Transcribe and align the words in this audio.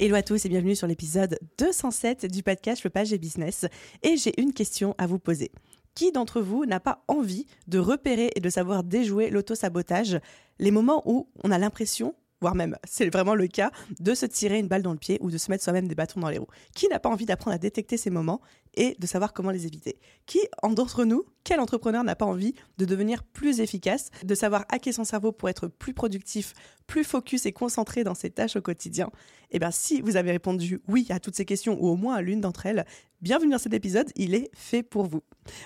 Hello 0.00 0.16
à 0.16 0.22
tous 0.22 0.44
et 0.44 0.48
bienvenue 0.48 0.74
sur 0.74 0.88
l'épisode 0.88 1.38
207 1.58 2.26
du 2.26 2.42
podcast 2.42 2.82
Le 2.82 2.90
Page 2.90 3.12
et 3.12 3.18
Business. 3.18 3.64
Et 4.02 4.16
j'ai 4.16 4.38
une 4.40 4.52
question 4.52 4.96
à 4.98 5.06
vous 5.06 5.20
poser. 5.20 5.52
Qui 5.94 6.10
d'entre 6.10 6.40
vous 6.40 6.66
n'a 6.66 6.80
pas 6.80 7.04
envie 7.06 7.46
de 7.68 7.78
repérer 7.78 8.32
et 8.34 8.40
de 8.40 8.50
savoir 8.50 8.82
déjouer 8.82 9.30
l'auto-sabotage, 9.30 10.18
les 10.58 10.72
moments 10.72 11.04
où 11.06 11.28
on 11.44 11.52
a 11.52 11.58
l'impression 11.58 12.16
voire 12.44 12.54
même 12.54 12.76
c'est 12.84 13.08
vraiment 13.10 13.34
le 13.34 13.46
cas, 13.46 13.70
de 14.00 14.14
se 14.14 14.26
tirer 14.26 14.58
une 14.58 14.68
balle 14.68 14.82
dans 14.82 14.92
le 14.92 14.98
pied 14.98 15.18
ou 15.20 15.30
de 15.30 15.38
se 15.38 15.50
mettre 15.50 15.64
soi-même 15.64 15.88
des 15.88 15.94
bâtons 15.94 16.20
dans 16.20 16.28
les 16.28 16.38
roues. 16.38 16.48
Qui 16.74 16.88
n'a 16.88 16.98
pas 16.98 17.08
envie 17.08 17.24
d'apprendre 17.24 17.54
à 17.54 17.58
détecter 17.58 17.96
ces 17.96 18.10
moments 18.10 18.40
et 18.74 18.96
de 18.98 19.06
savoir 19.06 19.32
comment 19.32 19.50
les 19.50 19.66
éviter? 19.66 19.98
Qui, 20.26 20.40
en 20.62 20.70
d'entre 20.70 21.04
nous, 21.04 21.24
quel 21.42 21.58
entrepreneur 21.58 22.04
n'a 22.04 22.16
pas 22.16 22.26
envie 22.26 22.54
de 22.76 22.84
devenir 22.84 23.22
plus 23.24 23.60
efficace, 23.60 24.10
de 24.22 24.34
savoir 24.34 24.66
hacker 24.68 24.92
son 24.92 25.04
cerveau 25.04 25.32
pour 25.32 25.48
être 25.48 25.68
plus 25.68 25.94
productif, 25.94 26.52
plus 26.86 27.04
focus 27.04 27.46
et 27.46 27.52
concentré 27.52 28.04
dans 28.04 28.14
ses 28.14 28.30
tâches 28.30 28.56
au 28.56 28.60
quotidien 28.60 29.10
Eh 29.50 29.58
bien, 29.58 29.70
si 29.70 30.00
vous 30.00 30.16
avez 30.16 30.32
répondu 30.32 30.80
oui 30.88 31.06
à 31.10 31.20
toutes 31.20 31.36
ces 31.36 31.44
questions 31.44 31.76
ou 31.80 31.88
au 31.88 31.96
moins 31.96 32.14
à 32.14 32.22
l'une 32.22 32.40
d'entre 32.40 32.66
elles, 32.66 32.84
bienvenue 33.24 33.52
dans 33.52 33.58
cet 33.58 33.72
épisode, 33.72 34.10
il 34.16 34.34
est 34.34 34.50
fait 34.52 34.82
pour 34.82 35.06
vous. 35.06 35.22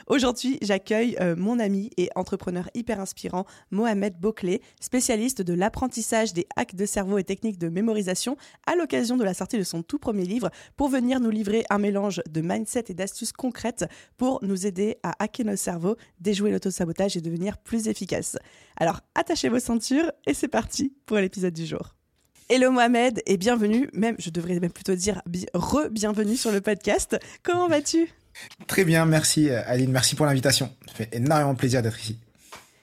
Aujourd'hui, 0.06 0.58
j'accueille 0.62 1.16
euh, 1.20 1.34
mon 1.36 1.58
ami 1.58 1.90
et 1.96 2.08
entrepreneur 2.14 2.70
hyper 2.74 3.00
inspirant, 3.00 3.46
Mohamed 3.72 4.14
Boclé, 4.18 4.62
spécialiste 4.80 5.42
de 5.42 5.54
l'apprentissage 5.54 6.32
des 6.32 6.46
hacks 6.54 6.76
de 6.76 6.86
cerveau 6.86 7.18
et 7.18 7.24
techniques 7.24 7.58
de 7.58 7.68
mémorisation 7.68 8.36
à 8.66 8.76
l'occasion 8.76 9.16
de 9.16 9.24
la 9.24 9.34
sortie 9.34 9.58
de 9.58 9.64
son 9.64 9.82
tout 9.82 9.98
premier 9.98 10.24
livre 10.24 10.50
pour 10.76 10.88
venir 10.88 11.18
nous 11.18 11.30
livrer 11.30 11.64
un 11.68 11.78
mélange 11.78 12.22
de 12.30 12.40
mindset 12.40 12.84
et 12.88 12.94
d'astuces 12.94 13.32
concrètes 13.32 13.86
pour 14.16 14.38
nous 14.42 14.66
aider 14.66 14.98
à 15.02 15.20
hacker 15.22 15.46
nos 15.46 15.56
cerveaux, 15.56 15.96
déjouer 16.20 16.52
l'autosabotage 16.52 17.16
et 17.16 17.20
devenir 17.20 17.58
plus 17.58 17.88
efficace. 17.88 18.36
Alors, 18.80 19.00
attachez 19.16 19.48
vos 19.48 19.58
ceintures 19.58 20.12
et 20.24 20.34
c'est 20.34 20.46
parti 20.46 20.92
pour 21.04 21.16
l'épisode 21.16 21.52
du 21.52 21.66
jour. 21.66 21.96
Hello 22.48 22.70
Mohamed 22.70 23.20
et 23.26 23.36
bienvenue, 23.36 23.90
même 23.92 24.14
je 24.20 24.30
devrais 24.30 24.60
même 24.60 24.70
plutôt 24.70 24.94
dire 24.94 25.20
re-bienvenue 25.52 26.36
sur 26.36 26.52
le 26.52 26.60
podcast. 26.60 27.18
Comment 27.42 27.66
vas-tu? 27.66 28.08
Très 28.68 28.84
bien, 28.84 29.04
merci 29.04 29.50
euh, 29.50 29.60
Aline, 29.66 29.90
merci 29.90 30.14
pour 30.14 30.26
l'invitation. 30.26 30.72
Ça 30.86 30.94
fait 30.94 31.08
énormément 31.12 31.56
plaisir 31.56 31.82
d'être 31.82 31.98
ici. 32.00 32.20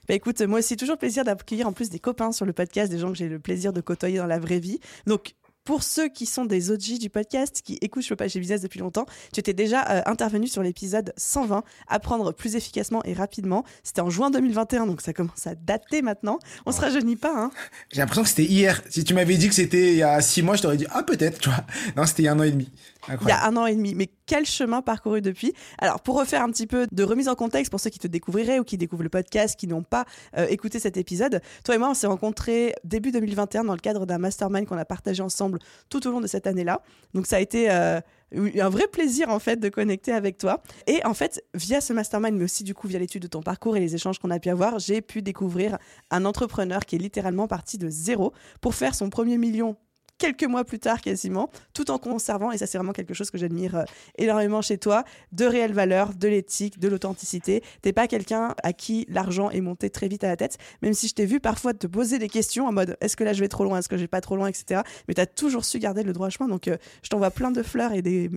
Bah 0.09 0.15
écoute, 0.15 0.41
moi 0.41 0.59
aussi 0.59 0.75
toujours 0.75 0.97
plaisir 0.97 1.23
d'accueillir 1.23 1.65
en 1.65 1.71
plus 1.71 1.89
des 1.89 1.99
copains 1.99 2.33
sur 2.33 2.45
le 2.45 2.51
podcast, 2.51 2.91
des 2.91 2.99
gens 2.99 3.13
que 3.13 3.17
j'ai 3.17 3.29
le 3.29 3.39
plaisir 3.39 3.71
de 3.71 3.79
côtoyer 3.79 4.17
dans 4.17 4.27
la 4.27 4.37
vraie 4.37 4.59
vie. 4.59 4.81
Donc 5.07 5.33
pour 5.65 5.83
ceux 5.83 6.07
qui 6.07 6.25
sont 6.27 6.45
des 6.45 6.71
OG 6.71 6.99
du 6.99 7.09
podcast, 7.09 7.61
qui 7.63 7.77
écoutent 7.81 8.07
le 8.09 8.15
Page 8.15 8.35
Business 8.35 8.61
depuis 8.61 8.79
longtemps, 8.79 9.07
tu 9.33 9.39
étais 9.39 9.53
déjà 9.53 9.89
euh, 9.89 10.01
intervenu 10.05 10.47
sur 10.47 10.61
l'épisode 10.61 11.11
120, 11.17 11.63
apprendre 11.87 12.31
plus 12.33 12.55
efficacement 12.55 13.03
et 13.03 13.13
rapidement. 13.13 13.65
C'était 13.83 14.01
en 14.01 14.11
juin 14.11 14.29
2021, 14.29 14.85
donc 14.85 15.01
ça 15.01 15.11
commence 15.11 15.47
à 15.47 15.55
dater 15.55 16.03
maintenant. 16.03 16.39
On 16.67 16.71
se 16.71 16.79
rajeunit 16.79 17.15
pas, 17.15 17.33
hein 17.35 17.51
J'ai 17.91 18.01
l'impression 18.01 18.23
que 18.23 18.29
c'était 18.29 18.45
hier. 18.45 18.81
Si 18.89 19.03
tu 19.03 19.15
m'avais 19.15 19.37
dit 19.37 19.49
que 19.49 19.55
c'était 19.55 19.93
il 19.93 19.97
y 19.97 20.03
a 20.03 20.21
six 20.21 20.43
mois, 20.43 20.55
je 20.55 20.61
t'aurais 20.61 20.77
dit 20.77 20.87
ah 20.91 21.01
peut-être, 21.01 21.39
tu 21.39 21.49
vois. 21.49 21.65
Non, 21.97 22.05
c'était 22.05 22.23
il 22.23 22.25
y 22.25 22.29
a 22.29 22.33
un 22.33 22.39
an 22.39 22.43
et 22.43 22.51
demi. 22.51 22.71
Il 23.09 23.27
y 23.27 23.31
a 23.31 23.45
un 23.45 23.55
an 23.57 23.65
et 23.65 23.75
demi. 23.75 23.95
Mais 23.95 24.09
quel 24.25 24.45
chemin 24.45 24.81
parcouru 24.81 25.21
depuis? 25.21 25.53
Alors, 25.77 26.01
pour 26.01 26.17
refaire 26.17 26.41
un 26.41 26.49
petit 26.49 26.67
peu 26.67 26.87
de 26.91 27.03
remise 27.03 27.27
en 27.27 27.35
contexte 27.35 27.71
pour 27.71 27.79
ceux 27.79 27.89
qui 27.89 27.99
te 27.99 28.07
découvriraient 28.07 28.59
ou 28.59 28.63
qui 28.63 28.77
découvrent 28.77 29.03
le 29.03 29.09
podcast, 29.09 29.57
qui 29.59 29.67
n'ont 29.67 29.83
pas 29.83 30.05
euh, 30.37 30.47
écouté 30.47 30.79
cet 30.79 30.97
épisode, 30.97 31.41
toi 31.63 31.75
et 31.75 31.77
moi, 31.77 31.89
on 31.89 31.93
s'est 31.93 32.07
rencontrés 32.07 32.73
début 32.83 33.11
2021 33.11 33.65
dans 33.65 33.73
le 33.73 33.79
cadre 33.79 34.05
d'un 34.05 34.17
mastermind 34.17 34.65
qu'on 34.65 34.77
a 34.77 34.85
partagé 34.85 35.21
ensemble 35.21 35.59
tout 35.89 36.07
au 36.07 36.11
long 36.11 36.21
de 36.21 36.27
cette 36.27 36.47
année-là. 36.47 36.81
Donc, 37.13 37.27
ça 37.27 37.37
a 37.37 37.39
été 37.39 37.69
euh, 37.71 37.99
un 38.33 38.69
vrai 38.69 38.87
plaisir, 38.87 39.29
en 39.29 39.39
fait, 39.39 39.57
de 39.57 39.69
connecter 39.69 40.11
avec 40.11 40.37
toi. 40.37 40.61
Et 40.87 41.03
en 41.05 41.13
fait, 41.13 41.43
via 41.53 41.81
ce 41.81 41.93
mastermind, 41.93 42.37
mais 42.37 42.43
aussi 42.43 42.63
du 42.63 42.73
coup 42.73 42.87
via 42.87 42.99
l'étude 42.99 43.21
de 43.21 43.27
ton 43.27 43.41
parcours 43.41 43.77
et 43.77 43.79
les 43.79 43.95
échanges 43.95 44.19
qu'on 44.19 44.31
a 44.31 44.39
pu 44.39 44.49
avoir, 44.49 44.79
j'ai 44.79 45.01
pu 45.01 45.21
découvrir 45.21 45.77
un 46.11 46.25
entrepreneur 46.25 46.85
qui 46.85 46.95
est 46.95 46.99
littéralement 46.99 47.47
parti 47.47 47.77
de 47.77 47.89
zéro 47.89 48.33
pour 48.61 48.75
faire 48.75 48.95
son 48.95 49.09
premier 49.09 49.37
million 49.37 49.77
quelques 50.17 50.43
mois 50.43 50.63
plus 50.63 50.79
tard 50.79 51.01
quasiment, 51.01 51.49
tout 51.73 51.91
en 51.91 51.97
conservant, 51.97 52.51
et 52.51 52.57
ça 52.57 52.67
c'est 52.67 52.77
vraiment 52.77 52.93
quelque 52.93 53.13
chose 53.13 53.31
que 53.31 53.37
j'admire 53.37 53.75
euh, 53.75 53.83
énormément 54.17 54.61
chez 54.61 54.77
toi, 54.77 55.03
de 55.31 55.45
réelles 55.45 55.73
valeurs, 55.73 56.13
de 56.13 56.27
l'éthique, 56.27 56.79
de 56.79 56.87
l'authenticité. 56.87 57.63
T'es 57.81 57.93
pas 57.93 58.07
quelqu'un 58.07 58.55
à 58.63 58.73
qui 58.73 59.05
l'argent 59.09 59.49
est 59.49 59.61
monté 59.61 59.89
très 59.89 60.07
vite 60.07 60.23
à 60.23 60.27
la 60.27 60.37
tête, 60.37 60.57
même 60.81 60.93
si 60.93 61.07
je 61.07 61.13
t'ai 61.13 61.25
vu 61.25 61.39
parfois 61.39 61.73
te 61.73 61.87
poser 61.87 62.19
des 62.19 62.29
questions 62.29 62.67
en 62.67 62.71
mode 62.71 62.97
est-ce 63.01 63.17
que 63.17 63.23
là 63.23 63.33
je 63.33 63.39
vais 63.39 63.49
trop 63.49 63.63
loin, 63.63 63.79
est-ce 63.79 63.89
que 63.89 63.97
je 63.97 64.01
vais 64.01 64.07
pas 64.07 64.21
trop 64.21 64.35
loin, 64.35 64.47
etc. 64.47 64.81
Mais 65.07 65.13
tu 65.13 65.21
as 65.21 65.25
toujours 65.25 65.65
su 65.65 65.79
garder 65.79 66.03
le 66.03 66.13
droit 66.13 66.29
chemin, 66.29 66.47
donc 66.47 66.67
euh, 66.67 66.77
je 67.03 67.09
t'envoie 67.09 67.31
plein 67.31 67.51
de 67.51 67.63
fleurs 67.63 67.93
et, 67.93 68.01
des, 68.01 68.29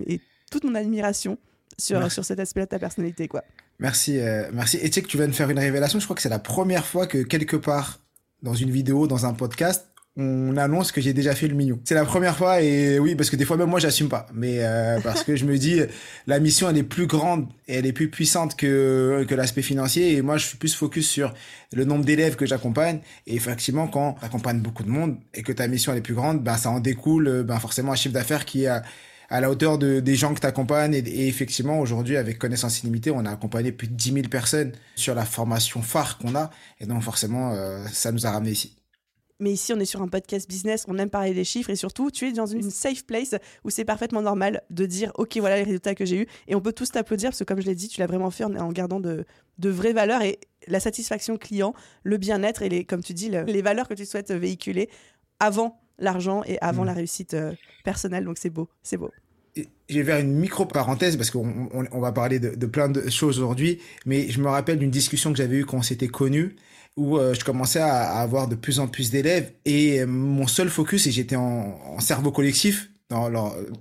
toute 0.51 0.63
mon 0.63 0.75
admiration 0.75 1.37
sur, 1.77 2.11
sur 2.11 2.25
cet 2.25 2.39
aspect 2.39 2.61
de 2.61 2.65
ta 2.65 2.79
personnalité. 2.79 3.27
quoi. 3.27 3.43
Merci, 3.79 4.19
euh, 4.19 4.49
merci. 4.51 4.77
Et 4.77 4.89
tu 4.89 4.93
sais 4.93 5.01
que 5.01 5.07
tu 5.07 5.17
viens 5.17 5.27
de 5.27 5.31
faire 5.33 5.49
une 5.49 5.59
révélation, 5.59 5.99
je 5.99 6.05
crois 6.05 6.15
que 6.15 6.21
c'est 6.21 6.29
la 6.29 6.39
première 6.39 6.85
fois 6.85 7.07
que 7.07 7.19
quelque 7.19 7.55
part 7.55 7.99
dans 8.41 8.53
une 8.53 8.69
vidéo, 8.69 9.07
dans 9.07 9.25
un 9.25 9.33
podcast, 9.33 9.87
on 10.19 10.57
annonce 10.57 10.91
que 10.91 10.99
j'ai 10.99 11.13
déjà 11.13 11.33
fait 11.33 11.47
le 11.47 11.55
mignon. 11.55 11.79
C'est 11.85 11.95
la 11.95 12.03
première 12.03 12.35
fois 12.35 12.61
et 12.61 12.99
oui, 12.99 13.15
parce 13.15 13.29
que 13.29 13.37
des 13.37 13.45
fois 13.45 13.55
même 13.55 13.69
moi 13.69 13.79
j'assume 13.79 14.09
pas. 14.09 14.27
Mais 14.33 14.57
euh, 14.59 14.99
parce 15.03 15.23
que 15.23 15.35
je 15.35 15.45
me 15.45 15.57
dis, 15.57 15.79
la 16.27 16.39
mission 16.39 16.69
elle 16.69 16.77
est 16.77 16.83
plus 16.83 17.07
grande 17.07 17.47
et 17.67 17.75
elle 17.75 17.85
est 17.85 17.93
plus 17.93 18.09
puissante 18.09 18.57
que, 18.57 19.25
que 19.27 19.35
l'aspect 19.35 19.61
financier. 19.61 20.13
Et 20.17 20.21
moi 20.21 20.37
je 20.37 20.45
suis 20.45 20.57
plus 20.57 20.75
focus 20.75 21.09
sur 21.09 21.33
le 21.73 21.85
nombre 21.85 22.03
d'élèves 22.03 22.35
que 22.35 22.45
j'accompagne. 22.45 22.99
Et 23.27 23.35
effectivement, 23.35 23.87
quand 23.87 24.17
tu 24.19 24.25
accompagnes 24.25 24.59
beaucoup 24.59 24.83
de 24.83 24.89
monde 24.89 25.17
et 25.33 25.41
que 25.41 25.53
ta 25.53 25.67
mission 25.67 25.93
elle 25.93 25.99
est 25.99 26.01
plus 26.01 26.15
grande, 26.15 26.43
ben 26.43 26.57
ça 26.57 26.69
en 26.69 26.81
découle 26.81 27.43
ben 27.43 27.59
forcément 27.59 27.93
un 27.93 27.95
chiffre 27.95 28.13
d'affaires 28.13 28.43
qui 28.43 28.65
est 28.65 28.67
à, 28.67 29.41
la 29.41 29.49
hauteur 29.49 29.77
de, 29.77 30.01
des 30.01 30.15
gens 30.15 30.33
que 30.33 30.41
tu 30.41 30.47
accompagnes. 30.47 30.95
Et, 30.95 31.27
effectivement, 31.27 31.79
aujourd'hui, 31.79 32.17
avec 32.17 32.39
Connaissance 32.39 32.81
Illimitée, 32.81 33.11
on 33.11 33.25
a 33.25 33.31
accompagné 33.31 33.71
plus 33.71 33.87
de 33.87 33.93
10 33.93 34.13
000 34.13 34.27
personnes 34.27 34.71
sur 34.95 35.15
la 35.15 35.23
formation 35.23 35.81
phare 35.81 36.17
qu'on 36.17 36.35
a. 36.35 36.49
Et 36.81 36.87
donc 36.87 37.03
forcément, 37.03 37.53
euh, 37.53 37.85
ça 37.93 38.11
nous 38.11 38.25
a 38.25 38.31
ramené 38.31 38.51
ici. 38.51 38.78
Mais 39.39 39.53
ici, 39.53 39.71
on 39.71 39.79
est 39.79 39.85
sur 39.85 40.01
un 40.01 40.09
podcast 40.09 40.49
business, 40.49 40.83
on 40.89 40.97
aime 40.97 41.09
parler 41.09 41.33
des 41.33 41.45
chiffres 41.45 41.69
et 41.69 41.77
surtout, 41.77 42.11
tu 42.11 42.27
es 42.27 42.33
dans 42.33 42.45
une 42.45 42.69
safe 42.69 43.05
place 43.05 43.35
où 43.63 43.69
c'est 43.69 43.85
parfaitement 43.85 44.21
normal 44.21 44.61
de 44.69 44.85
dire 44.85 45.13
Ok, 45.15 45.37
voilà 45.37 45.55
les 45.55 45.63
résultats 45.63 45.95
que 45.95 46.05
j'ai 46.05 46.23
eus. 46.23 46.27
Et 46.47 46.55
on 46.55 46.61
peut 46.61 46.73
tous 46.73 46.91
t'applaudir 46.91 47.29
parce 47.29 47.39
que, 47.39 47.45
comme 47.45 47.61
je 47.61 47.65
l'ai 47.65 47.75
dit, 47.75 47.87
tu 47.87 48.01
l'as 48.01 48.07
vraiment 48.07 48.31
fait 48.31 48.43
en, 48.43 48.71
gardant 48.73 48.99
de, 48.99 49.25
de, 49.57 49.69
vraies 49.69 49.93
valeurs 49.93 50.21
et 50.23 50.39
la 50.67 50.81
satisfaction 50.81 51.37
client, 51.37 51.73
le 52.03 52.17
bien-être 52.17 52.63
et, 52.63 52.69
les, 52.69 52.83
comme 52.83 53.01
tu 53.01 53.13
dis, 53.13 53.29
les 53.29 53.61
valeurs 53.61 53.87
que 53.87 53.93
tu 53.93 54.05
souhaites 54.05 54.31
véhiculer 54.31 54.89
avant 55.39 55.79
l'argent 55.99 56.43
et 56.45 56.57
avant 56.59 56.83
mmh. 56.83 56.87
la 56.87 56.93
réussite 56.93 57.33
euh, 57.33 57.53
personnelle. 57.85 58.25
Donc, 58.25 58.37
c'est 58.37 58.49
beau, 58.49 58.67
c'est 58.83 58.97
beau. 58.97 59.09
Je 59.55 59.99
vais 59.99 60.03
faire 60.03 60.19
une 60.19 60.33
micro 60.33 60.65
parenthèse 60.65 61.15
parce 61.15 61.31
qu'on 61.31 61.69
on, 61.71 61.99
va 61.99 62.11
parler 62.11 62.39
de, 62.39 62.55
de 62.55 62.65
plein 62.65 62.89
de 62.89 63.09
choses 63.09 63.39
aujourd'hui, 63.39 63.79
mais 64.05 64.29
je 64.29 64.41
me 64.41 64.47
rappelle 64.47 64.79
d'une 64.79 64.91
discussion 64.91 65.31
que 65.31 65.37
j'avais 65.37 65.57
eue 65.57 65.65
quand 65.65 65.77
on 65.77 65.81
s'était 65.81 66.07
connus 66.07 66.55
où 66.99 67.17
euh, 67.17 67.33
je 67.33 67.43
commençais 67.45 67.79
à, 67.79 68.19
avoir 68.19 68.47
de 68.47 68.55
plus 68.55 68.79
en 68.79 68.87
plus 68.87 69.09
d'élèves. 69.09 69.51
Et 69.65 70.01
euh, 70.01 70.05
mon 70.05 70.47
seul 70.47 70.69
focus 70.69 71.07
et 71.07 71.11
j'étais 71.11 71.37
en, 71.37 71.79
en, 71.85 71.99
cerveau 71.99 72.31
collectif 72.31 72.89
dans, 73.09 73.31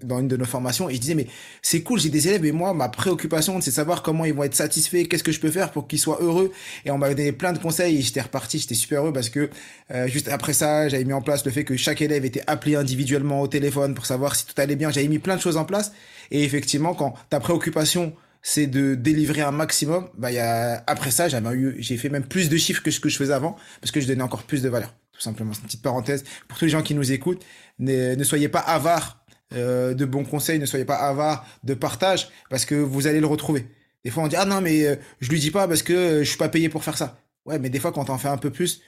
dans 0.02 0.20
une 0.20 0.28
de 0.28 0.36
nos 0.38 0.46
formations 0.46 0.88
et 0.88 0.94
je 0.94 1.00
disais 1.00 1.14
mais 1.14 1.26
c'est 1.60 1.82
cool 1.82 2.00
j'ai 2.00 2.08
des 2.08 2.28
élèves 2.28 2.46
et 2.46 2.52
moi 2.52 2.72
ma 2.72 2.88
préoccupation 2.88 3.60
c'est 3.60 3.70
savoir 3.70 4.02
comment 4.02 4.24
ils 4.24 4.32
vont 4.32 4.42
être 4.44 4.54
satisfaits 4.54 5.04
qu'est-ce 5.04 5.22
que 5.22 5.32
je 5.32 5.40
peux 5.40 5.50
faire 5.50 5.70
pour 5.70 5.86
qu'ils 5.86 5.98
soient 5.98 6.18
heureux. 6.22 6.50
Et 6.86 6.90
on 6.90 6.96
m'a 6.96 7.12
donné 7.12 7.32
plein 7.32 7.52
de 7.52 7.58
conseils 7.58 7.98
et 7.98 8.00
j'étais 8.00 8.22
reparti 8.22 8.58
j'étais 8.58 8.74
super 8.74 9.02
heureux 9.02 9.12
parce 9.12 9.28
que 9.28 9.50
euh, 9.90 10.06
juste 10.06 10.28
après 10.28 10.54
ça 10.54 10.88
j'avais 10.88 11.04
mis 11.04 11.12
en 11.12 11.20
place 11.20 11.44
le 11.44 11.50
fait 11.50 11.64
que 11.64 11.76
chaque 11.76 12.00
élève 12.00 12.24
était 12.24 12.42
appelé 12.46 12.76
individuellement 12.76 13.42
au 13.42 13.48
téléphone 13.48 13.94
pour 13.94 14.06
savoir 14.06 14.36
si 14.36 14.46
tout 14.46 14.54
allait 14.56 14.76
bien. 14.76 14.90
J'avais 14.90 15.08
mis 15.08 15.18
plein 15.18 15.36
de 15.36 15.42
choses 15.42 15.56
en 15.56 15.64
place. 15.64 15.92
Et 16.30 16.44
effectivement 16.44 16.94
quand 16.94 17.14
ta 17.28 17.40
préoccupation 17.40 18.14
c'est 18.42 18.66
de 18.66 18.94
délivrer 18.94 19.42
un 19.42 19.50
maximum. 19.50 20.08
Bah, 20.16 20.32
y 20.32 20.38
a, 20.38 20.82
après 20.86 21.10
ça, 21.10 21.28
j'avais 21.28 21.54
eu, 21.54 21.76
j'ai 21.78 21.96
fait 21.96 22.08
même 22.08 22.24
plus 22.24 22.48
de 22.48 22.56
chiffres 22.56 22.82
que 22.82 22.90
ce 22.90 23.00
que 23.00 23.08
je 23.08 23.16
faisais 23.16 23.32
avant, 23.32 23.56
parce 23.80 23.90
que 23.90 24.00
je 24.00 24.06
donnais 24.06 24.22
encore 24.22 24.42
plus 24.42 24.62
de 24.62 24.68
valeur. 24.68 24.94
Tout 25.12 25.20
simplement, 25.20 25.52
c'est 25.52 25.60
une 25.60 25.66
petite 25.66 25.82
parenthèse. 25.82 26.24
Pour 26.46 26.58
tous 26.58 26.66
les 26.66 26.70
gens 26.70 26.82
qui 26.82 26.94
nous 26.94 27.12
écoutent, 27.12 27.44
ne, 27.78 28.22
soyez 28.22 28.48
pas 28.48 28.60
avares 28.60 29.24
euh, 29.52 29.94
de 29.94 30.04
bons 30.04 30.24
conseils, 30.24 30.58
ne 30.58 30.66
soyez 30.66 30.84
pas 30.84 30.96
avares 30.96 31.46
de 31.64 31.74
partage, 31.74 32.28
parce 32.50 32.64
que 32.64 32.74
vous 32.74 33.06
allez 33.06 33.20
le 33.20 33.26
retrouver. 33.26 33.66
Des 34.04 34.10
fois, 34.10 34.22
on 34.22 34.28
dit, 34.28 34.36
ah 34.36 34.44
non, 34.44 34.60
mais 34.60 34.86
euh, 34.86 34.96
je 35.20 35.28
lui 35.30 35.40
dis 35.40 35.50
pas 35.50 35.66
parce 35.66 35.82
que 35.82 35.92
euh, 35.92 36.18
je 36.20 36.28
suis 36.28 36.38
pas 36.38 36.48
payé 36.48 36.68
pour 36.68 36.84
faire 36.84 36.96
ça. 36.96 37.20
Ouais, 37.46 37.58
mais 37.58 37.68
des 37.68 37.80
fois, 37.80 37.92
quand 37.92 38.04
t'en 38.04 38.18
fais 38.18 38.28
un 38.28 38.36
peu 38.36 38.50
plus, 38.50 38.80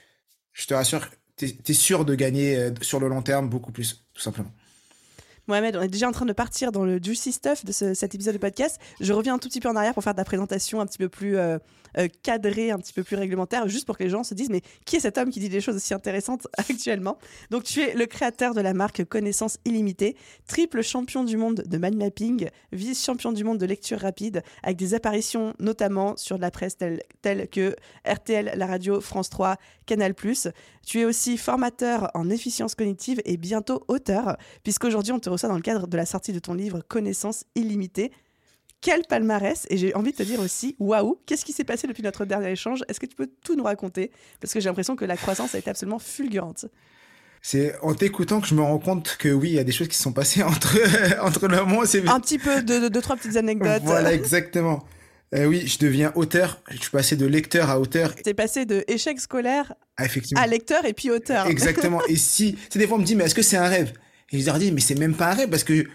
je 0.53 0.67
te 0.67 0.73
rassure, 0.73 1.05
t'es 1.35 1.57
es 1.67 1.73
sûr 1.73 2.05
de 2.05 2.15
gagner 2.15 2.69
sur 2.81 2.99
le 2.99 3.07
long 3.09 3.21
terme 3.21 3.49
beaucoup 3.49 3.71
plus, 3.71 4.05
tout 4.13 4.21
simplement. 4.21 4.53
Mohamed, 5.51 5.75
on 5.75 5.81
est 5.81 5.89
déjà 5.89 6.07
en 6.07 6.13
train 6.13 6.25
de 6.25 6.31
partir 6.31 6.71
dans 6.71 6.85
le 6.85 6.97
juicy 7.03 7.33
stuff 7.33 7.65
de 7.65 7.73
cet 7.73 8.15
épisode 8.15 8.35
de 8.35 8.39
podcast. 8.39 8.79
Je 9.01 9.11
reviens 9.11 9.33
un 9.33 9.37
tout 9.37 9.49
petit 9.49 9.59
peu 9.59 9.67
en 9.67 9.75
arrière 9.75 9.93
pour 9.93 10.01
faire 10.01 10.15
ta 10.15 10.23
présentation 10.23 10.79
un 10.79 10.85
petit 10.85 10.97
peu 10.97 11.09
plus 11.09 11.35
euh, 11.35 11.57
euh, 11.97 12.07
cadrée, 12.23 12.71
un 12.71 12.77
petit 12.77 12.93
peu 12.93 13.03
plus 13.03 13.17
réglementaire, 13.17 13.67
juste 13.67 13.85
pour 13.85 13.97
que 13.97 14.03
les 14.03 14.09
gens 14.09 14.23
se 14.23 14.33
disent 14.33 14.49
mais 14.49 14.61
qui 14.85 14.95
est 14.95 15.01
cet 15.01 15.17
homme 15.17 15.29
qui 15.29 15.41
dit 15.41 15.49
des 15.49 15.59
choses 15.59 15.75
aussi 15.75 15.93
intéressantes 15.93 16.47
actuellement? 16.57 17.17
Donc 17.49 17.65
tu 17.65 17.81
es 17.81 17.95
le 17.95 18.05
créateur 18.05 18.53
de 18.53 18.61
la 18.61 18.73
marque 18.73 19.03
Connaissance 19.03 19.57
Illimitée, 19.65 20.15
triple 20.47 20.81
champion 20.83 21.25
du 21.25 21.35
monde 21.35 21.63
de 21.65 21.77
mind 21.77 21.97
mapping, 21.97 22.47
vice-champion 22.71 23.33
du 23.33 23.43
monde 23.43 23.57
de 23.57 23.65
lecture 23.65 23.99
rapide, 23.99 24.43
avec 24.63 24.77
des 24.77 24.93
apparitions 24.93 25.53
notamment 25.59 26.15
sur 26.15 26.37
la 26.37 26.49
presse 26.49 26.77
telle, 26.77 27.01
telle 27.21 27.49
que 27.49 27.75
RTL, 28.07 28.53
la 28.55 28.67
radio, 28.67 29.01
France 29.01 29.29
3, 29.29 29.57
Canal+. 29.85 30.13
Tu 30.85 30.99
es 30.99 31.05
aussi 31.05 31.37
formateur 31.37 32.09
en 32.13 32.29
efficience 32.29 32.75
cognitive 32.75 33.21
et 33.25 33.37
bientôt 33.37 33.83
auteur, 33.87 34.37
puisqu'aujourd'hui 34.63 35.11
on 35.11 35.19
te 35.19 35.29
reçoit 35.29 35.49
dans 35.49 35.55
le 35.55 35.61
cadre 35.61 35.87
de 35.87 35.97
la 35.97 36.05
sortie 36.05 36.33
de 36.33 36.39
ton 36.39 36.53
livre 36.53 36.81
Connaissance 36.87 37.45
illimitée. 37.55 38.11
Quel 38.81 39.03
palmarès 39.03 39.67
Et 39.69 39.77
j'ai 39.77 39.93
envie 39.93 40.11
de 40.11 40.17
te 40.17 40.23
dire 40.23 40.39
aussi, 40.39 40.75
waouh, 40.79 41.19
qu'est-ce 41.27 41.45
qui 41.45 41.53
s'est 41.53 41.63
passé 41.63 41.87
depuis 41.87 42.01
notre 42.01 42.25
dernier 42.25 42.51
échange? 42.51 42.83
Est-ce 42.87 42.99
que 42.99 43.05
tu 43.05 43.15
peux 43.15 43.29
tout 43.43 43.55
nous 43.55 43.63
raconter? 43.63 44.11
Parce 44.39 44.53
que 44.53 44.59
j'ai 44.59 44.69
l'impression 44.69 44.95
que 44.95 45.05
la 45.05 45.17
croissance 45.17 45.53
a 45.53 45.59
été 45.59 45.69
absolument 45.69 45.99
fulgurante. 45.99 46.65
C'est 47.43 47.75
en 47.81 47.93
t'écoutant 47.93 48.41
que 48.41 48.47
je 48.47 48.55
me 48.55 48.61
rends 48.61 48.79
compte 48.79 49.17
que 49.17 49.29
oui, 49.29 49.49
il 49.49 49.55
y 49.55 49.59
a 49.59 49.63
des 49.63 49.71
choses 49.71 49.87
qui 49.87 49.97
se 49.97 50.03
sont 50.03 50.13
passées 50.13 50.41
entre, 50.43 50.77
entre 51.23 51.47
le 51.47 51.57
moment. 51.57 51.81
Un 51.81 52.19
petit 52.19 52.39
peu 52.39 52.63
de, 52.63 52.87
deux, 52.87 53.01
trois 53.01 53.15
petites 53.15 53.35
anecdotes. 53.35 53.83
Voilà, 53.83 54.13
exactement. 54.13 54.83
Euh, 55.33 55.45
oui, 55.45 55.65
je 55.65 55.77
deviens 55.79 56.11
auteur. 56.15 56.61
Je 56.69 56.77
suis 56.77 56.89
passé 56.89 57.15
de 57.15 57.25
lecteur 57.25 57.69
à 57.69 57.79
auteur. 57.79 58.13
C'est 58.23 58.33
passé 58.33 58.65
de 58.65 58.83
échec 58.87 59.19
scolaire 59.19 59.73
ah, 59.97 60.05
à 60.35 60.47
lecteur 60.47 60.85
et 60.85 60.93
puis 60.93 61.09
auteur. 61.09 61.47
Exactement. 61.47 62.01
et 62.07 62.17
si, 62.17 62.57
c'est 62.69 62.79
des 62.79 62.87
fois 62.87 62.97
on 62.97 63.01
me 63.01 63.05
dit, 63.05 63.15
mais 63.15 63.25
est-ce 63.25 63.35
que 63.35 63.41
c'est 63.41 63.57
un 63.57 63.67
rêve? 63.67 63.93
Et 64.31 64.39
je 64.39 64.45
leur 64.45 64.59
dis, 64.59 64.71
mais 64.71 64.81
c'est 64.81 64.95
même 64.95 65.15
pas 65.15 65.31
un 65.31 65.33
rêve 65.35 65.49
parce 65.49 65.63
que 65.63 65.85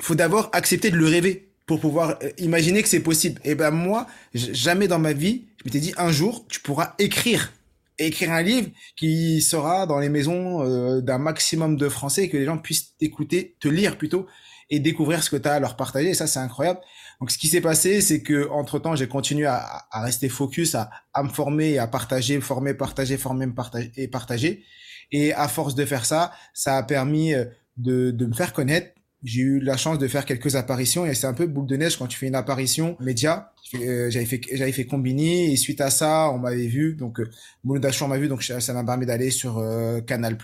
faut 0.00 0.14
d'abord 0.14 0.50
accepter 0.52 0.90
de 0.90 0.96
le 0.96 1.06
rêver 1.06 1.48
pour 1.66 1.80
pouvoir 1.80 2.18
euh, 2.22 2.30
imaginer 2.38 2.82
que 2.82 2.88
c'est 2.88 3.00
possible. 3.00 3.40
Et 3.44 3.54
ben 3.54 3.70
moi, 3.70 4.06
jamais 4.34 4.88
dans 4.88 4.98
ma 4.98 5.12
vie, 5.12 5.46
je 5.58 5.64
m'étais 5.64 5.80
dit 5.80 5.94
un 5.96 6.10
jour, 6.10 6.44
tu 6.48 6.60
pourras 6.60 6.94
écrire 6.98 7.52
écrire 7.98 8.32
un 8.32 8.42
livre 8.42 8.70
qui 8.96 9.40
sera 9.40 9.86
dans 9.86 10.00
les 10.00 10.08
maisons 10.08 10.64
euh, 10.64 11.00
d'un 11.00 11.18
maximum 11.18 11.76
de 11.76 11.88
Français 11.88 12.24
et 12.24 12.28
que 12.28 12.36
les 12.36 12.44
gens 12.44 12.58
puissent 12.58 12.96
t'écouter, 12.98 13.56
te 13.60 13.68
lire 13.68 13.96
plutôt 13.96 14.26
et 14.68 14.80
découvrir 14.80 15.22
ce 15.22 15.30
que 15.30 15.36
tu 15.36 15.48
as 15.48 15.54
à 15.54 15.60
leur 15.60 15.76
partager. 15.76 16.10
Et 16.10 16.14
ça, 16.14 16.26
c'est 16.26 16.40
incroyable. 16.40 16.80
Donc, 17.20 17.30
ce 17.30 17.38
qui 17.38 17.48
s'est 17.48 17.60
passé, 17.60 18.00
c'est 18.00 18.22
que 18.22 18.48
entre 18.50 18.78
temps, 18.78 18.96
j'ai 18.96 19.08
continué 19.08 19.46
à, 19.46 19.86
à, 19.90 20.02
rester 20.02 20.28
focus, 20.28 20.74
à, 20.74 20.90
à 21.12 21.22
me 21.22 21.28
former, 21.28 21.78
à 21.78 21.86
partager, 21.86 22.40
former, 22.40 22.74
partager, 22.74 23.16
former, 23.16 23.46
partager 23.48 23.92
et 23.96 24.08
partager. 24.08 24.64
Et 25.12 25.32
à 25.32 25.48
force 25.48 25.74
de 25.74 25.84
faire 25.84 26.04
ça, 26.04 26.32
ça 26.54 26.76
a 26.76 26.82
permis 26.82 27.34
euh, 27.34 27.44
de, 27.76 28.10
de 28.10 28.26
me 28.26 28.34
faire 28.34 28.52
connaître. 28.52 28.94
J'ai 29.24 29.40
eu 29.40 29.60
la 29.60 29.78
chance 29.78 29.98
de 29.98 30.06
faire 30.06 30.26
quelques 30.26 30.54
apparitions 30.54 31.06
et 31.06 31.14
c'est 31.14 31.26
un 31.26 31.32
peu 31.32 31.46
boule 31.46 31.66
de 31.66 31.76
neige 31.76 31.96
quand 31.96 32.06
tu 32.06 32.18
fais 32.18 32.26
une 32.26 32.34
apparition 32.34 32.94
média. 33.00 33.54
Euh, 33.74 34.10
j'avais 34.10 34.26
fait 34.26 34.40
j'avais 34.52 34.72
fait 34.72 34.84
Combini 34.84 35.50
et 35.50 35.56
suite 35.56 35.80
à 35.80 35.90
ça, 35.90 36.30
on 36.30 36.38
m'avait 36.38 36.66
vu 36.66 36.94
donc 36.94 37.20
euh, 37.20 37.30
on 37.64 38.08
m'a 38.08 38.18
vu 38.18 38.28
donc 38.28 38.42
ça 38.42 38.72
m'a 38.74 38.84
permis 38.84 39.06
d'aller 39.06 39.30
sur 39.30 39.58
euh, 39.58 40.02
Canal+ 40.02 40.36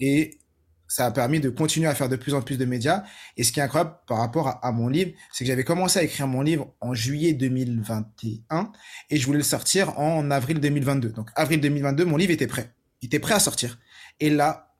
et 0.00 0.38
ça 0.88 1.06
a 1.06 1.10
permis 1.10 1.40
de 1.40 1.50
continuer 1.50 1.88
à 1.88 1.94
faire 1.94 2.08
de 2.08 2.16
plus 2.16 2.34
en 2.34 2.42
plus 2.42 2.56
de 2.58 2.64
médias. 2.64 3.04
Et 3.36 3.44
ce 3.44 3.52
qui 3.52 3.60
est 3.60 3.62
incroyable 3.62 3.96
par 4.06 4.18
rapport 4.18 4.58
à, 4.62 4.72
mon 4.72 4.88
livre, 4.88 5.12
c'est 5.32 5.44
que 5.44 5.48
j'avais 5.48 5.64
commencé 5.64 5.98
à 5.98 6.02
écrire 6.02 6.26
mon 6.26 6.42
livre 6.42 6.74
en 6.80 6.94
juillet 6.94 7.32
2021 7.32 8.72
et 9.10 9.16
je 9.16 9.26
voulais 9.26 9.38
le 9.38 9.44
sortir 9.44 9.98
en 9.98 10.30
avril 10.30 10.60
2022. 10.60 11.10
Donc 11.10 11.30
avril 11.34 11.60
2022, 11.60 12.04
mon 12.04 12.16
livre 12.16 12.32
était 12.32 12.46
prêt. 12.46 12.72
Il 13.02 13.06
était 13.06 13.18
prêt 13.18 13.34
à 13.34 13.40
sortir. 13.40 13.78
Et 14.20 14.30
là, 14.30 14.74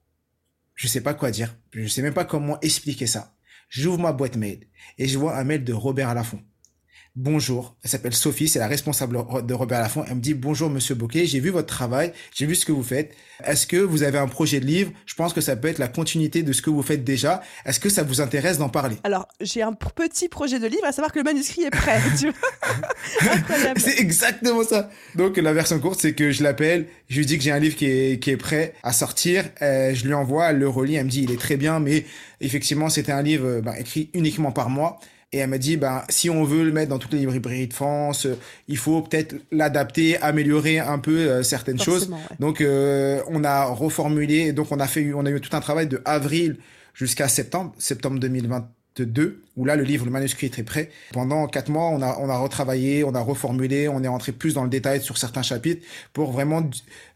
je 0.74 0.88
sais 0.88 1.00
pas 1.00 1.14
quoi 1.14 1.30
dire. 1.30 1.56
Je 1.72 1.86
sais 1.86 2.02
même 2.02 2.14
pas 2.14 2.24
comment 2.24 2.58
expliquer 2.60 3.06
ça. 3.06 3.34
J'ouvre 3.68 3.98
ma 3.98 4.12
boîte 4.12 4.36
mail 4.36 4.68
et 4.98 5.08
je 5.08 5.18
vois 5.18 5.36
un 5.36 5.44
mail 5.44 5.64
de 5.64 5.72
Robert 5.72 6.14
Laffont 6.14 6.42
bonjour. 7.16 7.74
Elle 7.82 7.90
s'appelle 7.90 8.14
Sophie, 8.14 8.46
c'est 8.46 8.58
la 8.58 8.68
responsable 8.68 9.18
de 9.44 9.54
Robert 9.54 9.80
Laffont. 9.80 10.04
Elle 10.06 10.16
me 10.16 10.20
dit 10.20 10.34
bonjour 10.34 10.68
Monsieur 10.68 10.94
Bouquet, 10.94 11.26
j'ai 11.26 11.40
vu 11.40 11.48
votre 11.48 11.66
travail, 11.66 12.12
j'ai 12.34 12.44
vu 12.44 12.54
ce 12.54 12.66
que 12.66 12.72
vous 12.72 12.82
faites. 12.82 13.14
Est-ce 13.44 13.66
que 13.66 13.78
vous 13.78 14.02
avez 14.02 14.18
un 14.18 14.28
projet 14.28 14.60
de 14.60 14.66
livre? 14.66 14.92
Je 15.06 15.14
pense 15.14 15.32
que 15.32 15.40
ça 15.40 15.56
peut 15.56 15.68
être 15.68 15.78
la 15.78 15.88
continuité 15.88 16.42
de 16.42 16.52
ce 16.52 16.60
que 16.60 16.68
vous 16.68 16.82
faites 16.82 17.04
déjà. 17.04 17.42
Est-ce 17.64 17.80
que 17.80 17.88
ça 17.88 18.02
vous 18.02 18.20
intéresse 18.20 18.58
d'en 18.58 18.68
parler? 18.68 18.96
Alors 19.02 19.26
j'ai 19.40 19.62
un 19.62 19.72
petit 19.72 20.28
projet 20.28 20.58
de 20.58 20.66
livre, 20.66 20.84
à 20.84 20.92
savoir 20.92 21.10
que 21.10 21.18
le 21.18 21.24
manuscrit 21.24 21.62
est 21.62 21.70
prêt. 21.70 22.00
c'est 23.76 23.98
exactement 23.98 24.62
ça. 24.62 24.90
Donc 25.14 25.38
la 25.38 25.54
version 25.54 25.80
courte, 25.80 26.00
c'est 26.00 26.12
que 26.12 26.30
je 26.30 26.42
l'appelle, 26.42 26.86
je 27.08 27.18
lui 27.18 27.26
dis 27.26 27.38
que 27.38 27.44
j'ai 27.44 27.52
un 27.52 27.58
livre 27.58 27.76
qui 27.76 27.86
est, 27.86 28.22
qui 28.22 28.30
est 28.30 28.36
prêt 28.36 28.74
à 28.82 28.92
sortir, 28.92 29.44
euh, 29.62 29.94
je 29.94 30.04
lui 30.06 30.12
envoie, 30.12 30.50
elle 30.50 30.58
le 30.58 30.68
relit, 30.68 30.96
elle 30.96 31.06
me 31.06 31.10
dit 31.10 31.22
il 31.22 31.32
est 31.32 31.40
très 31.40 31.56
bien, 31.56 31.80
mais 31.80 32.04
effectivement 32.42 32.90
c'était 32.90 33.12
un 33.12 33.22
livre 33.22 33.60
bah, 33.62 33.78
écrit 33.78 34.10
uniquement 34.12 34.52
par 34.52 34.68
moi. 34.68 34.98
Et 35.32 35.38
elle 35.38 35.50
m'a 35.50 35.58
dit, 35.58 35.76
ben, 35.76 36.02
si 36.08 36.30
on 36.30 36.44
veut 36.44 36.64
le 36.64 36.72
mettre 36.72 36.88
dans 36.88 36.98
toutes 36.98 37.12
les 37.12 37.26
librairies 37.26 37.66
de 37.66 37.74
France, 37.74 38.26
euh, 38.26 38.38
il 38.68 38.76
faut 38.76 39.02
peut-être 39.02 39.34
l'adapter, 39.50 40.16
améliorer 40.18 40.78
un 40.78 40.98
peu 40.98 41.16
euh, 41.16 41.42
certaines 41.42 41.80
choses. 41.80 42.10
Donc, 42.38 42.60
euh, 42.60 43.20
on 43.28 43.42
a 43.42 43.64
reformulé, 43.64 44.52
donc 44.52 44.70
on 44.70 44.78
a 44.78 44.86
fait, 44.86 45.12
on 45.12 45.26
a 45.26 45.30
eu 45.30 45.40
tout 45.40 45.54
un 45.56 45.60
travail 45.60 45.88
de 45.88 46.00
avril 46.04 46.58
jusqu'à 46.94 47.28
septembre, 47.28 47.74
septembre 47.76 48.20
2022, 48.20 49.42
où 49.56 49.64
là, 49.64 49.76
le 49.76 49.82
livre, 49.82 50.04
le 50.04 50.10
manuscrit 50.10 50.46
est 50.46 50.50
très 50.50 50.62
prêt. 50.62 50.90
Pendant 51.12 51.46
quatre 51.48 51.70
mois, 51.70 51.88
on 51.88 52.02
a, 52.02 52.18
on 52.20 52.28
a 52.28 52.38
retravaillé, 52.38 53.04
on 53.04 53.14
a 53.14 53.20
reformulé, 53.20 53.88
on 53.88 54.02
est 54.02 54.08
rentré 54.08 54.32
plus 54.32 54.54
dans 54.54 54.62
le 54.62 54.70
détail 54.70 55.02
sur 55.02 55.18
certains 55.18 55.42
chapitres 55.42 55.84
pour 56.12 56.32
vraiment, 56.32 56.62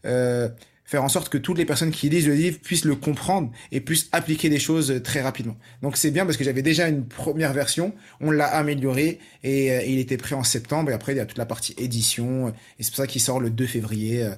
euh, 0.05 0.49
faire 0.91 1.05
en 1.05 1.09
sorte 1.09 1.29
que 1.29 1.37
toutes 1.37 1.57
les 1.57 1.63
personnes 1.63 1.91
qui 1.91 2.09
lisent 2.09 2.27
le 2.27 2.33
livre 2.33 2.59
puissent 2.59 2.83
le 2.83 2.97
comprendre 2.97 3.49
et 3.71 3.79
puissent 3.79 4.09
appliquer 4.11 4.49
des 4.49 4.59
choses 4.59 5.01
très 5.05 5.21
rapidement. 5.21 5.55
Donc 5.81 5.95
c'est 5.95 6.11
bien 6.11 6.25
parce 6.25 6.35
que 6.35 6.43
j'avais 6.43 6.61
déjà 6.61 6.89
une 6.89 7.07
première 7.07 7.53
version, 7.53 7.93
on 8.19 8.29
l'a 8.29 8.47
amélioré 8.47 9.19
et, 9.41 9.71
euh, 9.71 9.83
il 9.83 9.99
était 9.99 10.17
prêt 10.17 10.35
en 10.35 10.43
septembre 10.43 10.91
et 10.91 10.93
après 10.93 11.13
il 11.13 11.15
y 11.15 11.21
a 11.21 11.25
toute 11.25 11.37
la 11.37 11.45
partie 11.45 11.73
édition 11.77 12.49
et 12.49 12.83
c'est 12.83 12.89
pour 12.89 12.97
ça 12.97 13.07
qu'il 13.07 13.21
sort 13.21 13.39
le 13.39 13.49
2 13.49 13.65
février. 13.67 14.23
Euh, 14.23 14.31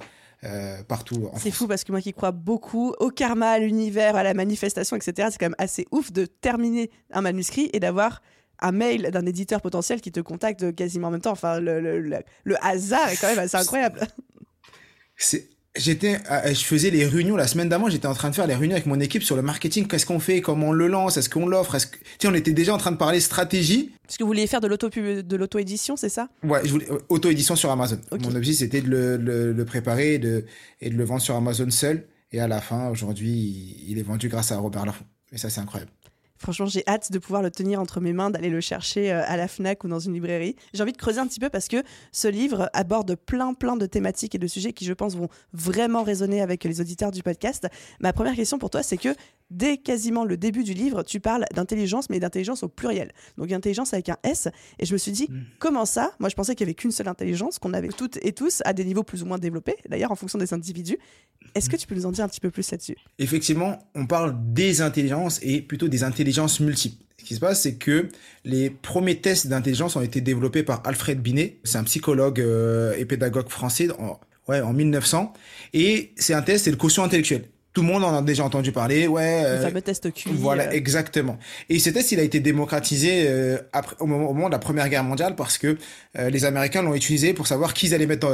euh 0.44 0.82
partout. 0.84 1.28
C'est 1.38 1.50
fou 1.50 1.66
parce 1.66 1.82
que 1.82 1.90
moi 1.90 2.00
qui 2.00 2.12
crois 2.12 2.30
beaucoup 2.30 2.94
au 3.00 3.10
karma, 3.10 3.48
à 3.50 3.58
l'univers, 3.58 4.14
à 4.14 4.22
la 4.22 4.34
manifestation, 4.34 4.94
etc., 4.94 5.28
c'est 5.32 5.38
quand 5.38 5.46
même 5.46 5.56
assez 5.58 5.86
ouf 5.90 6.12
de 6.12 6.26
terminer 6.26 6.90
un 7.10 7.22
manuscrit 7.22 7.68
et 7.72 7.80
d'avoir 7.80 8.22
un 8.60 8.70
mail 8.70 9.10
d'un 9.10 9.26
éditeur 9.26 9.60
potentiel 9.60 10.00
qui 10.00 10.12
te 10.12 10.20
contacte 10.20 10.72
quasiment 10.76 11.08
en 11.08 11.10
même 11.10 11.22
temps. 11.22 11.32
Enfin, 11.32 11.58
le, 11.58 11.80
le, 11.80 11.98
le, 11.98 12.18
le 12.44 12.64
hasard 12.64 13.08
est 13.08 13.16
quand 13.16 13.28
même 13.28 13.38
assez 13.38 13.56
incroyable. 13.56 14.06
C'est 15.16 15.53
J'étais, 15.76 16.18
euh, 16.30 16.54
je 16.54 16.64
faisais 16.64 16.90
les 16.90 17.04
réunions 17.04 17.34
la 17.34 17.48
semaine 17.48 17.68
d'avant. 17.68 17.88
J'étais 17.88 18.06
en 18.06 18.14
train 18.14 18.30
de 18.30 18.34
faire 18.36 18.46
les 18.46 18.54
réunions 18.54 18.76
avec 18.76 18.86
mon 18.86 19.00
équipe 19.00 19.24
sur 19.24 19.34
le 19.34 19.42
marketing. 19.42 19.88
Qu'est-ce 19.88 20.06
qu'on 20.06 20.20
fait? 20.20 20.40
Comment 20.40 20.68
on 20.68 20.72
le 20.72 20.86
lance? 20.86 21.16
Est-ce 21.16 21.28
qu'on 21.28 21.46
l'offre? 21.46 21.74
Est-ce 21.74 21.88
que, 21.88 21.98
tiens, 22.18 22.30
on 22.30 22.34
était 22.34 22.52
déjà 22.52 22.72
en 22.72 22.78
train 22.78 22.92
de 22.92 22.96
parler 22.96 23.18
stratégie. 23.18 23.90
Parce 24.06 24.16
que 24.16 24.22
vous 24.22 24.28
vouliez 24.28 24.46
faire 24.46 24.60
de 24.60 24.68
l'auto 24.68 24.88
de 24.88 25.36
l'auto 25.36 25.58
édition, 25.58 25.96
c'est 25.96 26.08
ça? 26.08 26.28
Ouais, 26.44 26.60
je 26.64 26.70
voulais 26.70 26.86
auto 27.08 27.28
édition 27.28 27.56
sur 27.56 27.72
Amazon. 27.72 27.98
Mon 28.12 28.36
objectif 28.36 28.58
c'était 28.58 28.82
de 28.82 28.88
le, 28.88 29.52
le, 29.52 29.64
préparer 29.64 30.14
et 30.14 30.18
de, 30.18 30.44
et 30.80 30.90
de 30.90 30.94
le 30.94 31.04
vendre 31.04 31.22
sur 31.22 31.34
Amazon 31.34 31.68
seul. 31.70 32.06
Et 32.30 32.38
à 32.38 32.46
la 32.46 32.60
fin, 32.60 32.88
aujourd'hui, 32.90 33.84
il 33.88 33.98
est 33.98 34.02
vendu 34.02 34.28
grâce 34.28 34.52
à 34.52 34.58
Robert 34.58 34.86
Laffont. 34.86 35.04
Et 35.32 35.38
ça, 35.38 35.50
c'est 35.50 35.60
incroyable. 35.60 35.90
Franchement, 36.38 36.66
j'ai 36.66 36.82
hâte 36.86 37.12
de 37.12 37.18
pouvoir 37.18 37.42
le 37.42 37.50
tenir 37.50 37.80
entre 37.80 38.00
mes 38.00 38.12
mains, 38.12 38.30
d'aller 38.30 38.50
le 38.50 38.60
chercher 38.60 39.12
euh, 39.12 39.22
à 39.26 39.36
la 39.36 39.46
FNAC 39.46 39.84
ou 39.84 39.88
dans 39.88 40.00
une 40.00 40.14
librairie. 40.14 40.56
J'ai 40.72 40.82
envie 40.82 40.92
de 40.92 40.96
creuser 40.96 41.20
un 41.20 41.26
petit 41.26 41.40
peu 41.40 41.48
parce 41.48 41.68
que 41.68 41.82
ce 42.12 42.28
livre 42.28 42.68
aborde 42.72 43.14
plein, 43.14 43.54
plein 43.54 43.76
de 43.76 43.86
thématiques 43.86 44.34
et 44.34 44.38
de 44.38 44.46
sujets 44.46 44.72
qui, 44.72 44.84
je 44.84 44.92
pense, 44.92 45.14
vont 45.14 45.28
vraiment 45.52 46.02
résonner 46.02 46.42
avec 46.42 46.64
les 46.64 46.80
auditeurs 46.80 47.12
du 47.12 47.22
podcast. 47.22 47.68
Ma 48.00 48.12
première 48.12 48.34
question 48.34 48.58
pour 48.58 48.70
toi, 48.70 48.82
c'est 48.82 48.96
que 48.96 49.14
dès 49.50 49.76
quasiment 49.76 50.24
le 50.24 50.36
début 50.36 50.64
du 50.64 50.74
livre, 50.74 51.02
tu 51.04 51.20
parles 51.20 51.44
d'intelligence, 51.54 52.10
mais 52.10 52.18
d'intelligence 52.18 52.62
au 52.64 52.68
pluriel. 52.68 53.12
Donc 53.38 53.52
intelligence 53.52 53.94
avec 53.94 54.08
un 54.08 54.16
S. 54.24 54.48
Et 54.78 54.86
je 54.86 54.92
me 54.92 54.98
suis 54.98 55.12
dit, 55.12 55.28
hmm. 55.30 55.42
comment 55.60 55.84
ça? 55.84 56.12
Moi, 56.18 56.28
je 56.28 56.34
pensais 56.34 56.54
qu'il 56.54 56.66
n'y 56.66 56.70
avait 56.70 56.74
qu'une 56.74 56.90
seule 56.90 57.08
intelligence, 57.08 57.58
qu'on 57.58 57.74
avait 57.74 57.88
toutes 57.88 58.18
et 58.22 58.32
tous 58.32 58.60
à 58.64 58.72
des 58.72 58.84
niveaux 58.84 59.04
plus 59.04 59.22
ou 59.22 59.26
moins 59.26 59.38
développés, 59.38 59.76
d'ailleurs 59.88 60.10
en 60.10 60.16
fonction 60.16 60.38
des 60.38 60.52
individus. 60.52 60.98
Est-ce 61.54 61.70
que 61.70 61.76
tu 61.76 61.86
peux 61.86 61.94
nous 61.94 62.06
en 62.06 62.10
dire 62.10 62.24
un 62.24 62.28
petit 62.28 62.40
peu 62.40 62.50
plus 62.50 62.68
là-dessus? 62.70 62.96
Effectivement, 63.18 63.78
on 63.94 64.06
parle 64.06 64.34
des 64.52 64.80
intelligences 64.80 65.38
et 65.42 65.62
plutôt 65.62 65.88
des 65.88 66.02
intelligences 66.02 66.23
multiples. 66.60 67.04
Ce 67.24 67.28
qui 67.28 67.34
se 67.36 67.40
passe, 67.40 67.62
c'est 67.62 67.76
que 67.76 68.08
les 68.44 68.68
premiers 68.68 69.16
tests 69.16 69.46
d'intelligence 69.46 69.96
ont 69.96 70.02
été 70.02 70.20
développés 70.20 70.62
par 70.62 70.82
Alfred 70.84 71.22
Binet. 71.22 71.56
C'est 71.64 71.78
un 71.78 71.84
psychologue 71.84 72.38
euh, 72.38 72.94
et 72.98 73.06
pédagogue 73.06 73.48
français 73.48 73.88
en, 73.98 74.20
ouais, 74.46 74.60
en 74.60 74.74
1900. 74.74 75.32
Et 75.72 76.12
c'est 76.16 76.34
un 76.34 76.42
test, 76.42 76.64
c'est 76.64 76.70
le 76.70 76.76
quotient 76.76 77.02
intellectuel. 77.02 77.46
Tout 77.72 77.80
le 77.80 77.88
monde 77.88 78.04
en 78.04 78.14
a 78.14 78.20
déjà 78.20 78.44
entendu 78.44 78.72
parler, 78.72 79.06
ouais. 79.06 79.42
Le 79.42 79.48
euh, 79.48 79.62
fameux 79.62 79.80
test 79.80 80.12
QI. 80.12 80.32
Voilà, 80.34 80.74
exactement. 80.74 81.38
Et 81.70 81.78
ce 81.78 81.88
test, 81.88 82.12
il 82.12 82.20
a 82.20 82.22
été 82.22 82.40
démocratisé 82.40 83.24
euh, 83.26 83.56
après, 83.72 83.96
au 84.00 84.06
moment, 84.06 84.28
au, 84.28 84.34
moment, 84.34 84.48
de 84.48 84.52
la 84.52 84.58
Première 84.58 84.90
Guerre 84.90 85.02
mondiale 85.02 85.34
parce 85.34 85.56
que 85.56 85.78
les 86.14 86.44
Américains 86.44 86.82
l'ont 86.82 86.94
utilisé 86.94 87.32
pour 87.32 87.46
savoir 87.46 87.72
qui 87.72 87.86
ils 87.86 87.94
allaient 87.94 88.06
mettre 88.06 88.28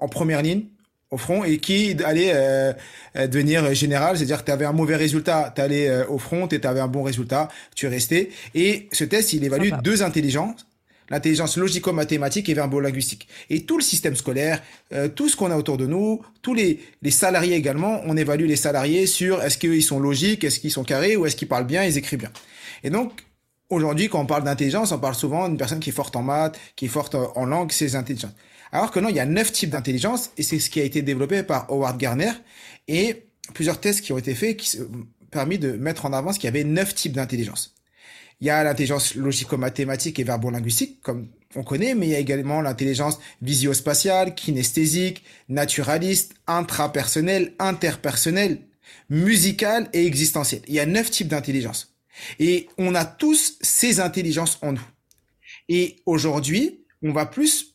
en 0.00 0.08
première 0.08 0.42
ligne 0.42 0.64
au 1.10 1.18
front 1.18 1.44
et 1.44 1.58
qui 1.58 1.96
allait 2.04 2.32
euh, 2.34 2.72
euh, 3.16 3.26
devenir 3.26 3.74
général, 3.74 4.16
c'est-à-dire 4.16 4.40
que 4.40 4.46
tu 4.46 4.52
avais 4.52 4.64
un 4.64 4.72
mauvais 4.72 4.96
résultat, 4.96 5.52
tu 5.54 5.60
allais 5.60 5.88
euh, 5.88 6.06
au 6.08 6.18
front 6.18 6.46
et 6.48 6.60
tu 6.60 6.66
avais 6.66 6.80
un 6.80 6.88
bon 6.88 7.02
résultat, 7.02 7.48
tu 7.74 7.86
es 7.86 7.88
resté. 7.88 8.30
Et 8.54 8.88
ce 8.92 9.04
test, 9.04 9.32
il 9.32 9.44
évalue 9.44 9.70
deux 9.82 10.02
intelligences 10.02 10.66
l'intelligence 11.10 11.56
logico-mathématique 11.56 12.48
et 12.48 12.54
verbo-linguistique. 12.54 13.28
Et 13.50 13.62
tout 13.62 13.76
le 13.76 13.82
système 13.82 14.16
scolaire, 14.16 14.62
euh, 14.92 15.08
tout 15.08 15.28
ce 15.28 15.36
qu'on 15.36 15.50
a 15.50 15.56
autour 15.56 15.76
de 15.76 15.86
nous, 15.86 16.22
tous 16.42 16.54
les, 16.54 16.80
les 17.02 17.10
salariés 17.10 17.54
également, 17.54 18.00
on 18.06 18.16
évalue 18.16 18.46
les 18.46 18.56
salariés 18.56 19.06
sur 19.06 19.42
est-ce 19.42 19.58
qu'ils 19.58 19.82
sont 19.82 20.00
logiques, 20.00 20.44
est-ce 20.44 20.60
qu'ils 20.60 20.70
sont 20.70 20.84
carrés 20.84 21.16
ou 21.16 21.26
est-ce 21.26 21.36
qu'ils 21.36 21.48
parlent 21.48 21.66
bien, 21.66 21.84
ils 21.84 21.98
écrivent 21.98 22.20
bien. 22.20 22.32
Et 22.82 22.90
donc, 22.90 23.12
aujourd'hui, 23.68 24.08
quand 24.08 24.20
on 24.20 24.26
parle 24.26 24.44
d'intelligence, 24.44 24.92
on 24.92 24.98
parle 24.98 25.14
souvent 25.14 25.48
d'une 25.48 25.58
personne 25.58 25.80
qui 25.80 25.90
est 25.90 25.94
forte 25.94 26.16
en 26.16 26.22
maths, 26.22 26.58
qui 26.76 26.86
est 26.86 26.88
forte 26.88 27.14
en 27.14 27.44
langue, 27.44 27.70
c'est 27.70 27.94
intelligence. 27.94 28.32
Alors 28.74 28.90
que 28.90 28.98
non, 28.98 29.08
il 29.08 29.14
y 29.14 29.20
a 29.20 29.24
neuf 29.24 29.52
types 29.52 29.70
d'intelligence 29.70 30.32
et 30.36 30.42
c'est 30.42 30.58
ce 30.58 30.68
qui 30.68 30.80
a 30.80 30.82
été 30.82 31.00
développé 31.00 31.44
par 31.44 31.70
Howard 31.70 31.96
Gardner 31.96 32.32
et 32.88 33.28
plusieurs 33.54 33.78
tests 33.78 34.00
qui 34.00 34.12
ont 34.12 34.18
été 34.18 34.34
faits 34.34 34.56
qui 34.56 34.80
ont 34.80 35.06
permis 35.30 35.60
de 35.60 35.70
mettre 35.70 36.06
en 36.06 36.12
avant 36.12 36.32
qu'il 36.32 36.44
y 36.44 36.48
avait 36.48 36.64
neuf 36.64 36.92
types 36.92 37.12
d'intelligence. 37.12 37.76
Il 38.40 38.48
y 38.48 38.50
a 38.50 38.64
l'intelligence 38.64 39.14
logico-mathématique 39.14 40.18
et 40.18 40.24
verbo-linguistique, 40.24 41.00
comme 41.02 41.28
on 41.54 41.62
connaît, 41.62 41.94
mais 41.94 42.08
il 42.08 42.10
y 42.10 42.14
a 42.16 42.18
également 42.18 42.60
l'intelligence 42.60 43.20
visio-spatiale, 43.42 44.34
kinesthésique, 44.34 45.22
naturaliste, 45.48 46.34
intrapersonnelle, 46.48 47.52
interpersonnelle, 47.60 48.58
musicale 49.08 49.88
et 49.92 50.04
existentielle. 50.04 50.62
Il 50.66 50.74
y 50.74 50.80
a 50.80 50.86
neuf 50.86 51.12
types 51.12 51.28
d'intelligence. 51.28 51.94
Et 52.40 52.68
on 52.76 52.96
a 52.96 53.04
tous 53.04 53.56
ces 53.60 54.00
intelligences 54.00 54.58
en 54.62 54.72
nous. 54.72 54.88
Et 55.68 56.02
aujourd'hui, 56.06 56.80
on 57.04 57.12
va 57.12 57.24
plus 57.24 57.73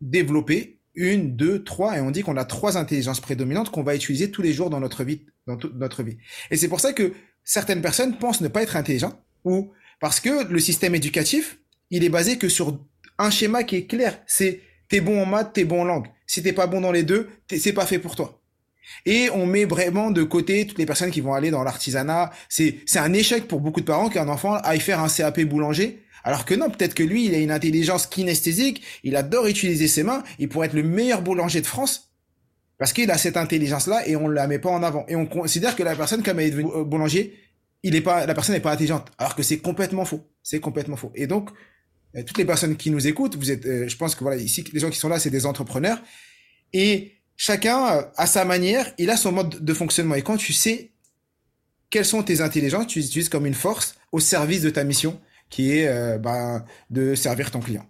développer 0.00 0.80
une, 0.94 1.36
deux, 1.36 1.62
trois, 1.62 1.96
et 1.96 2.00
on 2.00 2.10
dit 2.10 2.22
qu'on 2.22 2.36
a 2.36 2.44
trois 2.44 2.76
intelligences 2.76 3.20
prédominantes 3.20 3.70
qu'on 3.70 3.82
va 3.82 3.94
utiliser 3.94 4.30
tous 4.30 4.42
les 4.42 4.52
jours 4.52 4.70
dans 4.70 4.80
notre 4.80 5.04
vie, 5.04 5.26
dans 5.46 5.56
toute 5.56 5.74
notre 5.76 6.02
vie. 6.02 6.18
Et 6.50 6.56
c'est 6.56 6.68
pour 6.68 6.80
ça 6.80 6.92
que 6.92 7.12
certaines 7.44 7.82
personnes 7.82 8.18
pensent 8.18 8.40
ne 8.40 8.48
pas 8.48 8.62
être 8.62 8.76
intelligentes, 8.76 9.18
ou 9.44 9.72
parce 10.00 10.20
que 10.20 10.50
le 10.50 10.58
système 10.58 10.94
éducatif, 10.94 11.58
il 11.90 12.04
est 12.04 12.08
basé 12.08 12.38
que 12.38 12.48
sur 12.48 12.78
un 13.18 13.30
schéma 13.30 13.64
qui 13.64 13.76
est 13.76 13.86
clair. 13.86 14.20
C'est 14.26 14.60
t'es 14.88 15.00
bon 15.00 15.22
en 15.22 15.26
maths, 15.26 15.52
t'es 15.52 15.64
bon 15.64 15.82
en 15.82 15.84
langue. 15.84 16.06
Si 16.26 16.42
t'es 16.42 16.52
pas 16.52 16.66
bon 16.66 16.80
dans 16.80 16.92
les 16.92 17.02
deux, 17.02 17.28
c'est 17.50 17.72
pas 17.72 17.86
fait 17.86 17.98
pour 17.98 18.16
toi. 18.16 18.40
Et 19.06 19.28
on 19.30 19.46
met 19.46 19.64
vraiment 19.64 20.10
de 20.10 20.22
côté 20.22 20.66
toutes 20.66 20.78
les 20.78 20.86
personnes 20.86 21.10
qui 21.10 21.20
vont 21.20 21.34
aller 21.34 21.50
dans 21.50 21.62
l'artisanat. 21.62 22.30
C'est 22.48 22.78
c'est 22.86 22.98
un 22.98 23.12
échec 23.12 23.46
pour 23.46 23.60
beaucoup 23.60 23.80
de 23.80 23.86
parents 23.86 24.08
qu'un 24.08 24.28
enfant 24.28 24.56
aille 24.56 24.80
faire 24.80 25.00
un 25.00 25.08
CAP 25.08 25.40
boulanger 25.42 26.02
alors 26.24 26.44
que 26.44 26.54
non, 26.54 26.70
peut-être 26.70 26.94
que 26.94 27.02
lui, 27.02 27.26
il 27.26 27.34
a 27.34 27.38
une 27.38 27.50
intelligence 27.50 28.06
kinesthésique, 28.06 28.82
il 29.04 29.16
adore 29.16 29.46
utiliser 29.46 29.88
ses 29.88 30.02
mains, 30.02 30.22
il 30.38 30.48
pourrait 30.48 30.68
être 30.68 30.74
le 30.74 30.82
meilleur 30.82 31.22
boulanger 31.22 31.60
de 31.60 31.66
France, 31.66 32.10
parce 32.78 32.92
qu'il 32.92 33.10
a 33.10 33.18
cette 33.18 33.36
intelligence-là 33.36 34.08
et 34.08 34.16
on 34.16 34.28
la 34.28 34.46
met 34.46 34.58
pas 34.58 34.70
en 34.70 34.82
avant. 34.82 35.04
Et 35.08 35.16
on 35.16 35.26
considère 35.26 35.76
que 35.76 35.82
la 35.82 35.94
personne, 35.94 36.22
comme 36.22 36.40
elle 36.40 36.46
est 36.46 36.50
devenue 36.50 36.70
euh, 36.74 36.84
boulanger, 36.84 37.34
il 37.82 37.94
est 37.94 38.00
pas, 38.00 38.26
la 38.26 38.34
personne 38.34 38.54
n'est 38.54 38.60
pas 38.60 38.72
intelligente, 38.72 39.08
alors 39.18 39.34
que 39.34 39.42
c'est 39.42 39.58
complètement 39.58 40.04
faux. 40.04 40.26
C'est 40.42 40.60
complètement 40.60 40.96
faux. 40.96 41.12
Et 41.14 41.26
donc, 41.26 41.50
euh, 42.16 42.22
toutes 42.22 42.38
les 42.38 42.44
personnes 42.44 42.76
qui 42.76 42.90
nous 42.90 43.06
écoutent, 43.06 43.36
vous 43.36 43.50
êtes, 43.50 43.66
euh, 43.66 43.88
je 43.88 43.96
pense 43.96 44.14
que 44.14 44.20
voilà, 44.20 44.40
ici, 44.40 44.64
les 44.72 44.80
gens 44.80 44.90
qui 44.90 44.98
sont 44.98 45.08
là, 45.08 45.18
c'est 45.18 45.30
des 45.30 45.46
entrepreneurs, 45.46 46.00
et 46.72 47.12
chacun, 47.36 48.08
à 48.16 48.26
sa 48.26 48.44
manière, 48.44 48.92
il 48.98 49.10
a 49.10 49.16
son 49.16 49.32
mode 49.32 49.64
de 49.64 49.74
fonctionnement. 49.74 50.14
Et 50.14 50.22
quand 50.22 50.36
tu 50.36 50.52
sais 50.52 50.92
quelles 51.90 52.04
sont 52.04 52.22
tes 52.22 52.40
intelligences, 52.40 52.86
tu 52.86 53.00
les 53.00 53.06
utilises 53.06 53.28
comme 53.28 53.46
une 53.46 53.54
force 53.54 53.96
au 54.12 54.20
service 54.20 54.62
de 54.62 54.70
ta 54.70 54.84
mission 54.84 55.20
qui 55.50 55.76
est 55.76 55.88
euh, 55.88 56.18
bah, 56.18 56.64
de 56.88 57.14
servir 57.14 57.50
ton 57.50 57.60
client. 57.60 57.86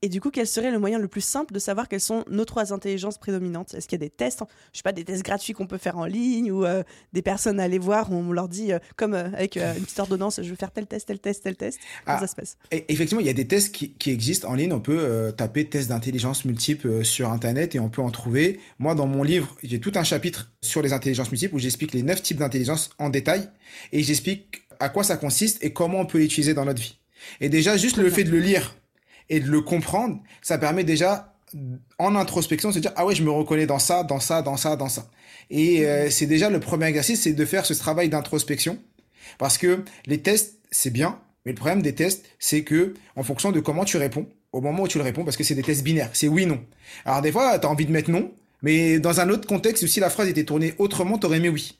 Et 0.00 0.08
du 0.08 0.20
coup, 0.20 0.30
quel 0.30 0.46
serait 0.46 0.70
le 0.70 0.78
moyen 0.78 1.00
le 1.00 1.08
plus 1.08 1.20
simple 1.20 1.52
de 1.52 1.58
savoir 1.58 1.88
quelles 1.88 2.00
sont 2.00 2.24
nos 2.30 2.44
trois 2.44 2.72
intelligences 2.72 3.18
prédominantes? 3.18 3.74
Est-ce 3.74 3.88
qu'il 3.88 4.00
y 4.00 4.04
a 4.04 4.06
des 4.06 4.14
tests, 4.14 4.44
je 4.72 4.78
sais 4.78 4.84
pas, 4.84 4.92
des 4.92 5.04
tests 5.04 5.24
gratuits 5.24 5.54
qu'on 5.54 5.66
peut 5.66 5.78
faire 5.78 5.98
en 5.98 6.04
ligne 6.04 6.52
ou 6.52 6.64
euh, 6.64 6.84
des 7.12 7.22
personnes 7.22 7.58
à 7.58 7.64
aller 7.64 7.80
voir 7.80 8.12
où 8.12 8.14
on 8.14 8.30
leur 8.30 8.48
dit, 8.48 8.72
euh, 8.72 8.78
comme 8.94 9.14
avec 9.14 9.56
une 9.56 9.82
petite 9.82 9.98
ordonnance, 9.98 10.40
je 10.40 10.48
veux 10.48 10.54
faire 10.54 10.70
tel 10.70 10.86
test, 10.86 11.08
tel 11.08 11.18
test, 11.18 11.42
tel 11.42 11.56
test 11.56 11.80
Comment 12.04 12.18
ah, 12.18 12.20
ça 12.20 12.28
se 12.28 12.36
passe? 12.36 12.56
Effectivement, 12.70 13.20
il 13.20 13.26
y 13.26 13.30
a 13.30 13.32
des 13.32 13.48
tests 13.48 13.74
qui, 13.74 13.90
qui 13.94 14.12
existent 14.12 14.48
en 14.48 14.54
ligne. 14.54 14.72
On 14.72 14.78
peut 14.78 15.34
taper 15.36 15.68
tests 15.68 15.88
d'intelligence 15.88 16.44
multiples 16.44 17.04
sur 17.04 17.32
Internet 17.32 17.74
et 17.74 17.80
on 17.80 17.88
peut 17.88 18.02
en 18.02 18.10
trouver. 18.10 18.60
Moi, 18.78 18.94
dans 18.94 19.08
mon 19.08 19.24
livre, 19.24 19.56
j'ai 19.64 19.80
tout 19.80 19.92
un 19.96 20.04
chapitre 20.04 20.52
sur 20.62 20.80
les 20.80 20.92
intelligences 20.92 21.32
multiples 21.32 21.56
où 21.56 21.58
j'explique 21.58 21.92
les 21.92 22.04
neuf 22.04 22.22
types 22.22 22.38
d'intelligence 22.38 22.90
en 22.98 23.10
détail 23.10 23.48
et 23.90 24.04
j'explique 24.04 24.67
à 24.80 24.88
quoi 24.88 25.04
ça 25.04 25.16
consiste 25.16 25.62
et 25.62 25.72
comment 25.72 26.00
on 26.00 26.06
peut 26.06 26.18
l'utiliser 26.18 26.54
dans 26.54 26.64
notre 26.64 26.80
vie. 26.80 26.98
Et 27.40 27.48
déjà, 27.48 27.76
juste 27.76 27.96
le 27.96 28.10
fait 28.10 28.24
de 28.24 28.30
le 28.30 28.38
lire 28.38 28.76
et 29.28 29.40
de 29.40 29.50
le 29.50 29.60
comprendre, 29.60 30.20
ça 30.42 30.58
permet 30.58 30.84
déjà 30.84 31.34
en 31.98 32.14
introspection 32.14 32.70
de 32.70 32.74
se 32.74 32.78
dire 32.78 32.92
ah 32.96 33.06
ouais 33.06 33.14
je 33.14 33.22
me 33.22 33.30
reconnais 33.30 33.66
dans 33.66 33.78
ça 33.78 34.02
dans 34.02 34.20
ça 34.20 34.42
dans 34.42 34.56
ça 34.56 34.76
dans 34.76 34.88
ça. 34.88 35.08
Et 35.50 35.86
euh, 35.86 36.10
c'est 36.10 36.26
déjà 36.26 36.50
le 36.50 36.60
premier 36.60 36.86
exercice 36.86 37.22
c'est 37.22 37.32
de 37.32 37.44
faire 37.44 37.66
ce 37.66 37.74
travail 37.74 38.08
d'introspection. 38.08 38.78
Parce 39.38 39.58
que 39.58 39.84
les 40.06 40.20
tests 40.20 40.58
c'est 40.70 40.90
bien 40.90 41.18
mais 41.44 41.52
le 41.52 41.56
problème 41.56 41.82
des 41.82 41.94
tests 41.94 42.26
c'est 42.38 42.64
que 42.64 42.94
en 43.16 43.22
fonction 43.22 43.52
de 43.52 43.60
comment 43.60 43.84
tu 43.84 43.96
réponds 43.96 44.28
au 44.52 44.60
moment 44.60 44.82
où 44.84 44.88
tu 44.88 44.98
le 44.98 45.04
réponds 45.04 45.24
parce 45.24 45.36
que 45.36 45.44
c'est 45.44 45.54
des 45.54 45.62
tests 45.62 45.82
binaires 45.82 46.10
c'est 46.12 46.28
oui 46.28 46.46
non. 46.46 46.60
Alors 47.04 47.22
des 47.22 47.32
fois 47.32 47.58
tu 47.58 47.66
as 47.66 47.70
envie 47.70 47.86
de 47.86 47.92
mettre 47.92 48.10
non 48.10 48.32
mais 48.62 48.98
dans 48.98 49.20
un 49.20 49.30
autre 49.30 49.46
contexte 49.46 49.86
si 49.86 50.00
la 50.00 50.10
phrase 50.10 50.28
était 50.28 50.44
tournée 50.44 50.74
autrement 50.78 51.18
t'aurais 51.18 51.40
mis 51.40 51.48
oui 51.48 51.78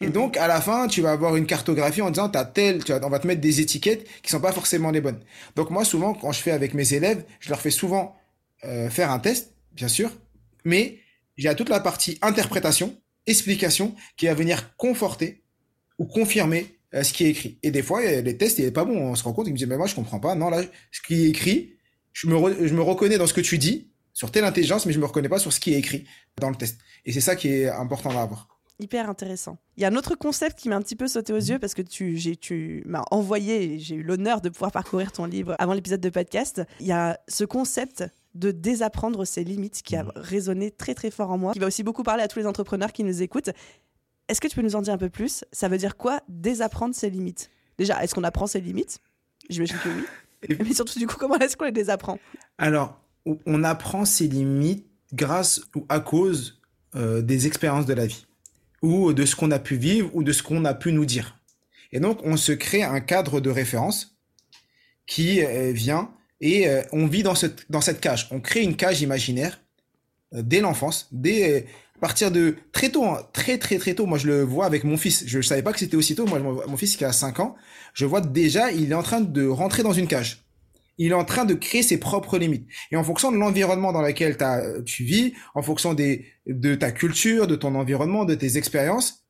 et 0.00 0.06
mhm. 0.06 0.12
donc, 0.12 0.36
à 0.36 0.46
la 0.48 0.60
fin, 0.60 0.86
tu 0.88 1.00
vas 1.00 1.12
avoir 1.12 1.36
une 1.36 1.46
cartographie 1.46 2.02
en 2.02 2.10
disant, 2.10 2.28
t'as 2.28 2.44
tel, 2.44 2.84
tu 2.84 2.92
on 2.92 3.08
va 3.08 3.18
te 3.18 3.26
mettre 3.26 3.40
des 3.40 3.60
étiquettes 3.60 4.06
qui 4.22 4.30
sont 4.30 4.40
pas 4.40 4.52
forcément 4.52 4.90
les 4.90 5.00
bonnes. 5.00 5.20
Donc, 5.56 5.70
moi, 5.70 5.84
souvent, 5.84 6.14
quand 6.14 6.32
je 6.32 6.40
fais 6.40 6.50
avec 6.50 6.74
mes 6.74 6.94
élèves, 6.94 7.24
je 7.40 7.48
leur 7.50 7.60
fais 7.60 7.70
souvent 7.70 8.16
euh, 8.64 8.90
faire 8.90 9.10
un 9.10 9.18
test, 9.18 9.54
bien 9.72 9.88
sûr, 9.88 10.10
mais 10.64 10.98
j'ai 11.36 11.54
toute 11.54 11.68
la 11.68 11.80
partie 11.80 12.18
interprétation, 12.22 12.96
explication, 13.26 13.94
qui 14.16 14.26
va 14.26 14.34
venir 14.34 14.76
conforter 14.76 15.42
ou 15.98 16.06
confirmer 16.06 16.78
euh, 16.94 17.02
ce 17.02 17.12
qui 17.12 17.24
est 17.24 17.30
écrit. 17.30 17.58
Et 17.62 17.70
des 17.70 17.82
fois, 17.82 18.02
les 18.02 18.36
tests, 18.36 18.58
il 18.58 18.64
est 18.64 18.70
pas 18.72 18.84
bon. 18.84 18.98
On 18.98 19.14
se 19.14 19.24
rend 19.24 19.32
compte, 19.32 19.46
ils 19.46 19.52
me 19.52 19.56
disent, 19.56 19.66
mais 19.66 19.76
moi, 19.76 19.86
je 19.86 19.94
comprends 19.94 20.20
pas. 20.20 20.34
Non, 20.34 20.50
là, 20.50 20.62
ce 20.90 21.00
qui 21.00 21.24
est 21.24 21.28
écrit, 21.28 21.76
je 22.12 22.26
me, 22.26 22.66
je 22.66 22.74
me 22.74 22.82
reconnais 22.82 23.18
dans 23.18 23.26
ce 23.26 23.34
que 23.34 23.40
tu 23.40 23.58
dis, 23.58 23.92
sur 24.12 24.30
telle 24.30 24.44
intelligence, 24.44 24.86
mais 24.86 24.92
je 24.92 24.98
me 24.98 25.06
reconnais 25.06 25.28
pas 25.28 25.38
sur 25.38 25.52
ce 25.52 25.60
qui 25.60 25.72
est 25.74 25.78
écrit 25.78 26.04
dans 26.38 26.50
le 26.50 26.56
test. 26.56 26.78
Et 27.04 27.12
c'est 27.12 27.20
ça 27.20 27.36
qui 27.36 27.48
est 27.48 27.68
important 27.68 28.10
à 28.10 28.22
avoir 28.22 28.51
hyper 28.78 29.08
intéressant. 29.08 29.58
Il 29.76 29.82
y 29.82 29.86
a 29.86 29.88
un 29.88 29.96
autre 29.96 30.14
concept 30.14 30.58
qui 30.58 30.68
m'a 30.68 30.76
un 30.76 30.82
petit 30.82 30.96
peu 30.96 31.06
sauté 31.08 31.32
aux 31.32 31.36
yeux 31.36 31.58
parce 31.58 31.74
que 31.74 31.82
tu, 31.82 32.36
tu 32.38 32.82
m'as 32.86 33.04
envoyé, 33.10 33.78
j'ai 33.78 33.96
eu 33.96 34.02
l'honneur 34.02 34.40
de 34.40 34.48
pouvoir 34.48 34.72
parcourir 34.72 35.12
ton 35.12 35.24
livre 35.24 35.54
avant 35.58 35.72
l'épisode 35.72 36.00
de 36.00 36.10
podcast. 36.10 36.62
Il 36.80 36.86
y 36.86 36.92
a 36.92 37.18
ce 37.28 37.44
concept 37.44 38.04
de 38.34 38.50
désapprendre 38.50 39.24
ses 39.24 39.44
limites 39.44 39.82
qui 39.82 39.96
a 39.96 40.04
mmh. 40.04 40.12
résonné 40.16 40.70
très 40.70 40.94
très 40.94 41.10
fort 41.10 41.30
en 41.30 41.38
moi, 41.38 41.52
qui 41.52 41.58
va 41.58 41.66
aussi 41.66 41.82
beaucoup 41.82 42.02
parler 42.02 42.22
à 42.22 42.28
tous 42.28 42.38
les 42.38 42.46
entrepreneurs 42.46 42.92
qui 42.92 43.04
nous 43.04 43.22
écoutent. 43.22 43.50
Est-ce 44.28 44.40
que 44.40 44.48
tu 44.48 44.56
peux 44.56 44.62
nous 44.62 44.76
en 44.76 44.82
dire 44.82 44.94
un 44.94 44.98
peu 44.98 45.10
plus? 45.10 45.44
Ça 45.52 45.68
veut 45.68 45.78
dire 45.78 45.96
quoi 45.96 46.20
désapprendre 46.28 46.94
ses 46.94 47.10
limites? 47.10 47.50
Déjà, 47.78 48.02
est-ce 48.02 48.14
qu'on 48.14 48.24
apprend 48.24 48.46
ses 48.46 48.60
limites? 48.60 49.00
J'imagine 49.50 49.76
que 49.78 49.88
oui. 49.88 50.56
Mais 50.60 50.74
surtout, 50.74 50.98
du 50.98 51.06
coup, 51.06 51.16
comment 51.18 51.38
est-ce 51.38 51.56
qu'on 51.56 51.64
les 51.64 51.72
désapprend? 51.72 52.18
Alors, 52.58 53.00
on 53.46 53.64
apprend 53.64 54.04
ses 54.04 54.26
limites 54.26 54.86
grâce 55.12 55.60
ou 55.76 55.84
à 55.88 56.00
cause 56.00 56.60
euh, 56.96 57.22
des 57.22 57.46
expériences 57.46 57.86
de 57.86 57.94
la 57.94 58.06
vie 58.06 58.26
ou 58.82 59.12
de 59.12 59.24
ce 59.24 59.36
qu'on 59.36 59.50
a 59.50 59.58
pu 59.58 59.76
vivre 59.76 60.10
ou 60.12 60.22
de 60.22 60.32
ce 60.32 60.42
qu'on 60.42 60.64
a 60.64 60.74
pu 60.74 60.92
nous 60.92 61.06
dire. 61.06 61.38
Et 61.92 62.00
donc, 62.00 62.20
on 62.24 62.36
se 62.36 62.52
crée 62.52 62.82
un 62.82 63.00
cadre 63.00 63.40
de 63.40 63.50
référence 63.50 64.16
qui 65.06 65.42
euh, 65.42 65.72
vient 65.72 66.10
et 66.40 66.68
euh, 66.68 66.82
on 66.92 67.06
vit 67.06 67.22
dans 67.22 67.34
cette, 67.34 67.70
dans 67.70 67.80
cette 67.80 68.00
cage. 68.00 68.28
On 68.30 68.40
crée 68.40 68.62
une 68.62 68.76
cage 68.76 69.02
imaginaire 69.02 69.60
euh, 70.34 70.42
dès 70.42 70.60
l'enfance, 70.60 71.08
dès 71.12 71.66
à 71.96 71.98
partir 72.00 72.32
de 72.32 72.56
très 72.72 72.88
tôt, 72.88 73.04
hein, 73.04 73.20
très 73.32 73.58
très 73.58 73.78
très 73.78 73.94
tôt. 73.94 74.06
Moi, 74.06 74.18
je 74.18 74.26
le 74.26 74.42
vois 74.42 74.66
avec 74.66 74.82
mon 74.84 74.96
fils. 74.96 75.24
Je 75.26 75.36
ne 75.36 75.42
savais 75.42 75.62
pas 75.62 75.72
que 75.72 75.78
c'était 75.78 75.96
aussitôt. 75.96 76.26
Moi, 76.26 76.40
mon 76.40 76.76
fils 76.76 76.96
qui 76.96 77.04
a 77.04 77.12
5 77.12 77.40
ans, 77.40 77.54
je 77.94 78.06
vois 78.06 78.20
déjà, 78.20 78.72
il 78.72 78.90
est 78.90 78.94
en 78.94 79.04
train 79.04 79.20
de 79.20 79.46
rentrer 79.46 79.82
dans 79.82 79.92
une 79.92 80.08
cage 80.08 80.41
il 80.98 81.10
est 81.10 81.14
en 81.14 81.24
train 81.24 81.44
de 81.44 81.54
créer 81.54 81.82
ses 81.82 81.98
propres 81.98 82.38
limites. 82.38 82.66
Et 82.90 82.96
en 82.96 83.04
fonction 83.04 83.32
de 83.32 83.36
l'environnement 83.36 83.92
dans 83.92 84.02
lequel 84.02 84.36
tu 84.84 85.04
vis, 85.04 85.32
en 85.54 85.62
fonction 85.62 85.94
des, 85.94 86.26
de 86.46 86.74
ta 86.74 86.92
culture, 86.92 87.46
de 87.46 87.56
ton 87.56 87.74
environnement, 87.74 88.24
de 88.24 88.34
tes 88.34 88.56
expériences, 88.56 89.24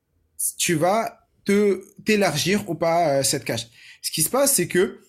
tu 0.58 0.74
vas 0.74 1.28
te 1.44 1.82
t'élargir 2.04 2.68
ou 2.68 2.74
pas 2.74 3.08
euh, 3.08 3.22
cette 3.22 3.44
cage. 3.44 3.68
Ce 4.00 4.10
qui 4.10 4.22
se 4.22 4.30
passe, 4.30 4.54
c'est 4.54 4.68
que 4.68 5.00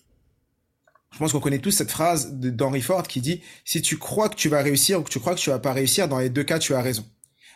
je 1.12 1.18
pense 1.18 1.30
qu'on 1.30 1.40
connaît 1.40 1.60
tous 1.60 1.70
cette 1.70 1.92
phrase 1.92 2.32
d'Henry 2.34 2.80
Ford 2.80 3.06
qui 3.06 3.20
dit 3.20 3.40
si 3.64 3.80
tu 3.82 3.98
crois 3.98 4.28
que 4.28 4.34
tu 4.34 4.48
vas 4.48 4.62
réussir 4.62 4.98
ou 4.98 5.02
que 5.02 5.10
tu 5.10 5.20
crois 5.20 5.34
que 5.34 5.40
tu 5.40 5.50
vas 5.50 5.60
pas 5.60 5.72
réussir, 5.72 6.08
dans 6.08 6.18
les 6.18 6.28
deux 6.28 6.42
cas, 6.42 6.58
tu 6.58 6.74
as 6.74 6.82
raison. 6.82 7.04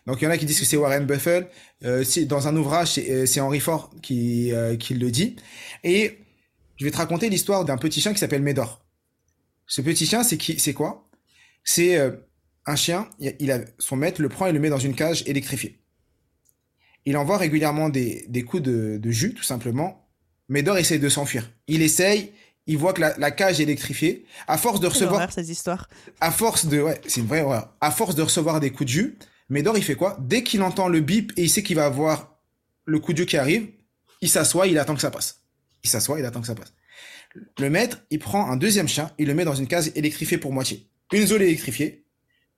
Donc 0.08 0.22
il 0.22 0.24
y 0.24 0.28
en 0.28 0.30
a 0.30 0.38
qui 0.38 0.46
disent 0.46 0.58
que 0.58 0.64
c'est 0.64 0.76
Warren 0.76 1.04
Buffett. 1.04 1.50
Euh, 1.84 2.02
dans 2.26 2.48
un 2.48 2.56
ouvrage, 2.56 2.92
c'est 2.92 3.10
euh, 3.10 3.42
Henry 3.42 3.60
Ford 3.60 3.90
qui, 4.00 4.52
euh, 4.52 4.76
qui 4.76 4.94
le 4.94 5.10
dit. 5.10 5.36
Et 5.84 6.18
je 6.76 6.84
vais 6.84 6.90
te 6.90 6.96
raconter 6.96 7.28
l'histoire 7.28 7.64
d'un 7.66 7.76
petit 7.76 8.00
chien 8.00 8.12
qui 8.12 8.18
s'appelle 8.18 8.42
Médor. 8.42 8.80
Ce 9.68 9.80
petit 9.80 10.06
chien, 10.06 10.24
c'est 10.24 10.38
qui, 10.38 10.58
c'est 10.58 10.74
quoi? 10.74 11.08
C'est 11.62 11.96
euh, 11.98 12.10
un 12.66 12.74
chien. 12.74 13.08
Il 13.20 13.52
a 13.52 13.60
son 13.78 13.96
maître 13.96 14.20
le 14.20 14.28
prend 14.28 14.46
et 14.46 14.52
le 14.52 14.58
met 14.58 14.70
dans 14.70 14.78
une 14.78 14.94
cage 14.94 15.22
électrifiée. 15.26 15.78
Il 17.04 17.16
envoie 17.16 17.36
régulièrement 17.36 17.90
des, 17.90 18.24
des 18.28 18.42
coups 18.42 18.62
de, 18.62 18.98
de, 19.00 19.10
jus, 19.10 19.34
tout 19.34 19.44
simplement. 19.44 20.08
Médor 20.48 20.78
essaie 20.78 20.98
de 20.98 21.08
s'enfuir. 21.08 21.50
Il 21.68 21.82
essaye. 21.82 22.32
Il 22.66 22.76
voit 22.76 22.92
que 22.92 23.00
la, 23.00 23.16
la 23.18 23.30
cage 23.30 23.60
est 23.60 23.62
électrifiée. 23.62 24.26
À 24.46 24.58
force 24.58 24.80
de 24.80 24.86
recevoir. 24.86 25.16
Horreur, 25.16 25.32
ces 25.32 25.50
histoires. 25.50 25.88
À 26.20 26.30
force 26.30 26.66
de, 26.66 26.80
ouais, 26.80 27.00
c'est 27.06 27.20
une 27.20 27.26
vraie 27.26 27.42
horreur. 27.42 27.74
À 27.80 27.90
force 27.90 28.14
de 28.14 28.22
recevoir 28.22 28.60
des 28.60 28.70
coups 28.70 28.86
de 28.86 28.92
jus, 28.92 29.18
Médor, 29.50 29.78
il 29.78 29.84
fait 29.84 29.94
quoi? 29.94 30.18
Dès 30.20 30.42
qu'il 30.42 30.62
entend 30.62 30.88
le 30.88 31.00
bip 31.00 31.32
et 31.36 31.44
il 31.44 31.50
sait 31.50 31.62
qu'il 31.62 31.76
va 31.76 31.86
avoir 31.86 32.38
le 32.84 32.98
coup 32.98 33.12
de 33.12 33.18
jus 33.18 33.26
qui 33.26 33.36
arrive, 33.36 33.68
il 34.20 34.28
s'assoit, 34.28 34.66
il 34.66 34.78
attend 34.78 34.94
que 34.94 35.00
ça 35.00 35.10
passe. 35.10 35.42
Il 35.84 35.90
s'assoit, 35.90 36.18
il 36.18 36.24
attend 36.24 36.40
que 36.40 36.46
ça 36.46 36.54
passe. 36.54 36.72
Le 37.58 37.70
maître, 37.70 38.04
il 38.10 38.18
prend 38.18 38.50
un 38.50 38.56
deuxième 38.56 38.88
chien, 38.88 39.10
il 39.18 39.26
le 39.26 39.34
met 39.34 39.44
dans 39.44 39.54
une 39.54 39.66
case 39.66 39.92
électrifiée 39.94 40.38
pour 40.38 40.52
moitié. 40.52 40.88
Une 41.12 41.26
zone 41.26 41.42
électrifiée, 41.42 42.04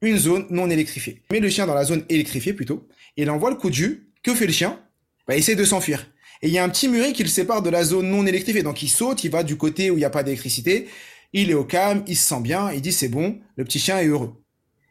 une 0.02 0.16
zone 0.16 0.46
non 0.50 0.70
électrifiée. 0.70 1.22
Il 1.30 1.34
met 1.34 1.40
le 1.40 1.50
chien 1.50 1.66
dans 1.66 1.74
la 1.74 1.84
zone 1.84 2.04
électrifiée 2.08 2.52
plutôt, 2.52 2.88
et 3.16 3.22
il 3.22 3.30
envoie 3.30 3.50
le 3.50 3.56
coup 3.56 3.68
de 3.68 3.74
jus. 3.74 4.08
Que 4.22 4.34
fait 4.34 4.46
le 4.46 4.52
chien? 4.52 4.80
Bah, 5.26 5.34
Il 5.34 5.38
essaie 5.38 5.56
de 5.56 5.64
s'enfuir. 5.64 6.10
Et 6.42 6.48
il 6.48 6.52
y 6.52 6.58
a 6.58 6.64
un 6.64 6.68
petit 6.68 6.88
muret 6.88 7.12
qui 7.12 7.22
le 7.22 7.28
sépare 7.28 7.62
de 7.62 7.70
la 7.70 7.84
zone 7.84 8.08
non 8.08 8.26
électrifiée. 8.26 8.62
Donc 8.62 8.82
il 8.82 8.88
saute, 8.88 9.24
il 9.24 9.30
va 9.30 9.42
du 9.42 9.56
côté 9.56 9.90
où 9.90 9.94
il 9.94 9.98
n'y 9.98 10.04
a 10.04 10.10
pas 10.10 10.22
d'électricité. 10.22 10.88
Il 11.32 11.50
est 11.50 11.54
au 11.54 11.64
calme, 11.64 12.02
il 12.06 12.16
se 12.16 12.26
sent 12.26 12.40
bien, 12.40 12.72
il 12.72 12.80
dit 12.80 12.92
c'est 12.92 13.08
bon, 13.08 13.40
le 13.56 13.64
petit 13.64 13.78
chien 13.78 13.98
est 14.00 14.06
heureux. 14.06 14.42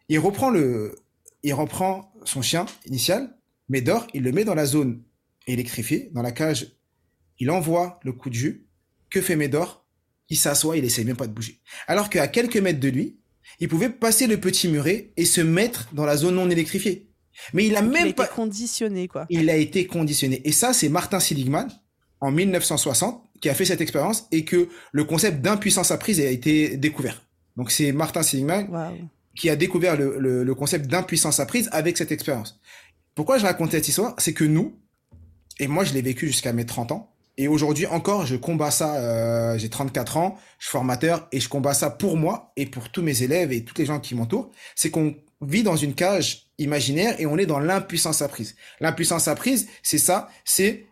Il 0.07 0.19
reprend 0.19 0.49
le, 0.49 0.95
il 1.43 1.53
reprend 1.53 2.13
son 2.23 2.41
chien 2.41 2.65
initial, 2.85 3.35
mais 3.67 3.81
dort, 3.81 4.07
il 4.13 4.23
le 4.23 4.31
met 4.31 4.45
dans 4.45 4.55
la 4.55 4.65
zone 4.65 5.03
électrifiée, 5.47 6.09
dans 6.13 6.21
la 6.21 6.31
cage. 6.31 6.77
Il 7.39 7.51
envoie 7.51 7.99
le 8.03 8.13
coup 8.13 8.29
de 8.29 8.35
jus. 8.35 8.68
Que 9.09 9.21
fait 9.21 9.35
Médor? 9.35 9.85
Il 10.29 10.37
s'assoit, 10.37 10.77
il 10.77 10.85
essaie 10.85 11.03
même 11.03 11.15
pas 11.17 11.27
de 11.27 11.33
bouger. 11.33 11.59
Alors 11.87 12.09
qu'à 12.09 12.27
quelques 12.27 12.57
mètres 12.57 12.79
de 12.79 12.89
lui, 12.89 13.19
il 13.59 13.67
pouvait 13.67 13.89
passer 13.89 14.27
le 14.27 14.39
petit 14.39 14.67
muret 14.67 15.11
et 15.17 15.25
se 15.25 15.41
mettre 15.41 15.89
dans 15.93 16.05
la 16.05 16.17
zone 16.17 16.35
non 16.35 16.49
électrifiée. 16.49 17.09
Mais 17.53 17.65
il 17.65 17.75
a 17.75 17.81
même 17.81 18.07
il 18.07 18.13
pas 18.13 18.27
conditionné 18.27 19.07
quoi. 19.07 19.25
Il 19.29 19.49
a 19.49 19.55
été 19.55 19.87
conditionné. 19.87 20.41
Et 20.45 20.51
ça, 20.51 20.73
c'est 20.73 20.89
Martin 20.89 21.19
Seligman 21.19 21.67
en 22.21 22.31
1960 22.31 23.23
qui 23.41 23.49
a 23.49 23.55
fait 23.55 23.65
cette 23.65 23.81
expérience 23.81 24.27
et 24.31 24.43
que 24.43 24.69
le 24.91 25.03
concept 25.03 25.41
d'impuissance 25.41 25.91
apprise 25.91 26.19
a 26.19 26.29
été 26.29 26.77
découvert. 26.77 27.25
Donc 27.55 27.71
c'est 27.71 27.91
Martin 27.91 28.23
Seligman 28.23 28.67
qui 29.35 29.49
a 29.49 29.55
découvert 29.55 29.97
le, 29.97 30.43
le 30.43 30.55
concept 30.55 30.87
d'impuissance 30.87 31.39
apprise 31.39 31.69
avec 31.71 31.97
cette 31.97 32.11
expérience. 32.11 32.59
Pourquoi 33.15 33.37
je 33.37 33.45
raconte 33.45 33.71
cette 33.71 33.87
histoire? 33.87 34.15
C'est 34.17 34.33
que 34.33 34.43
nous, 34.43 34.77
et 35.59 35.67
moi 35.67 35.83
je 35.83 35.93
l'ai 35.93 36.01
vécu 36.01 36.27
jusqu'à 36.27 36.53
mes 36.53 36.65
30 36.65 36.91
ans, 36.91 37.08
et 37.39 37.47
aujourd'hui 37.47 37.85
encore, 37.85 38.25
je 38.25 38.35
combats 38.35 38.69
ça. 38.69 38.97
Euh, 38.97 39.57
j'ai 39.57 39.69
34 39.69 40.17
ans, 40.17 40.37
je 40.59 40.65
suis 40.65 40.71
formateur 40.71 41.25
et 41.31 41.39
je 41.39 41.47
combats 41.47 41.73
ça 41.73 41.89
pour 41.89 42.17
moi 42.17 42.51
et 42.57 42.65
pour 42.65 42.89
tous 42.91 43.01
mes 43.01 43.23
élèves 43.23 43.53
et 43.53 43.63
tous 43.63 43.77
les 43.77 43.85
gens 43.85 44.01
qui 44.01 44.13
m'entourent. 44.13 44.51
C'est 44.75 44.91
qu'on 44.91 45.15
vit 45.39 45.63
dans 45.63 45.77
une 45.77 45.95
cage 45.95 46.49
imaginaire 46.57 47.15
et 47.17 47.25
on 47.25 47.37
est 47.37 47.45
dans 47.45 47.61
l'impuissance 47.61 48.21
apprise. 48.21 48.57
L'impuissance 48.81 49.29
apprise, 49.29 49.69
c'est 49.83 49.97
ça, 49.97 50.27
c'est 50.43 50.87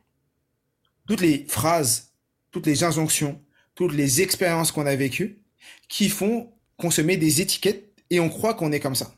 toutes 1.05 1.19
les 1.19 1.45
phrases, 1.49 2.13
toutes 2.51 2.65
les 2.65 2.85
injonctions, 2.85 3.41
toutes 3.75 3.93
les 3.93 4.21
expériences 4.21 4.71
qu'on 4.71 4.85
a 4.85 4.95
vécues 4.95 5.41
qui 5.89 6.07
font 6.07 6.53
qu'on 6.77 6.91
se 6.91 7.01
met 7.01 7.17
des 7.17 7.41
étiquettes 7.41 7.91
et 8.09 8.21
on 8.21 8.29
croit 8.29 8.53
qu'on 8.53 8.71
est 8.71 8.79
comme 8.79 8.95
ça. 8.95 9.11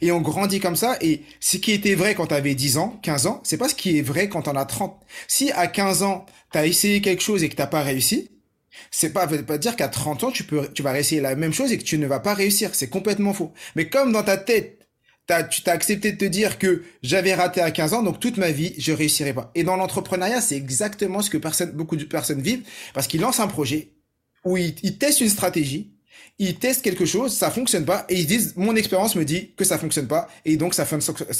Et 0.00 0.12
on 0.12 0.20
grandit 0.20 0.60
comme 0.60 0.76
ça, 0.76 0.96
et 1.00 1.22
ce 1.40 1.56
qui 1.56 1.72
était 1.72 1.94
vrai 1.94 2.14
quand 2.14 2.28
tu 2.28 2.34
avais 2.34 2.54
10 2.54 2.78
ans, 2.78 2.98
15 3.02 3.26
ans, 3.26 3.40
c'est 3.44 3.56
pas 3.56 3.68
ce 3.68 3.74
qui 3.74 3.98
est 3.98 4.02
vrai 4.02 4.28
quand 4.28 4.48
on 4.48 4.56
a 4.56 4.64
30. 4.64 5.00
Si 5.28 5.50
à 5.52 5.66
15 5.66 6.02
ans, 6.02 6.26
tu 6.52 6.58
as 6.58 6.66
essayé 6.66 7.00
quelque 7.00 7.22
chose 7.22 7.42
et 7.42 7.48
que 7.48 7.56
t'as 7.56 7.66
pas 7.66 7.82
réussi, 7.82 8.30
c'est 8.90 9.12
pas, 9.12 9.26
veut 9.26 9.44
pas 9.44 9.58
dire 9.58 9.76
qu'à 9.76 9.88
30 9.88 10.24
ans, 10.24 10.30
tu 10.30 10.44
peux, 10.44 10.68
tu 10.72 10.82
vas 10.82 10.92
réessayer 10.92 11.20
la 11.20 11.34
même 11.36 11.52
chose 11.52 11.72
et 11.72 11.78
que 11.78 11.84
tu 11.84 11.98
ne 11.98 12.06
vas 12.06 12.20
pas 12.20 12.34
réussir. 12.34 12.74
C'est 12.74 12.88
complètement 12.88 13.32
faux. 13.32 13.52
Mais 13.74 13.88
comme 13.88 14.12
dans 14.12 14.22
ta 14.22 14.36
tête, 14.36 14.86
t'as, 15.26 15.44
tu 15.44 15.62
t'as 15.62 15.72
accepté 15.72 16.12
de 16.12 16.18
te 16.18 16.24
dire 16.24 16.58
que 16.58 16.82
j'avais 17.02 17.34
raté 17.34 17.60
à 17.60 17.70
15 17.70 17.94
ans, 17.94 18.02
donc 18.02 18.20
toute 18.20 18.36
ma 18.36 18.50
vie, 18.50 18.74
je 18.78 18.92
réussirai 18.92 19.32
pas. 19.32 19.50
Et 19.54 19.64
dans 19.64 19.76
l'entrepreneuriat, 19.76 20.40
c'est 20.40 20.56
exactement 20.56 21.22
ce 21.22 21.30
que 21.30 21.38
personne, 21.38 21.72
beaucoup 21.72 21.96
de 21.96 22.04
personnes 22.04 22.42
vivent 22.42 22.64
parce 22.92 23.06
qu'ils 23.06 23.20
lancent 23.20 23.40
un 23.40 23.48
projet 23.48 23.92
où 24.44 24.56
ils 24.56 24.98
testent 24.98 25.22
une 25.22 25.28
stratégie, 25.28 25.95
ils 26.38 26.56
testent 26.56 26.82
quelque 26.82 27.06
chose, 27.06 27.34
ça 27.34 27.50
fonctionne 27.50 27.84
pas, 27.84 28.04
et 28.08 28.18
ils 28.18 28.26
disent, 28.26 28.54
mon 28.56 28.76
expérience 28.76 29.16
me 29.16 29.24
dit 29.24 29.52
que 29.56 29.64
ça 29.64 29.78
fonctionne 29.78 30.06
pas, 30.06 30.28
et 30.44 30.56
donc 30.56 30.74
ça, 30.74 30.86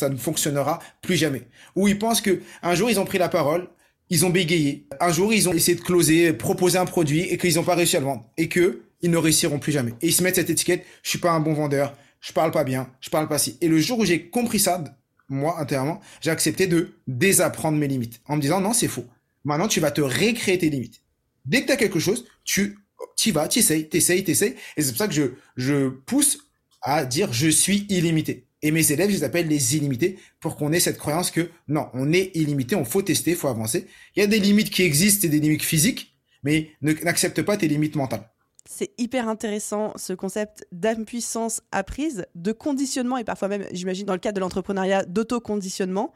ne 0.09 0.17
fonctionnera 0.17 0.79
plus 1.03 1.17
jamais. 1.17 1.43
Ou 1.75 1.89
ils 1.89 1.99
pensent 1.99 2.21
que 2.21 2.41
un 2.63 2.75
jour 2.75 2.91
ils 2.91 2.99
ont 2.99 3.05
pris 3.05 3.19
la 3.19 3.29
parole, 3.29 3.69
ils 4.09 4.25
ont 4.25 4.31
bégayé, 4.31 4.87
un 5.01 5.13
jour 5.13 5.33
ils 5.33 5.49
ont 5.49 5.53
essayé 5.53 5.77
de 5.77 5.83
closer, 5.83 6.33
proposer 6.33 6.79
un 6.79 6.87
produit, 6.87 7.23
et 7.23 7.39
qu'ils 7.39 7.57
n'ont 7.57 7.65
pas 7.65 7.75
réussi 7.75 7.97
à 7.97 8.01
le 8.01 8.07
vendre, 8.07 8.31
et 8.37 8.49
que 8.49 8.83
ils 9.03 9.11
ne 9.11 9.19
réussiront 9.19 9.59
plus 9.59 9.73
jamais. 9.73 9.93
Et 10.01 10.09
ils 10.09 10.13
se 10.13 10.23
mettent 10.23 10.37
cette 10.37 10.51
étiquette, 10.51 10.85
je 11.03 11.11
suis 11.11 11.19
pas 11.19 11.33
un 11.33 11.41
bon 11.41 11.53
vendeur, 11.53 11.95
je 12.21 12.33
parle 12.33 12.51
pas 12.51 12.65
bien, 12.65 12.91
je 13.01 13.11
parle 13.11 13.29
pas 13.29 13.39
si. 13.39 13.59
Et 13.61 13.69
le 13.69 13.79
jour 13.79 13.99
où 13.99 14.05
j'ai 14.05 14.29
compris 14.31 14.59
ça, 14.59 14.83
moi, 15.29 15.61
intérieurement, 15.61 16.01
j'ai 16.21 16.31
accepté 16.31 16.67
de 16.67 16.95
désapprendre 17.07 17.77
mes 17.79 17.89
limites, 17.89 18.21
en 18.27 18.37
me 18.37 18.41
disant, 18.41 18.61
non, 18.61 18.73
c'est 18.73 18.89
faux. 18.89 19.07
Maintenant, 19.45 19.69
tu 19.69 19.81
vas 19.81 19.91
te 19.91 20.01
récréer 20.01 20.59
tes 20.59 20.71
limites. 20.71 21.03
Dès 21.45 21.63
que 21.63 21.67
tu 21.67 21.73
as 21.73 21.77
quelque 21.77 22.01
chose, 22.01 22.27
tu 22.45 22.79
tu 23.17 23.33
vas, 23.33 23.49
tu 23.49 23.61
essayes, 23.61 23.89
tu 23.89 23.97
essayes, 23.97 24.25
tu 24.25 24.31
essayes. 24.31 24.55
Et 24.77 24.83
c'est 24.83 24.91
pour 24.91 24.99
ça 24.99 25.09
que 25.09 25.15
je, 25.15 25.23
je 25.57 25.89
pousse 25.89 26.39
à 26.83 27.05
dire 27.05 27.33
je 27.33 27.49
suis 27.49 27.87
illimité. 27.89 28.47
Et 28.63 28.71
mes 28.71 28.91
élèves, 28.91 29.11
je 29.11 29.17
les 29.17 29.25
appelle 29.25 29.49
les 29.49 29.77
illimités 29.77 30.19
pour 30.41 30.57
qu'on 30.57 30.73
ait 30.73 30.81
cette 30.81 30.99
croyance 30.99 31.31
que 31.31 31.51
non, 31.69 31.89
on 31.93 32.13
est 32.13 32.35
illimité, 32.35 32.75
on 32.75 32.85
faut 32.85 33.03
tester, 33.03 33.35
faut 33.35 33.49
avancer. 33.49 33.87
Il 34.15 34.21
y 34.21 34.23
a 34.23 34.27
des 34.27 34.39
limites 34.39 34.71
qui 34.71 34.83
existent 34.83 35.27
et 35.27 35.31
des 35.31 35.41
limites 35.41 35.63
physiques, 35.63 36.17
mais 36.43 36.71
n'accepte 36.81 37.43
pas 37.43 37.57
tes 37.57 37.69
limites 37.69 37.97
mentales. 37.97 38.29
C'est 38.69 38.91
hyper 38.99 39.29
intéressant 39.29 39.93
ce 39.97 40.13
concept 40.13 40.67
d'impuissance 40.73 41.61
apprise, 41.71 42.27
de 42.35 42.51
conditionnement 42.53 43.19
et 43.19 43.25
parfois 43.25 43.49
même, 43.49 43.67
j'imagine, 43.73 44.07
dans 44.07 44.15
le 44.15 44.19
cadre 44.19 44.37
de 44.37 44.41
l'entrepreneuriat, 44.41 45.05
d'autoconditionnement 45.05 46.13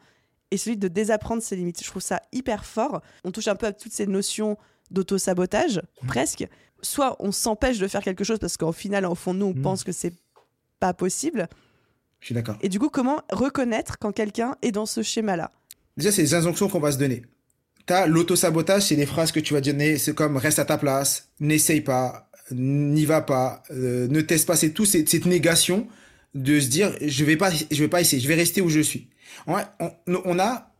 et 0.50 0.56
celui 0.56 0.76
de 0.76 0.88
désapprendre 0.88 1.42
ses 1.42 1.54
limites. 1.56 1.82
Je 1.82 1.88
trouve 1.88 2.02
ça 2.02 2.22
hyper 2.32 2.64
fort. 2.64 3.02
On 3.24 3.30
touche 3.30 3.48
un 3.48 3.54
peu 3.54 3.66
à 3.66 3.72
toutes 3.72 3.92
ces 3.92 4.06
notions 4.06 4.56
d'auto-sabotage, 4.90 5.80
mmh. 6.02 6.06
presque. 6.08 6.46
Soit 6.82 7.16
on 7.20 7.32
s'empêche 7.32 7.78
de 7.78 7.88
faire 7.88 8.02
quelque 8.02 8.24
chose 8.24 8.38
parce 8.38 8.56
qu'au 8.56 8.72
final, 8.72 9.04
au 9.06 9.14
fond 9.14 9.34
de 9.34 9.40
nous, 9.40 9.46
on 9.46 9.54
mmh. 9.54 9.62
pense 9.62 9.84
que 9.84 9.92
c'est 9.92 10.14
pas 10.78 10.94
possible. 10.94 11.48
Je 12.20 12.26
suis 12.26 12.34
d'accord. 12.34 12.56
Et 12.60 12.68
du 12.68 12.78
coup, 12.78 12.88
comment 12.88 13.22
reconnaître 13.30 13.98
quand 13.98 14.12
quelqu'un 14.12 14.56
est 14.62 14.72
dans 14.72 14.86
ce 14.86 15.02
schéma-là? 15.02 15.50
Déjà, 15.96 16.12
c'est 16.12 16.22
les 16.22 16.34
injonctions 16.34 16.68
qu'on 16.68 16.80
va 16.80 16.92
se 16.92 16.98
donner. 16.98 17.22
T'as 17.86 18.06
l'auto-sabotage, 18.06 18.82
c'est 18.82 18.96
des 18.96 19.06
phrases 19.06 19.32
que 19.32 19.40
tu 19.40 19.54
vas 19.54 19.60
donner, 19.60 19.98
c'est 19.98 20.14
comme 20.14 20.36
reste 20.36 20.58
à 20.58 20.64
ta 20.64 20.78
place, 20.78 21.28
n'essaye 21.40 21.80
pas, 21.80 22.30
n'y 22.52 23.04
va 23.04 23.20
pas, 23.20 23.62
euh, 23.70 24.06
ne 24.08 24.20
teste 24.20 24.46
pas, 24.46 24.56
c'est 24.56 24.70
tout 24.70 24.84
cette, 24.84 25.08
cette, 25.08 25.26
négation 25.26 25.88
de 26.34 26.60
se 26.60 26.68
dire 26.68 26.92
je 27.00 27.24
vais 27.24 27.36
pas, 27.36 27.50
je 27.50 27.82
vais 27.82 27.88
pas 27.88 28.00
essayer, 28.00 28.22
je 28.22 28.28
vais 28.28 28.34
rester 28.34 28.60
où 28.60 28.68
je 28.68 28.80
suis. 28.80 29.08
On, 29.46 29.56
on, 30.06 30.38
a, 30.38 30.72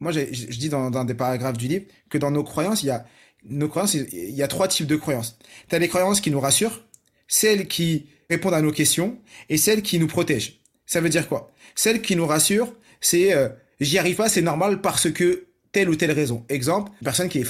moi 0.00 0.10
je, 0.10 0.20
dis 0.58 0.68
dans, 0.68 0.90
dans, 0.90 1.04
des 1.04 1.14
paragraphes 1.14 1.58
du 1.58 1.68
livre 1.68 1.84
que 2.08 2.18
dans 2.18 2.30
nos 2.30 2.44
croyances, 2.44 2.82
il 2.82 2.86
y 2.86 2.90
a 2.90 3.04
nos 3.44 3.68
croyances, 3.68 3.94
il 3.94 4.30
y 4.30 4.42
a 4.42 4.48
trois 4.48 4.68
types 4.68 4.86
de 4.86 4.96
croyances. 4.96 5.38
Tu 5.68 5.74
as 5.74 5.78
les 5.78 5.88
croyances 5.88 6.20
qui 6.20 6.30
nous 6.30 6.40
rassurent, 6.40 6.84
celles 7.28 7.66
qui 7.66 8.06
répondent 8.30 8.54
à 8.54 8.62
nos 8.62 8.72
questions 8.72 9.18
et 9.48 9.56
celles 9.56 9.82
qui 9.82 9.98
nous 9.98 10.06
protègent. 10.06 10.60
Ça 10.86 11.00
veut 11.00 11.08
dire 11.08 11.28
quoi? 11.28 11.52
Celles 11.74 12.02
qui 12.02 12.16
nous 12.16 12.26
rassurent, 12.26 12.72
c'est 13.00 13.34
euh, 13.34 13.48
j'y 13.80 13.98
arrive 13.98 14.16
pas, 14.16 14.28
c'est 14.28 14.42
normal 14.42 14.80
parce 14.80 15.10
que 15.10 15.46
telle 15.72 15.88
ou 15.88 15.96
telle 15.96 16.12
raison. 16.12 16.44
Exemple, 16.48 16.92
une 17.00 17.04
personne 17.04 17.28
qui 17.28 17.40
est 17.40 17.46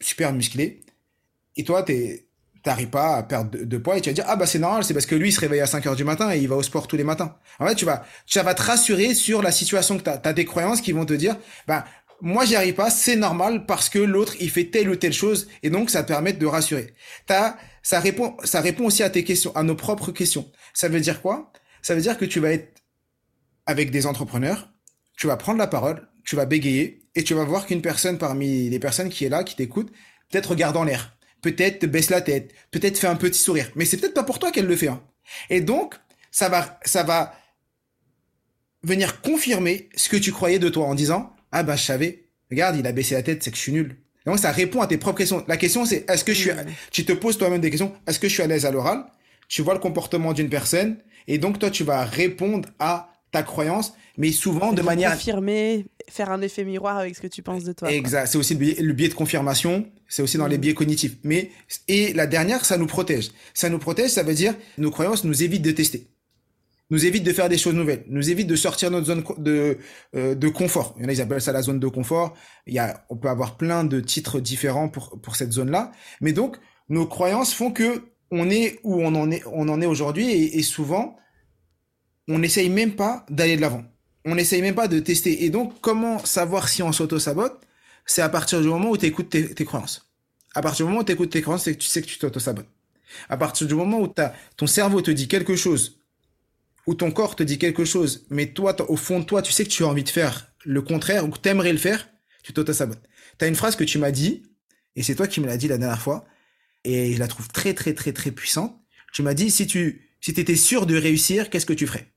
super 0.00 0.32
musclée 0.32 0.82
et 1.56 1.64
toi 1.64 1.82
tu 1.82 2.20
t'arrives 2.62 2.90
pas 2.90 3.16
à 3.16 3.22
perdre 3.22 3.50
de, 3.50 3.78
poids 3.78 3.96
et 3.96 4.00
tu 4.00 4.08
vas 4.08 4.14
dire 4.14 4.24
ah 4.28 4.36
bah 4.36 4.46
c'est 4.46 4.58
normal 4.58 4.84
c'est 4.84 4.94
parce 4.94 5.06
que 5.06 5.14
lui 5.14 5.28
il 5.28 5.32
se 5.32 5.40
réveille 5.40 5.60
à 5.60 5.66
5 5.66 5.86
heures 5.86 5.96
du 5.96 6.04
matin 6.04 6.32
et 6.32 6.38
il 6.38 6.48
va 6.48 6.56
au 6.56 6.62
sport 6.62 6.86
tous 6.86 6.96
les 6.96 7.04
matins 7.04 7.36
en 7.58 7.66
fait 7.66 7.74
tu 7.74 7.84
vas 7.84 8.04
tu 8.26 8.38
vas 8.40 8.54
te 8.54 8.62
rassurer 8.62 9.14
sur 9.14 9.42
la 9.42 9.50
situation 9.50 9.98
que 9.98 10.02
tu 10.02 10.10
as 10.10 10.32
des 10.32 10.44
croyances 10.44 10.80
qui 10.80 10.92
vont 10.92 11.04
te 11.04 11.12
dire 11.12 11.36
bah 11.66 11.84
moi 12.24 12.44
j'y 12.44 12.54
arrive 12.54 12.74
pas, 12.74 12.88
c'est 12.88 13.16
normal 13.16 13.66
parce 13.66 13.88
que 13.88 13.98
l'autre 13.98 14.36
il 14.40 14.48
fait 14.48 14.66
telle 14.66 14.88
ou 14.88 14.94
telle 14.94 15.12
chose 15.12 15.48
et 15.64 15.70
donc 15.70 15.90
ça 15.90 16.04
te 16.04 16.08
permet 16.08 16.32
de 16.32 16.46
rassurer. 16.46 16.94
T'as, 17.26 17.56
ça 17.82 17.98
répond, 17.98 18.36
ça 18.44 18.60
répond 18.60 18.84
aussi 18.84 19.02
à 19.02 19.10
tes 19.10 19.24
questions, 19.24 19.54
à 19.56 19.64
nos 19.64 19.74
propres 19.74 20.12
questions. 20.12 20.50
Ça 20.72 20.88
veut 20.88 21.00
dire 21.00 21.20
quoi? 21.20 21.52
Ça 21.82 21.96
veut 21.96 22.00
dire 22.00 22.16
que 22.16 22.24
tu 22.24 22.38
vas 22.38 22.52
être 22.52 22.80
avec 23.66 23.90
des 23.90 24.06
entrepreneurs, 24.06 24.72
tu 25.16 25.26
vas 25.26 25.36
prendre 25.36 25.58
la 25.58 25.66
parole, 25.66 26.08
tu 26.24 26.36
vas 26.36 26.46
bégayer 26.46 27.08
et 27.16 27.24
tu 27.24 27.34
vas 27.34 27.42
voir 27.42 27.66
qu'une 27.66 27.82
personne 27.82 28.18
parmi 28.18 28.70
les 28.70 28.78
personnes 28.78 29.08
qui 29.08 29.24
est 29.24 29.28
là, 29.28 29.42
qui 29.42 29.56
t'écoute, 29.56 29.90
peut-être 30.30 30.50
regarde 30.50 30.76
en 30.76 30.84
l'air, 30.84 31.16
peut-être 31.40 31.86
baisse 31.86 32.08
la 32.08 32.20
tête, 32.20 32.52
peut-être 32.70 32.98
fait 32.98 33.08
un 33.08 33.16
petit 33.16 33.40
sourire, 33.40 33.68
mais 33.74 33.84
c'est 33.84 33.96
peut-être 33.96 34.14
pas 34.14 34.22
pour 34.22 34.38
toi 34.38 34.52
qu'elle 34.52 34.66
le 34.66 34.76
fait. 34.76 34.88
Hein. 34.88 35.02
Et 35.50 35.60
donc 35.60 35.96
ça 36.30 36.48
va, 36.48 36.78
ça 36.84 37.02
va 37.02 37.34
venir 38.84 39.22
confirmer 39.22 39.88
ce 39.96 40.08
que 40.08 40.16
tu 40.16 40.30
croyais 40.30 40.60
de 40.60 40.68
toi 40.68 40.86
en 40.86 40.94
disant 40.94 41.31
ah 41.52 41.62
bah 41.62 41.76
je 41.76 41.82
savais. 41.82 42.24
Regarde, 42.50 42.76
il 42.76 42.86
a 42.86 42.92
baissé 42.92 43.14
la 43.14 43.22
tête, 43.22 43.42
c'est 43.42 43.50
que 43.50 43.56
je 43.56 43.62
suis 43.62 43.72
nul. 43.72 43.96
Donc 44.26 44.38
ça 44.38 44.52
répond 44.52 44.80
à 44.80 44.86
tes 44.86 44.98
propres 44.98 45.18
questions. 45.18 45.44
La 45.48 45.56
question 45.56 45.84
c'est 45.84 46.08
est-ce 46.08 46.24
que 46.24 46.32
je 46.32 46.38
suis 46.38 46.50
tu 46.90 47.04
te 47.04 47.12
poses 47.12 47.38
toi-même 47.38 47.60
des 47.60 47.70
questions, 47.70 47.92
est-ce 48.06 48.18
que 48.18 48.28
je 48.28 48.34
suis 48.34 48.42
à 48.42 48.46
l'aise 48.46 48.66
à 48.66 48.70
l'oral? 48.70 49.04
Tu 49.48 49.62
vois 49.62 49.74
le 49.74 49.80
comportement 49.80 50.32
d'une 50.32 50.48
personne 50.48 50.96
et 51.28 51.38
donc 51.38 51.58
toi 51.58 51.70
tu 51.70 51.84
vas 51.84 52.04
répondre 52.04 52.68
à 52.78 53.12
ta 53.30 53.42
croyance 53.42 53.94
mais 54.18 54.30
souvent 54.30 54.72
de 54.72 54.82
manière 54.82 55.12
affirmer, 55.12 55.86
faire 56.08 56.30
un 56.30 56.42
effet 56.42 56.64
miroir 56.64 56.98
avec 56.98 57.16
ce 57.16 57.20
que 57.20 57.26
tu 57.26 57.42
penses 57.42 57.64
de 57.64 57.72
toi. 57.72 57.90
Exact, 57.90 58.26
c'est 58.26 58.38
aussi 58.38 58.54
le 58.54 58.92
biais, 58.92 59.08
de 59.08 59.14
confirmation, 59.14 59.86
c'est 60.08 60.22
aussi 60.22 60.36
dans 60.36 60.46
les 60.46 60.58
mm. 60.58 60.60
biais 60.60 60.74
cognitifs. 60.74 61.16
Mais 61.24 61.50
et 61.88 62.12
la 62.12 62.26
dernière, 62.26 62.64
ça 62.64 62.76
nous 62.76 62.86
protège. 62.86 63.30
Ça 63.54 63.68
nous 63.68 63.78
protège, 63.78 64.10
ça 64.10 64.22
veut 64.22 64.34
dire 64.34 64.54
nos 64.78 64.90
croyances 64.90 65.24
nous 65.24 65.42
évitent 65.42 65.62
de 65.62 65.70
tester 65.70 66.06
nous 66.92 67.06
évite 67.06 67.24
de 67.24 67.32
faire 67.32 67.48
des 67.48 67.56
choses 67.56 67.72
nouvelles, 67.72 68.04
nous 68.08 68.30
évite 68.30 68.46
de 68.46 68.54
sortir 68.54 68.90
de 68.90 68.96
notre 68.96 69.06
zone 69.06 69.24
de, 69.38 69.78
euh, 70.14 70.34
de 70.34 70.48
confort. 70.48 70.94
Il 70.98 71.02
y 71.02 71.06
en 71.06 71.08
a, 71.08 71.12
ils 71.12 71.22
appellent 71.22 71.40
ça 71.40 71.50
la 71.50 71.62
zone 71.62 71.80
de 71.80 71.88
confort. 71.88 72.34
Il 72.66 72.74
y 72.74 72.78
a, 72.78 73.06
on 73.08 73.16
peut 73.16 73.30
avoir 73.30 73.56
plein 73.56 73.82
de 73.82 73.98
titres 73.98 74.40
différents 74.40 74.90
pour, 74.90 75.18
pour 75.22 75.34
cette 75.34 75.52
zone-là. 75.52 75.90
Mais 76.20 76.34
donc, 76.34 76.58
nos 76.90 77.06
croyances 77.06 77.54
font 77.54 77.70
que 77.70 78.02
on 78.30 78.50
est 78.50 78.78
où 78.82 79.00
on 79.00 79.14
en 79.14 79.30
est, 79.30 79.42
on 79.46 79.70
en 79.70 79.80
est 79.80 79.86
aujourd'hui 79.86 80.30
et, 80.30 80.58
et, 80.58 80.62
souvent, 80.62 81.16
on 82.28 82.38
n'essaye 82.38 82.68
même 82.68 82.94
pas 82.94 83.24
d'aller 83.30 83.56
de 83.56 83.62
l'avant. 83.62 83.84
On 84.26 84.34
n'essaye 84.34 84.60
même 84.60 84.74
pas 84.74 84.86
de 84.86 84.98
tester. 84.98 85.44
Et 85.44 85.48
donc, 85.48 85.80
comment 85.80 86.22
savoir 86.26 86.68
si 86.68 86.82
on 86.82 86.92
s'auto-sabote? 86.92 87.58
C'est 88.04 88.20
à 88.20 88.28
partir 88.28 88.60
du 88.60 88.68
moment 88.68 88.90
où 88.90 88.98
tu 88.98 89.06
écoutes 89.06 89.30
tes, 89.30 89.54
tes 89.54 89.64
croyances. 89.64 90.12
À 90.54 90.60
partir 90.60 90.84
du 90.84 90.90
moment 90.90 91.00
où 91.00 91.04
tu 91.04 91.12
écoutes 91.12 91.30
tes 91.30 91.40
croyances, 91.40 91.64
c'est 91.64 91.72
que 91.72 91.80
tu 91.80 91.88
sais 91.88 92.02
que 92.02 92.06
tu 92.06 92.18
t'auto-sabotes. 92.18 92.68
À 93.30 93.38
partir 93.38 93.66
du 93.66 93.74
moment 93.74 93.98
où 93.98 94.12
as, 94.18 94.34
ton 94.58 94.66
cerveau 94.66 95.00
te 95.00 95.10
dit 95.10 95.26
quelque 95.26 95.56
chose, 95.56 96.01
ou 96.86 96.94
ton 96.94 97.10
corps 97.10 97.36
te 97.36 97.42
dit 97.42 97.58
quelque 97.58 97.84
chose, 97.84 98.26
mais 98.30 98.52
toi, 98.52 98.74
au 98.90 98.96
fond 98.96 99.20
de 99.20 99.24
toi, 99.24 99.42
tu 99.42 99.52
sais 99.52 99.64
que 99.64 99.70
tu 99.70 99.84
as 99.84 99.86
envie 99.86 100.04
de 100.04 100.08
faire 100.08 100.52
le 100.64 100.82
contraire, 100.82 101.24
ou 101.24 101.28
que 101.28 101.38
tu 101.38 101.48
aimerais 101.48 101.72
le 101.72 101.78
faire, 101.78 102.08
tu 102.42 102.52
t'auto-sabotes. 102.52 103.02
Tu 103.38 103.44
as 103.44 103.48
une 103.48 103.54
phrase 103.54 103.76
que 103.76 103.84
tu 103.84 103.98
m'as 103.98 104.10
dit, 104.10 104.42
et 104.96 105.02
c'est 105.02 105.14
toi 105.14 105.26
qui 105.26 105.40
me 105.40 105.46
l'as 105.46 105.56
dit 105.56 105.68
la 105.68 105.78
dernière 105.78 106.00
fois, 106.00 106.24
et 106.84 107.12
je 107.12 107.18
la 107.18 107.28
trouve 107.28 107.48
très, 107.48 107.74
très, 107.74 107.94
très, 107.94 108.12
très 108.12 108.30
puissante. 108.30 108.76
Tu 109.12 109.22
m'as 109.22 109.34
dit, 109.34 109.50
si 109.50 109.66
tu 109.66 110.08
si 110.20 110.30
étais 110.30 110.56
sûr 110.56 110.86
de 110.86 110.96
réussir, 110.96 111.50
qu'est-ce 111.50 111.66
que 111.66 111.72
tu 111.72 111.86
ferais? 111.86 112.12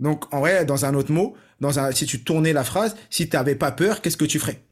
Donc, 0.00 0.32
en 0.34 0.40
vrai, 0.40 0.64
dans 0.64 0.84
un 0.84 0.94
autre 0.94 1.12
mot, 1.12 1.34
dans 1.60 1.78
un, 1.78 1.92
si 1.92 2.04
tu 2.04 2.22
tournais 2.22 2.52
la 2.52 2.64
phrase, 2.64 2.94
si 3.10 3.28
tu 3.28 3.36
n'avais 3.36 3.54
pas 3.54 3.72
peur, 3.72 4.02
qu'est-ce 4.02 4.18
que 4.18 4.24
tu 4.24 4.38
ferais? 4.38 4.62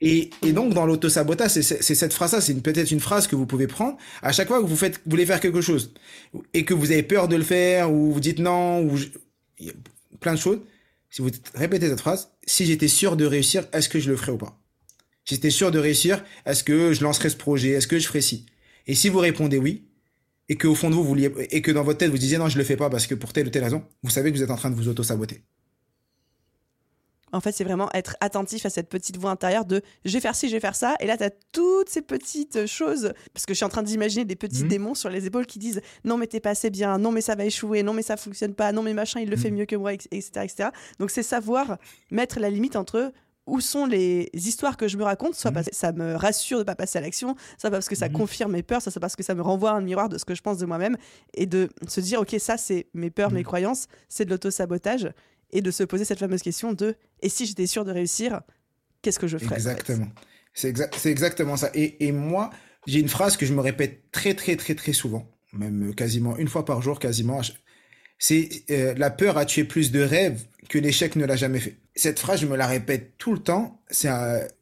Et, 0.00 0.30
et, 0.42 0.52
donc 0.52 0.74
dans 0.74 0.86
l'auto-sabotage, 0.86 1.52
c'est 1.52 1.80
cette 1.80 2.12
phrase-là, 2.12 2.40
c'est 2.40 2.54
peut-être 2.54 2.90
une 2.90 3.00
phrase 3.00 3.26
que 3.26 3.36
vous 3.36 3.46
pouvez 3.46 3.66
prendre 3.66 3.96
à 4.22 4.32
chaque 4.32 4.48
fois 4.48 4.60
que 4.60 4.66
vous 4.66 4.76
faites, 4.76 4.96
vous 5.04 5.10
voulez 5.10 5.24
faire 5.24 5.40
quelque 5.40 5.60
chose 5.60 5.92
et 6.52 6.64
que 6.64 6.74
vous 6.74 6.90
avez 6.90 7.02
peur 7.02 7.28
de 7.28 7.36
le 7.36 7.44
faire 7.44 7.92
ou 7.92 8.12
vous 8.12 8.20
dites 8.20 8.38
non 8.38 8.84
ou 8.84 8.98
plein 10.20 10.34
de 10.34 10.38
choses. 10.38 10.60
Si 11.10 11.22
vous 11.22 11.30
répétez 11.54 11.88
cette 11.88 12.00
phrase, 12.00 12.30
si 12.44 12.66
j'étais 12.66 12.88
sûr 12.88 13.16
de 13.16 13.24
réussir, 13.24 13.66
est-ce 13.72 13.88
que 13.88 14.00
je 14.00 14.10
le 14.10 14.16
ferais 14.16 14.32
ou 14.32 14.36
pas? 14.36 14.60
Si 15.24 15.36
j'étais 15.36 15.50
sûr 15.50 15.70
de 15.70 15.78
réussir, 15.78 16.22
est-ce 16.44 16.64
que 16.64 16.92
je 16.92 17.02
lancerais 17.02 17.30
ce 17.30 17.36
projet? 17.36 17.70
Est-ce 17.70 17.86
que 17.86 17.98
je 17.98 18.06
ferais 18.06 18.20
ci? 18.20 18.46
Et 18.86 18.94
si 18.94 19.08
vous 19.08 19.20
répondez 19.20 19.58
oui, 19.58 19.84
et 20.48 20.56
que 20.56 20.66
au 20.66 20.74
fond 20.74 20.90
de 20.90 20.94
vous, 20.94 21.04
vous 21.04 21.16
et 21.16 21.62
que 21.62 21.70
dans 21.70 21.84
votre 21.84 21.98
tête 21.98 22.10
vous 22.10 22.18
disiez 22.18 22.36
non, 22.36 22.48
je 22.48 22.58
le 22.58 22.64
fais 22.64 22.76
pas 22.76 22.90
parce 22.90 23.06
que 23.06 23.14
pour 23.14 23.32
telle 23.32 23.46
ou 23.46 23.50
telle 23.50 23.64
raison, 23.64 23.84
vous 24.02 24.10
savez 24.10 24.32
que 24.32 24.36
vous 24.36 24.42
êtes 24.42 24.50
en 24.50 24.56
train 24.56 24.70
de 24.70 24.74
vous 24.74 24.88
auto-saboter. 24.88 25.42
En 27.34 27.40
fait, 27.40 27.52
c'est 27.52 27.64
vraiment 27.64 27.88
être 27.92 28.16
attentif 28.20 28.64
à 28.64 28.70
cette 28.70 28.88
petite 28.88 29.16
voix 29.16 29.30
intérieure 29.30 29.64
de 29.64 29.82
je 30.04 30.12
vais 30.12 30.20
faire 30.20 30.34
ci, 30.34 30.48
je 30.48 30.54
vais 30.54 30.60
faire 30.60 30.76
ça. 30.76 30.94
Et 31.00 31.06
là, 31.06 31.16
tu 31.16 31.24
as 31.24 31.30
toutes 31.52 31.88
ces 31.88 32.00
petites 32.00 32.66
choses. 32.66 33.12
Parce 33.32 33.44
que 33.44 33.54
je 33.54 33.56
suis 33.56 33.64
en 33.64 33.68
train 33.68 33.82
d'imaginer 33.82 34.24
des 34.24 34.36
petits 34.36 34.62
mhm. 34.62 34.68
démons 34.68 34.94
sur 34.94 35.10
les 35.10 35.26
épaules 35.26 35.46
qui 35.46 35.58
disent 35.58 35.80
non, 36.04 36.16
mais 36.16 36.28
t'es 36.28 36.40
pas 36.40 36.50
assez 36.50 36.70
bien, 36.70 36.96
non, 36.98 37.10
mais 37.10 37.20
ça 37.20 37.34
va 37.34 37.44
échouer, 37.44 37.82
non, 37.82 37.92
mais 37.92 38.02
ça 38.02 38.16
fonctionne 38.16 38.54
pas, 38.54 38.70
non, 38.72 38.82
mais 38.82 38.94
machin, 38.94 39.20
il 39.20 39.28
le 39.28 39.36
fait 39.36 39.50
mhm. 39.50 39.58
mieux 39.58 39.66
que 39.66 39.76
moi, 39.76 39.92
etc. 39.92 40.30
etc. 40.44 40.68
Donc, 41.00 41.10
c'est 41.10 41.24
savoir 41.24 41.78
mettre 42.10 42.38
la 42.38 42.50
limite 42.50 42.76
entre 42.76 43.12
où 43.46 43.60
sont 43.60 43.84
les 43.84 44.30
histoires 44.34 44.76
que 44.76 44.88
je 44.88 44.96
me 44.96 45.02
raconte, 45.02 45.34
soit 45.34 45.50
mhm. 45.50 45.54
parce 45.54 45.68
que 45.68 45.76
ça 45.76 45.92
me 45.92 46.14
rassure 46.14 46.58
de 46.58 46.64
pas 46.64 46.76
passer 46.76 46.98
à 46.98 47.02
l'action, 47.02 47.34
soit 47.58 47.70
parce 47.70 47.88
que 47.88 47.94
ça 47.94 48.08
confirme 48.08 48.52
mes 48.52 48.62
peurs, 48.62 48.80
soit 48.80 48.92
parce 49.00 49.16
que 49.16 49.22
ça 49.22 49.34
me 49.34 49.42
renvoie 49.42 49.72
un 49.72 49.80
miroir 49.80 50.08
de 50.08 50.18
ce 50.18 50.24
que 50.24 50.34
je 50.34 50.42
pense 50.42 50.58
de 50.58 50.66
moi-même, 50.66 50.96
et 51.34 51.46
de 51.46 51.68
se 51.88 52.00
dire, 52.00 52.20
ok, 52.20 52.36
ça 52.38 52.56
c'est 52.56 52.86
mes 52.94 53.10
peurs, 53.10 53.32
mes 53.32 53.42
croyances, 53.42 53.86
c'est 54.08 54.24
de 54.24 54.30
l'auto-sabotage, 54.30 55.10
et 55.54 55.62
de 55.62 55.70
se 55.70 55.84
poser 55.84 56.04
cette 56.04 56.18
fameuse 56.18 56.42
question 56.42 56.72
de, 56.74 56.96
et 57.22 57.30
si 57.30 57.46
j'étais 57.46 57.66
sûr 57.66 57.84
de 57.84 57.92
réussir, 57.92 58.42
qu'est-ce 59.00 59.18
que 59.18 59.28
je 59.28 59.38
ferais 59.38 59.54
Exactement. 59.54 60.08
C'est 60.52 61.06
exactement 61.06 61.56
ça. 61.56 61.70
Et, 61.74 62.12
moi, 62.12 62.50
j'ai 62.86 63.00
une 63.00 63.08
phrase 63.08 63.36
que 63.36 63.46
je 63.46 63.54
me 63.54 63.60
répète 63.60 64.10
très, 64.12 64.34
très, 64.34 64.56
très, 64.56 64.74
très 64.74 64.92
souvent, 64.92 65.30
même 65.52 65.94
quasiment 65.94 66.36
une 66.36 66.48
fois 66.48 66.64
par 66.64 66.82
jour, 66.82 66.98
quasiment. 66.98 67.40
C'est 68.18 68.48
euh, 68.70 68.94
la 68.96 69.10
peur 69.10 69.38
a 69.38 69.46
tué 69.46 69.64
plus 69.64 69.90
de 69.90 70.00
rêves 70.00 70.44
que 70.68 70.78
l'échec 70.78 71.16
ne 71.16 71.24
l'a 71.24 71.36
jamais 71.36 71.60
fait. 71.60 71.78
Cette 71.96 72.18
phrase, 72.18 72.40
je 72.40 72.46
me 72.46 72.56
la 72.56 72.66
répète 72.66 73.14
tout 73.18 73.32
le 73.32 73.38
temps. 73.38 73.80
C'est 73.90 74.10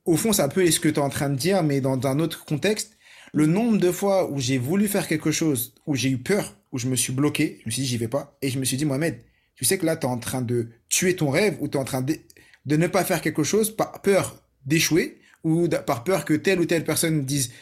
au 0.05 0.17
fond, 0.17 0.33
c'est 0.33 0.43
un 0.43 0.49
peu 0.49 0.71
ce 0.71 0.81
que 0.81 0.89
tu 0.89 0.97
es 0.97 0.99
en 0.99 1.11
train 1.11 1.31
de 1.31 1.37
dire, 1.37 1.63
mais 1.63 1.81
dans 1.81 1.99
un 2.07 2.19
autre 2.21 2.45
contexte. 2.45 2.97
Le 3.35 3.47
nombre 3.47 3.79
de 3.79 3.91
fois 3.91 4.31
où 4.31 4.39
j'ai 4.39 4.59
voulu 4.59 4.89
faire 4.89 5.09
quelque 5.09 5.31
chose, 5.31 5.75
où 5.87 5.95
j'ai 5.95 6.11
eu 6.11 6.19
peur, 6.19 6.55
où 6.71 6.79
je 6.79 6.87
me 6.87 6.97
suis 6.97 7.15
bloqué, 7.15 7.61
je 7.63 7.67
me 7.67 7.71
suis 7.71 7.83
dit 7.83 7.89
j'y 7.89 7.97
vais 7.97 8.09
pas, 8.09 8.37
et 8.43 8.51
je 8.51 8.59
me 8.59 8.65
suis 8.67 8.77
dit 8.77 8.85
Mohamed, 8.85 9.23
tu 9.63 9.69
sais 9.69 9.79
que 9.79 9.87
là 9.87 9.97
tu 9.97 10.09
es 10.09 10.11
en 10.11 10.19
train 10.19 10.43
de 10.43 10.71
tuer 10.89 11.15
ton 11.15 11.31
rêve, 11.31 11.57
ou 11.61 11.69
tu 11.69 11.79
es 11.79 11.81
en 11.81 11.85
train 11.85 12.03
de, 12.03 12.17
ne 12.67 12.87
pas 12.89 13.05
faire 13.05 13.21
quelque 13.21 13.45
chose 13.45 13.77
par 13.77 14.03
peur 14.03 14.43
d'échouer, 14.67 15.21
ou 15.45 15.69
par 15.87 16.03
peur 16.03 16.25
que 16.25 16.35
telle 16.35 16.59
ou 16.59 16.65
telle 16.65 16.83
personne 16.83 17.25
dise 17.25 17.53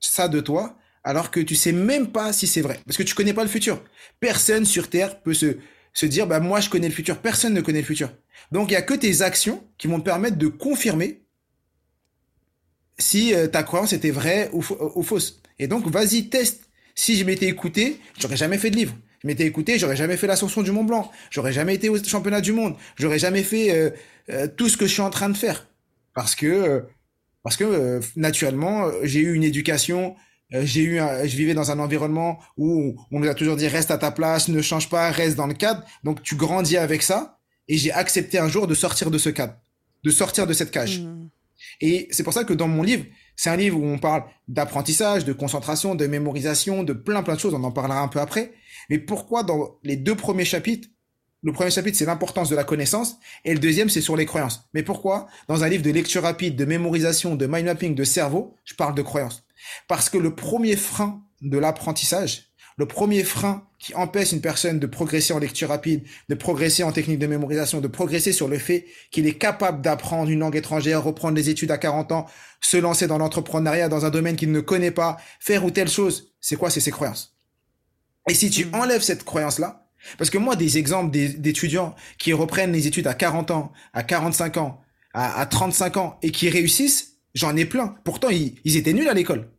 ça 0.00 0.26
de 0.26 0.40
toi, 0.40 0.76
alors 1.04 1.30
que 1.30 1.38
tu 1.38 1.54
sais 1.54 1.70
même 1.70 2.10
pas 2.10 2.32
si 2.32 2.48
c'est 2.48 2.60
vrai, 2.60 2.80
parce 2.84 2.96
que 2.96 3.04
tu 3.04 3.14
connais 3.14 3.34
pas 3.34 3.44
le 3.44 3.48
futur. 3.48 3.80
Personne 4.18 4.64
sur 4.64 4.90
Terre 4.90 5.22
peut 5.22 5.32
se 5.32 5.58
se 5.92 6.06
dire 6.06 6.26
bah 6.26 6.40
moi 6.40 6.58
je 6.58 6.70
connais 6.70 6.88
le 6.88 6.94
futur, 6.94 7.18
personne 7.18 7.54
ne 7.54 7.60
connaît 7.60 7.82
le 7.82 7.86
futur. 7.86 8.12
Donc 8.50 8.72
il 8.72 8.74
y 8.74 8.76
a 8.76 8.82
que 8.82 8.94
tes 8.94 9.22
actions 9.22 9.62
qui 9.78 9.86
vont 9.86 10.00
te 10.00 10.04
permettre 10.04 10.38
de 10.38 10.48
confirmer 10.48 11.22
si 12.98 13.32
euh, 13.32 13.46
ta 13.46 13.62
croyance 13.62 13.92
était 13.92 14.10
vraie 14.10 14.50
ou, 14.52 14.60
fausse. 15.04 15.40
Et 15.60 15.68
donc 15.68 15.86
vas-y 15.86 16.30
teste. 16.30 16.68
Si 16.96 17.14
je 17.14 17.22
m'étais 17.24 17.46
écouté, 17.46 18.00
j'aurais 18.18 18.36
jamais 18.36 18.58
fait 18.58 18.70
de 18.70 18.76
livre. 18.76 18.94
Je 19.22 19.26
m'étais 19.26 19.46
écouté, 19.46 19.78
j'aurais 19.78 19.96
jamais 19.96 20.16
fait 20.16 20.26
l'ascension 20.26 20.62
du 20.62 20.70
Mont 20.70 20.84
Blanc. 20.84 21.10
J'aurais 21.30 21.52
jamais 21.52 21.74
été 21.74 21.88
au 21.88 22.02
championnat 22.02 22.40
du 22.40 22.52
monde. 22.52 22.76
J'aurais 22.96 23.18
jamais 23.18 23.42
fait 23.42 23.72
euh, 23.72 23.90
euh, 24.30 24.46
tout 24.46 24.68
ce 24.68 24.76
que 24.76 24.86
je 24.86 24.92
suis 24.92 25.02
en 25.02 25.10
train 25.10 25.28
de 25.28 25.36
faire 25.36 25.66
parce 26.14 26.34
que 26.34 26.84
parce 27.42 27.56
que 27.56 28.00
naturellement 28.16 28.90
j'ai 29.04 29.20
eu 29.20 29.34
une 29.34 29.44
éducation 29.44 30.16
euh, 30.54 30.62
j'ai 30.64 30.82
eu, 30.82 30.96
je 30.98 31.36
vivais 31.36 31.54
dans 31.54 31.70
un 31.70 31.78
environnement 31.78 32.38
où 32.56 32.96
on 33.10 33.20
nous 33.20 33.28
a 33.28 33.34
toujours 33.34 33.56
dit 33.56 33.68
reste 33.68 33.90
à 33.90 33.98
ta 33.98 34.10
place, 34.10 34.48
ne 34.48 34.62
change 34.62 34.88
pas, 34.88 35.10
reste 35.10 35.36
dans 35.36 35.46
le 35.46 35.54
cadre. 35.54 35.84
Donc 36.04 36.22
tu 36.22 36.36
grandis 36.36 36.76
avec 36.76 37.02
ça. 37.02 37.38
Et 37.68 37.76
j'ai 37.76 37.92
accepté 37.92 38.38
un 38.38 38.48
jour 38.48 38.66
de 38.66 38.74
sortir 38.74 39.10
de 39.10 39.18
ce 39.18 39.28
cadre, 39.28 39.54
de 40.02 40.10
sortir 40.10 40.46
de 40.46 40.54
cette 40.54 40.70
cage. 40.70 41.00
Mmh. 41.00 41.28
Et 41.82 42.08
c'est 42.10 42.22
pour 42.22 42.32
ça 42.32 42.44
que 42.44 42.54
dans 42.54 42.68
mon 42.68 42.82
livre, 42.82 43.04
c'est 43.38 43.50
un 43.50 43.56
livre 43.56 43.78
où 43.78 43.86
on 43.86 43.98
parle 43.98 44.24
d'apprentissage, 44.48 45.24
de 45.24 45.32
concentration, 45.32 45.94
de 45.94 46.08
mémorisation, 46.08 46.82
de 46.82 46.92
plein 46.92 47.22
plein 47.22 47.36
de 47.36 47.40
choses. 47.40 47.54
On 47.54 47.62
en 47.62 47.70
parlera 47.70 48.00
un 48.00 48.08
peu 48.08 48.18
après. 48.18 48.52
Mais 48.90 48.98
pourquoi 48.98 49.44
dans 49.44 49.78
les 49.84 49.94
deux 49.94 50.16
premiers 50.16 50.44
chapitres, 50.44 50.88
le 51.44 51.52
premier 51.52 51.70
chapitre 51.70 51.96
c'est 51.96 52.04
l'importance 52.04 52.50
de 52.50 52.56
la 52.56 52.64
connaissance 52.64 53.16
et 53.44 53.52
le 53.54 53.60
deuxième 53.60 53.88
c'est 53.88 54.00
sur 54.00 54.16
les 54.16 54.26
croyances. 54.26 54.68
Mais 54.74 54.82
pourquoi 54.82 55.28
dans 55.46 55.62
un 55.62 55.68
livre 55.68 55.84
de 55.84 55.90
lecture 55.92 56.24
rapide, 56.24 56.56
de 56.56 56.64
mémorisation, 56.64 57.36
de 57.36 57.46
mind 57.46 57.66
mapping, 57.66 57.94
de 57.94 58.02
cerveau, 58.02 58.56
je 58.64 58.74
parle 58.74 58.96
de 58.96 59.02
croyances? 59.02 59.44
Parce 59.86 60.10
que 60.10 60.18
le 60.18 60.34
premier 60.34 60.74
frein 60.74 61.22
de 61.40 61.58
l'apprentissage, 61.58 62.47
le 62.78 62.86
premier 62.86 63.24
frein 63.24 63.66
qui 63.80 63.94
empêche 63.94 64.32
une 64.32 64.40
personne 64.40 64.78
de 64.78 64.86
progresser 64.86 65.32
en 65.32 65.40
lecture 65.40 65.68
rapide, 65.68 66.04
de 66.28 66.34
progresser 66.36 66.84
en 66.84 66.92
technique 66.92 67.18
de 67.18 67.26
mémorisation, 67.26 67.80
de 67.80 67.88
progresser 67.88 68.32
sur 68.32 68.46
le 68.46 68.56
fait 68.56 68.86
qu'il 69.10 69.26
est 69.26 69.34
capable 69.34 69.82
d'apprendre 69.82 70.30
une 70.30 70.38
langue 70.38 70.56
étrangère, 70.56 71.02
reprendre 71.02 71.36
les 71.36 71.50
études 71.50 71.72
à 71.72 71.78
40 71.78 72.12
ans, 72.12 72.26
se 72.60 72.76
lancer 72.76 73.08
dans 73.08 73.18
l'entrepreneuriat 73.18 73.88
dans 73.88 74.04
un 74.04 74.10
domaine 74.10 74.36
qu'il 74.36 74.52
ne 74.52 74.60
connaît 74.60 74.92
pas, 74.92 75.18
faire 75.40 75.64
ou 75.64 75.72
telle 75.72 75.88
chose, 75.88 76.32
c'est 76.40 76.56
quoi? 76.56 76.70
C'est 76.70 76.80
ses 76.80 76.92
croyances. 76.92 77.36
Et 78.28 78.34
si 78.34 78.48
tu 78.48 78.66
mmh. 78.66 78.74
enlèves 78.74 79.02
cette 79.02 79.24
croyance-là, 79.24 79.88
parce 80.16 80.30
que 80.30 80.38
moi, 80.38 80.54
des 80.54 80.78
exemples 80.78 81.10
d'étudiants 81.10 81.96
qui 82.18 82.32
reprennent 82.32 82.72
les 82.72 82.86
études 82.86 83.08
à 83.08 83.14
40 83.14 83.50
ans, 83.50 83.72
à 83.92 84.04
45 84.04 84.56
ans, 84.56 84.80
à, 85.14 85.44
35 85.44 85.96
ans 85.96 86.18
et 86.22 86.30
qui 86.30 86.48
réussissent, 86.48 87.18
j'en 87.34 87.56
ai 87.56 87.64
plein. 87.64 87.96
Pourtant, 88.04 88.28
ils 88.30 88.76
étaient 88.76 88.92
nuls 88.92 89.08
à 89.08 89.14
l'école. 89.14 89.50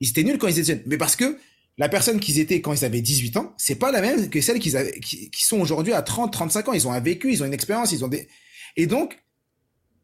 Ils 0.00 0.10
étaient 0.10 0.22
nuls 0.22 0.38
quand 0.38 0.48
ils 0.48 0.58
étaient 0.58 0.74
jeunes. 0.74 0.82
Mais 0.86 0.96
parce 0.96 1.16
que 1.16 1.38
la 1.80 1.88
personne 1.88 2.20
qu'ils 2.20 2.38
étaient 2.38 2.60
quand 2.60 2.74
ils 2.74 2.84
avaient 2.84 3.00
18 3.00 3.38
ans, 3.38 3.54
c'est 3.56 3.74
pas 3.74 3.90
la 3.90 4.02
même 4.02 4.28
que 4.28 4.42
celle 4.42 4.58
qu'ils 4.58 4.76
avaient, 4.76 5.00
qui, 5.00 5.30
sont 5.32 5.58
aujourd'hui 5.58 5.94
à 5.94 6.02
30, 6.02 6.30
35 6.30 6.68
ans. 6.68 6.72
Ils 6.74 6.86
ont 6.86 6.92
un 6.92 7.00
vécu, 7.00 7.32
ils 7.32 7.42
ont 7.42 7.46
une 7.46 7.54
expérience, 7.54 7.90
ils 7.90 8.04
ont 8.04 8.08
des, 8.08 8.28
et 8.76 8.86
donc, 8.86 9.18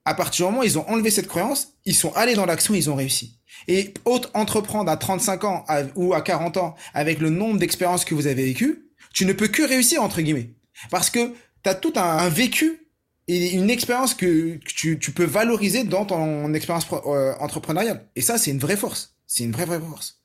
à 0.07 0.15
partir 0.15 0.47
du 0.47 0.53
moment 0.53 0.63
où 0.63 0.67
ils 0.67 0.79
ont 0.79 0.89
enlevé 0.89 1.11
cette 1.11 1.29
croyance, 1.29 1.75
ils 1.85 1.95
sont 1.95 2.15
allés 2.15 2.35
dans 2.35 2.47
l'action, 2.47 2.73
ils 2.73 2.89
ont 2.89 2.95
réussi. 2.95 3.41
Et 3.69 3.93
autre 4.07 4.31
entreprendre 4.33 4.91
à 4.91 4.97
35 4.97 5.45
ans 5.45 5.67
ou 5.97 6.15
à 6.15 6.23
40 6.23 6.57
ans 6.57 6.77
avec 6.95 7.21
le 7.21 7.29
nombre 7.29 7.59
d'expériences 7.59 8.07
que 8.07 8.15
vous 8.15 8.27
avez 8.27 8.47
vécues, 8.47 8.89
tu 9.13 9.27
ne 9.27 9.35
peux 9.35 9.49
que 9.49 9.63
réussir, 9.63 10.03
entre 10.03 10.23
guillemets. 10.23 10.55
Parce 10.91 11.11
que 11.11 11.35
tu 11.63 11.69
as 11.69 11.75
tout 11.75 11.93
un, 11.97 12.31
vécu 12.31 12.89
et 13.29 13.51
une 13.51 13.69
expérience 13.69 14.15
que, 14.15 14.59
tu, 14.65 14.97
peux 14.97 15.25
valoriser 15.25 15.85
dans 15.85 16.07
ton 16.07 16.55
expérience 16.55 16.87
euh, 17.05 17.35
entrepreneuriale. 17.39 18.09
Et 18.17 18.23
ça, 18.23 18.39
c'est 18.39 18.51
une 18.51 18.61
vraie 18.61 18.79
force. 18.79 19.15
C'est 19.27 19.45
une 19.45 19.53
vraie, 19.53 19.67
vraie 19.67 19.81
force. 19.81 20.23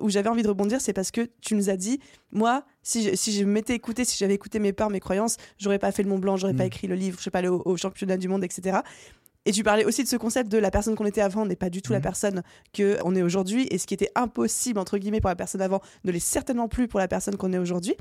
Où 0.00 0.08
j'avais 0.08 0.28
envie 0.28 0.42
de 0.42 0.48
rebondir, 0.48 0.80
c'est 0.80 0.92
parce 0.92 1.10
que 1.10 1.28
tu 1.40 1.54
nous 1.54 1.70
as 1.70 1.76
dit, 1.76 2.00
moi, 2.32 2.64
si 2.82 3.02
je, 3.02 3.14
si 3.14 3.32
je 3.32 3.44
m'étais 3.44 3.74
écouté, 3.74 4.04
si 4.04 4.16
j'avais 4.16 4.34
écouté 4.34 4.58
mes 4.58 4.72
peurs, 4.72 4.90
mes 4.90 5.00
croyances, 5.00 5.36
j'aurais 5.58 5.78
pas 5.78 5.92
fait 5.92 6.02
le 6.02 6.08
Mont 6.08 6.18
Blanc, 6.18 6.36
j'aurais 6.36 6.54
pas 6.54 6.64
mm. 6.64 6.68
écrit 6.68 6.86
le 6.86 6.94
livre, 6.94 7.18
je 7.18 7.24
sais 7.24 7.30
pas 7.30 7.40
aller 7.40 7.48
au, 7.48 7.76
championnat 7.76 8.16
du 8.16 8.28
monde, 8.28 8.44
etc. 8.44 8.78
Et 9.46 9.52
tu 9.52 9.62
parlais 9.62 9.84
aussi 9.84 10.02
de 10.02 10.08
ce 10.08 10.16
concept 10.16 10.50
de 10.50 10.58
la 10.58 10.70
personne 10.70 10.94
qu'on 10.94 11.06
était 11.06 11.20
avant 11.20 11.44
n'est 11.44 11.56
pas 11.56 11.70
du 11.70 11.82
tout 11.82 11.92
la 11.92 11.98
mm. 11.98 12.02
personne 12.02 12.42
qu'on 12.74 13.14
est 13.14 13.22
aujourd'hui. 13.22 13.66
Et 13.70 13.78
ce 13.78 13.86
qui 13.86 13.94
était 13.94 14.10
impossible, 14.14 14.78
entre 14.78 14.98
guillemets, 14.98 15.20
pour 15.20 15.30
la 15.30 15.36
personne 15.36 15.60
avant, 15.60 15.80
ne 16.04 16.12
l'est 16.12 16.18
certainement 16.18 16.68
plus 16.68 16.88
pour 16.88 17.00
la 17.00 17.08
personne 17.08 17.36
qu'on 17.36 17.52
est 17.52 17.58
aujourd'hui. 17.58 17.94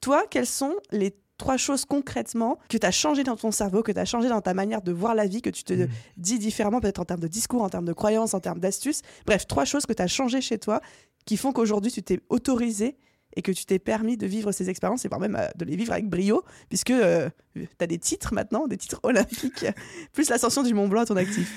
Toi, 0.00 0.24
quels 0.28 0.46
sont 0.46 0.74
les 0.90 1.14
trois 1.38 1.56
choses 1.56 1.84
concrètement 1.84 2.58
que 2.68 2.76
tu 2.78 2.86
as 2.86 2.90
changé 2.90 3.24
dans 3.24 3.36
ton 3.36 3.50
cerveau, 3.50 3.82
que 3.82 3.92
tu 3.92 3.98
as 3.98 4.04
changé 4.04 4.28
dans 4.28 4.40
ta 4.40 4.54
manière 4.54 4.82
de 4.82 4.92
voir 4.92 5.14
la 5.14 5.26
vie, 5.26 5.42
que 5.42 5.50
tu 5.50 5.64
te 5.64 5.74
mm. 5.74 5.88
dis 6.16 6.38
différemment, 6.38 6.80
peut-être 6.80 7.00
en 7.00 7.04
termes 7.04 7.20
de 7.20 7.28
discours, 7.28 7.62
en 7.62 7.68
termes 7.68 7.84
de 7.84 7.92
croyances, 7.92 8.34
en 8.34 8.40
termes 8.40 8.60
d'astuces. 8.60 9.02
Bref, 9.26 9.46
trois 9.46 9.64
choses 9.64 9.86
que 9.86 9.92
tu 9.92 10.02
as 10.02 10.06
changé 10.06 10.40
chez 10.40 10.58
toi 10.58 10.80
qui 11.24 11.36
font 11.36 11.52
qu'aujourd'hui 11.52 11.90
tu 11.90 12.02
t'es 12.02 12.20
autorisé 12.28 12.96
et 13.36 13.42
que 13.42 13.52
tu 13.52 13.64
t'es 13.64 13.78
permis 13.78 14.16
de 14.16 14.26
vivre 14.26 14.52
ces 14.52 14.68
expériences 14.68 15.04
et 15.04 15.08
par 15.08 15.20
même 15.20 15.36
euh, 15.36 15.48
de 15.56 15.64
les 15.64 15.76
vivre 15.76 15.92
avec 15.92 16.08
brio, 16.08 16.44
puisque 16.68 16.90
euh, 16.90 17.30
tu 17.54 17.66
as 17.80 17.86
des 17.86 17.98
titres 17.98 18.34
maintenant, 18.34 18.66
des 18.66 18.76
titres 18.76 19.00
olympiques, 19.02 19.66
plus 20.12 20.28
l'ascension 20.28 20.62
du 20.62 20.74
Mont 20.74 20.88
Blanc 20.88 21.02
à 21.02 21.06
ton 21.06 21.16
actif. 21.16 21.50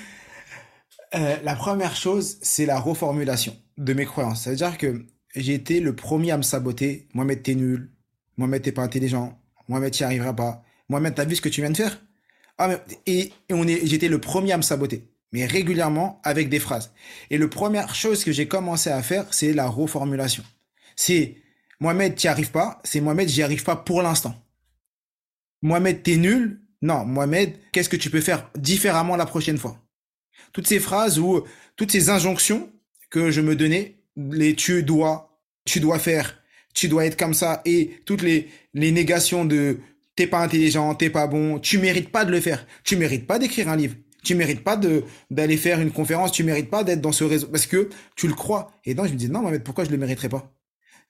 Euh, 1.14 1.36
la 1.42 1.54
première 1.54 1.94
chose, 1.94 2.38
c'est 2.42 2.66
la 2.66 2.80
reformulation 2.80 3.56
de 3.78 3.92
mes 3.92 4.06
croyances. 4.06 4.44
C'est-à-dire 4.44 4.78
que 4.78 5.04
j'ai 5.34 5.54
été 5.54 5.80
le 5.80 5.94
premier 5.94 6.32
à 6.32 6.38
me 6.38 6.42
saboter. 6.42 7.08
Mohamed, 7.14 7.42
t'es 7.42 7.54
nul. 7.54 7.92
Mohamed, 8.36 8.62
t'es 8.62 8.72
pas 8.72 8.82
intelligent. 8.82 9.38
Mohamed, 9.68 9.92
tu 9.92 10.02
n'y 10.02 10.06
arriveras 10.06 10.32
pas. 10.32 10.62
Mohamed, 10.88 11.14
t'as 11.14 11.24
vu 11.24 11.36
ce 11.36 11.40
que 11.40 11.48
tu 11.48 11.60
viens 11.60 11.70
de 11.70 11.76
faire? 11.76 12.00
Ah, 12.58 12.68
mais, 12.68 12.80
et, 13.06 13.32
on 13.50 13.66
est, 13.68 13.86
j'étais 13.86 14.08
le 14.08 14.20
premier 14.20 14.52
à 14.52 14.56
me 14.56 14.62
saboter. 14.62 15.08
mais 15.32 15.44
régulièrement 15.44 16.20
avec 16.24 16.48
des 16.48 16.58
phrases. 16.60 16.92
Et 17.30 17.38
la 17.38 17.48
première 17.48 17.94
chose 17.94 18.24
que 18.24 18.32
j'ai 18.32 18.48
commencé 18.48 18.90
à 18.90 19.02
faire, 19.02 19.26
c'est 19.32 19.52
la 19.52 19.66
reformulation. 19.66 20.44
C'est 20.94 21.36
Mohamed, 21.80 22.14
tu 22.16 22.26
n'y 22.26 22.30
arrives 22.30 22.50
pas. 22.50 22.80
C'est 22.84 23.00
Mohamed, 23.00 23.28
j'y 23.28 23.42
arrive 23.42 23.64
pas 23.64 23.76
pour 23.76 24.02
l'instant. 24.02 24.34
Mohamed, 25.62 26.02
t'es 26.02 26.16
nul? 26.16 26.62
Non, 26.82 27.04
Mohamed, 27.04 27.54
qu'est-ce 27.72 27.88
que 27.88 27.96
tu 27.96 28.10
peux 28.10 28.20
faire 28.20 28.50
différemment 28.56 29.16
la 29.16 29.26
prochaine 29.26 29.58
fois? 29.58 29.78
Toutes 30.52 30.66
ces 30.66 30.80
phrases 30.80 31.18
ou 31.18 31.42
toutes 31.76 31.90
ces 31.90 32.08
injonctions 32.08 32.70
que 33.10 33.30
je 33.30 33.40
me 33.40 33.56
donnais, 33.56 34.00
les 34.16 34.54
tu 34.54 34.82
dois, 34.82 35.38
tu 35.64 35.80
dois 35.80 35.98
faire, 35.98 36.38
tu 36.76 36.88
dois 36.88 37.06
être 37.06 37.16
comme 37.16 37.34
ça, 37.34 37.62
et 37.64 37.98
toutes 38.04 38.22
les, 38.22 38.48
les 38.74 38.92
négations 38.92 39.44
de 39.46 39.78
t'es 40.14 40.26
pas 40.26 40.40
intelligent, 40.40 40.94
t'es 40.94 41.10
pas 41.10 41.26
bon, 41.26 41.58
tu 41.58 41.78
mérites 41.78 42.10
pas 42.10 42.24
de 42.24 42.30
le 42.30 42.40
faire, 42.40 42.66
tu 42.84 42.96
mérites 42.96 43.26
pas 43.26 43.38
d'écrire 43.38 43.68
un 43.70 43.76
livre, 43.76 43.94
tu 44.22 44.34
mérites 44.34 44.62
pas 44.62 44.78
d'aller 45.30 45.56
faire 45.56 45.80
une 45.80 45.90
conférence, 45.90 46.32
tu 46.32 46.44
mérites 46.44 46.68
pas 46.68 46.84
d'être 46.84 47.00
dans 47.00 47.12
ce 47.12 47.24
réseau. 47.24 47.48
Parce 47.48 47.66
que 47.66 47.88
tu 48.14 48.28
le 48.28 48.34
crois. 48.34 48.72
Et 48.84 48.94
donc 48.94 49.06
je 49.06 49.12
me 49.12 49.16
dis 49.16 49.30
non, 49.30 49.40
mais 49.50 49.58
pourquoi 49.58 49.84
je 49.84 49.90
le 49.90 49.96
mériterais 49.96 50.28
pas? 50.28 50.52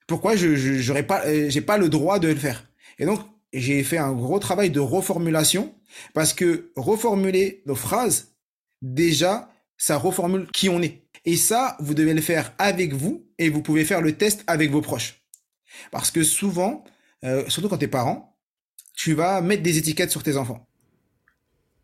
Pourquoi 0.07 0.37
je 0.37 0.55
j'aurais 0.55 1.03
pas 1.03 1.25
euh, 1.27 1.51
j'ai 1.51 1.63
pas 1.63 1.79
le 1.79 1.89
droit 1.89 2.21
de 2.21 2.29
le 2.29 2.37
faire? 2.37 2.65
Et 2.99 3.05
donc 3.05 3.21
j'ai 3.53 3.83
fait 3.83 3.99
un 3.99 4.13
gros 4.13 4.39
travail 4.39 4.71
de 4.71 4.81
reformulation. 4.81 5.75
Parce 6.15 6.35
que 6.35 6.73
reformuler 6.77 7.63
nos 7.65 7.75
phrases 7.75 8.35
déjà 8.83 9.51
ça 9.79 9.99
reformule 9.99 10.47
qui 10.53 10.69
on 10.69 10.83
est. 10.83 11.03
Et 11.25 11.37
ça, 11.37 11.77
vous 11.81 11.95
devez 11.95 12.15
le 12.15 12.21
faire 12.21 12.53
avec 12.59 12.95
vous 12.95 13.27
et 13.39 13.51
vous 13.51 13.63
pouvez 13.63 13.85
faire 13.85 14.01
le 14.01 14.13
test 14.13 14.45
avec 14.47 14.71
vos 14.71 14.81
proches. 14.81 15.26
Parce 15.91 16.11
que 16.11 16.23
souvent, 16.23 16.85
euh, 17.25 17.45
surtout 17.49 17.69
quand 17.69 17.79
t'es 17.79 17.89
parent, 17.89 18.37
tu 18.95 19.15
vas 19.15 19.41
mettre 19.41 19.63
des 19.63 19.79
étiquettes 19.79 20.11
sur 20.11 20.23
tes 20.23 20.37
enfants 20.37 20.67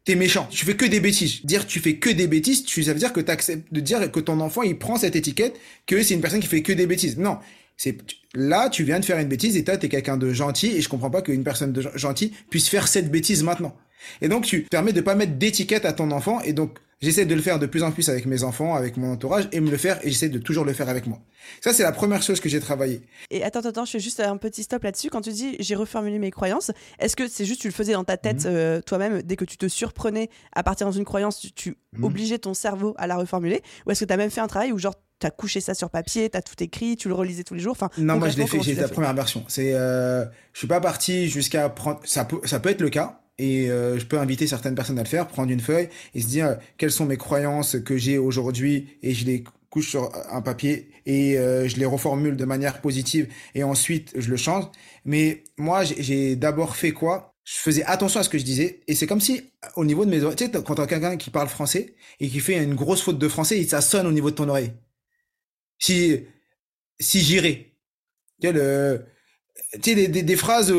t'es 0.04 0.14
méchant, 0.14 0.48
tu 0.50 0.64
fais 0.64 0.76
que 0.76 0.84
des 0.84 1.00
bêtises. 1.00 1.44
Dire 1.44 1.66
tu 1.66 1.80
fais 1.80 1.96
que 1.96 2.10
des 2.10 2.26
bêtises, 2.26 2.64
tu, 2.64 2.82
ça 2.82 2.92
veut 2.92 2.98
dire 2.98 3.12
que 3.12 3.20
tu 3.20 3.30
acceptes 3.30 3.72
de 3.72 3.80
dire 3.80 4.10
que 4.10 4.20
ton 4.20 4.40
enfant 4.40 4.62
il 4.62 4.78
prend 4.78 4.96
cette 4.96 5.16
étiquette 5.16 5.58
que 5.86 6.02
c'est 6.02 6.14
une 6.14 6.20
personne 6.20 6.40
qui 6.40 6.48
fait 6.48 6.62
que 6.62 6.72
des 6.72 6.86
bêtises. 6.86 7.18
Non, 7.18 7.38
c'est 7.76 7.96
là 8.34 8.68
tu 8.68 8.84
viens 8.84 9.00
de 9.00 9.04
faire 9.04 9.18
une 9.18 9.28
bêtise 9.28 9.56
et 9.56 9.64
toi 9.64 9.76
t'es 9.76 9.88
quelqu'un 9.88 10.16
de 10.16 10.32
gentil 10.32 10.68
et 10.68 10.80
je 10.80 10.88
comprends 10.88 11.10
pas 11.10 11.22
qu'une 11.22 11.44
personne 11.44 11.72
de 11.72 11.82
gentil 11.94 12.32
puisse 12.50 12.68
faire 12.68 12.88
cette 12.88 13.10
bêtise 13.10 13.42
maintenant. 13.42 13.76
Et 14.20 14.28
donc 14.28 14.44
tu 14.44 14.62
permets 14.62 14.92
de 14.92 15.00
pas 15.00 15.14
mettre 15.14 15.34
d'étiquette 15.34 15.84
à 15.84 15.92
ton 15.92 16.10
enfant 16.10 16.40
et 16.40 16.52
donc 16.52 16.78
J'essaie 17.02 17.26
de 17.26 17.34
le 17.34 17.42
faire 17.42 17.58
de 17.58 17.66
plus 17.66 17.82
en 17.82 17.90
plus 17.90 18.08
avec 18.08 18.26
mes 18.26 18.44
enfants, 18.44 18.76
avec 18.76 18.96
mon 18.96 19.12
entourage, 19.12 19.48
et 19.50 19.60
me 19.60 19.70
le 19.70 19.76
faire, 19.76 19.98
et 20.06 20.10
j'essaie 20.10 20.28
de 20.28 20.38
toujours 20.38 20.64
le 20.64 20.72
faire 20.72 20.88
avec 20.88 21.08
moi. 21.08 21.18
Ça, 21.60 21.72
c'est 21.72 21.82
la 21.82 21.90
première 21.90 22.22
chose 22.22 22.38
que 22.38 22.48
j'ai 22.48 22.60
travaillé. 22.60 23.02
Et 23.30 23.42
attends, 23.42 23.60
attends, 23.60 23.84
je 23.84 23.90
fais 23.90 24.00
juste 24.00 24.20
un 24.20 24.36
petit 24.36 24.62
stop 24.62 24.84
là-dessus. 24.84 25.10
Quand 25.10 25.20
tu 25.20 25.32
dis 25.32 25.56
j'ai 25.58 25.74
reformulé 25.74 26.20
mes 26.20 26.30
croyances, 26.30 26.70
est-ce 27.00 27.16
que 27.16 27.26
c'est 27.26 27.44
juste 27.44 27.60
tu 27.60 27.66
le 27.66 27.72
faisais 27.72 27.94
dans 27.94 28.04
ta 28.04 28.16
tête 28.16 28.44
mhm. 28.44 28.52
euh, 28.54 28.80
toi-même 28.80 29.22
dès 29.22 29.34
que 29.34 29.44
tu 29.44 29.56
te 29.56 29.66
surprenais 29.66 30.30
à 30.52 30.62
partir 30.62 30.86
dans 30.86 30.92
une 30.92 31.04
croyance, 31.04 31.44
tu, 31.56 31.76
mhm. 31.92 32.04
obligeais 32.04 32.38
ton 32.38 32.54
cerveau 32.54 32.94
à 32.96 33.08
la 33.08 33.16
reformuler? 33.16 33.62
Ou 33.86 33.90
est-ce 33.90 34.00
que 34.00 34.04
tu 34.04 34.12
as 34.12 34.16
même 34.16 34.30
fait 34.30 34.40
un 34.40 34.46
travail 34.46 34.70
où 34.70 34.78
genre 34.78 34.94
tu 35.18 35.26
as 35.26 35.30
couché 35.30 35.60
ça 35.60 35.74
sur 35.74 35.90
papier, 35.90 36.30
tu 36.30 36.36
as 36.36 36.42
tout 36.42 36.60
écrit, 36.62 36.96
tu 36.96 37.08
le 37.08 37.14
relisais 37.14 37.42
tous 37.42 37.54
les 37.54 37.60
jours? 37.60 37.72
Enfin, 37.72 37.90
non, 37.98 38.16
moi 38.18 38.28
je 38.28 38.36
l'ai 38.36 38.46
fait, 38.46 38.62
j'ai 38.62 38.74
la 38.76 38.88
première 38.88 39.14
version. 39.14 39.44
C'est, 39.48 39.72
euh, 39.74 40.24
je 40.52 40.58
suis 40.58 40.68
pas 40.68 40.80
parti 40.80 41.28
jusqu'à 41.28 41.68
prendre. 41.68 42.00
Ça 42.04 42.24
peut, 42.24 42.38
ça 42.44 42.60
peut 42.60 42.70
être 42.70 42.80
le 42.80 42.90
cas. 42.90 43.21
Et 43.42 43.68
euh, 43.68 43.98
je 43.98 44.06
peux 44.06 44.18
inviter 44.18 44.46
certaines 44.46 44.76
personnes 44.76 45.00
à 45.00 45.02
le 45.02 45.08
faire, 45.08 45.26
prendre 45.26 45.50
une 45.50 45.58
feuille 45.58 45.88
et 46.14 46.20
se 46.20 46.28
dire 46.28 46.46
euh, 46.46 46.54
quelles 46.78 46.92
sont 46.92 47.06
mes 47.06 47.16
croyances 47.16 47.76
que 47.84 47.96
j'ai 47.96 48.16
aujourd'hui 48.16 48.96
et 49.02 49.14
je 49.14 49.26
les 49.26 49.42
couche 49.68 49.90
sur 49.90 50.12
un 50.30 50.42
papier 50.42 50.90
et 51.06 51.36
euh, 51.38 51.66
je 51.66 51.76
les 51.76 51.84
reformule 51.84 52.36
de 52.36 52.44
manière 52.44 52.80
positive 52.80 53.26
et 53.56 53.64
ensuite 53.64 54.12
je 54.14 54.30
le 54.30 54.36
change. 54.36 54.66
Mais 55.04 55.42
moi, 55.58 55.82
j'ai 55.82 56.36
d'abord 56.36 56.76
fait 56.76 56.92
quoi? 56.92 57.34
Je 57.42 57.58
faisais 57.58 57.82
attention 57.82 58.20
à 58.20 58.22
ce 58.22 58.28
que 58.28 58.38
je 58.38 58.44
disais 58.44 58.78
et 58.86 58.94
c'est 58.94 59.08
comme 59.08 59.20
si 59.20 59.50
au 59.74 59.84
niveau 59.84 60.04
de 60.04 60.10
mes 60.10 60.22
oreilles, 60.22 60.36
tu 60.36 60.44
sais, 60.44 60.62
quand 60.62 60.76
t'as 60.76 60.86
quelqu'un 60.86 61.16
qui 61.16 61.30
parle 61.30 61.48
français 61.48 61.96
et 62.20 62.28
qui 62.28 62.38
fait 62.38 62.62
une 62.62 62.76
grosse 62.76 63.02
faute 63.02 63.18
de 63.18 63.28
français, 63.28 63.60
ça 63.64 63.80
sonne 63.80 64.06
au 64.06 64.12
niveau 64.12 64.30
de 64.30 64.36
ton 64.36 64.48
oreille. 64.48 64.70
Si 65.80 66.20
si 67.00 67.20
j'irais, 67.20 67.72
tu 68.40 68.52
sais, 68.52 69.94
des, 69.96 70.22
des, 70.22 70.36
phrases 70.36 70.72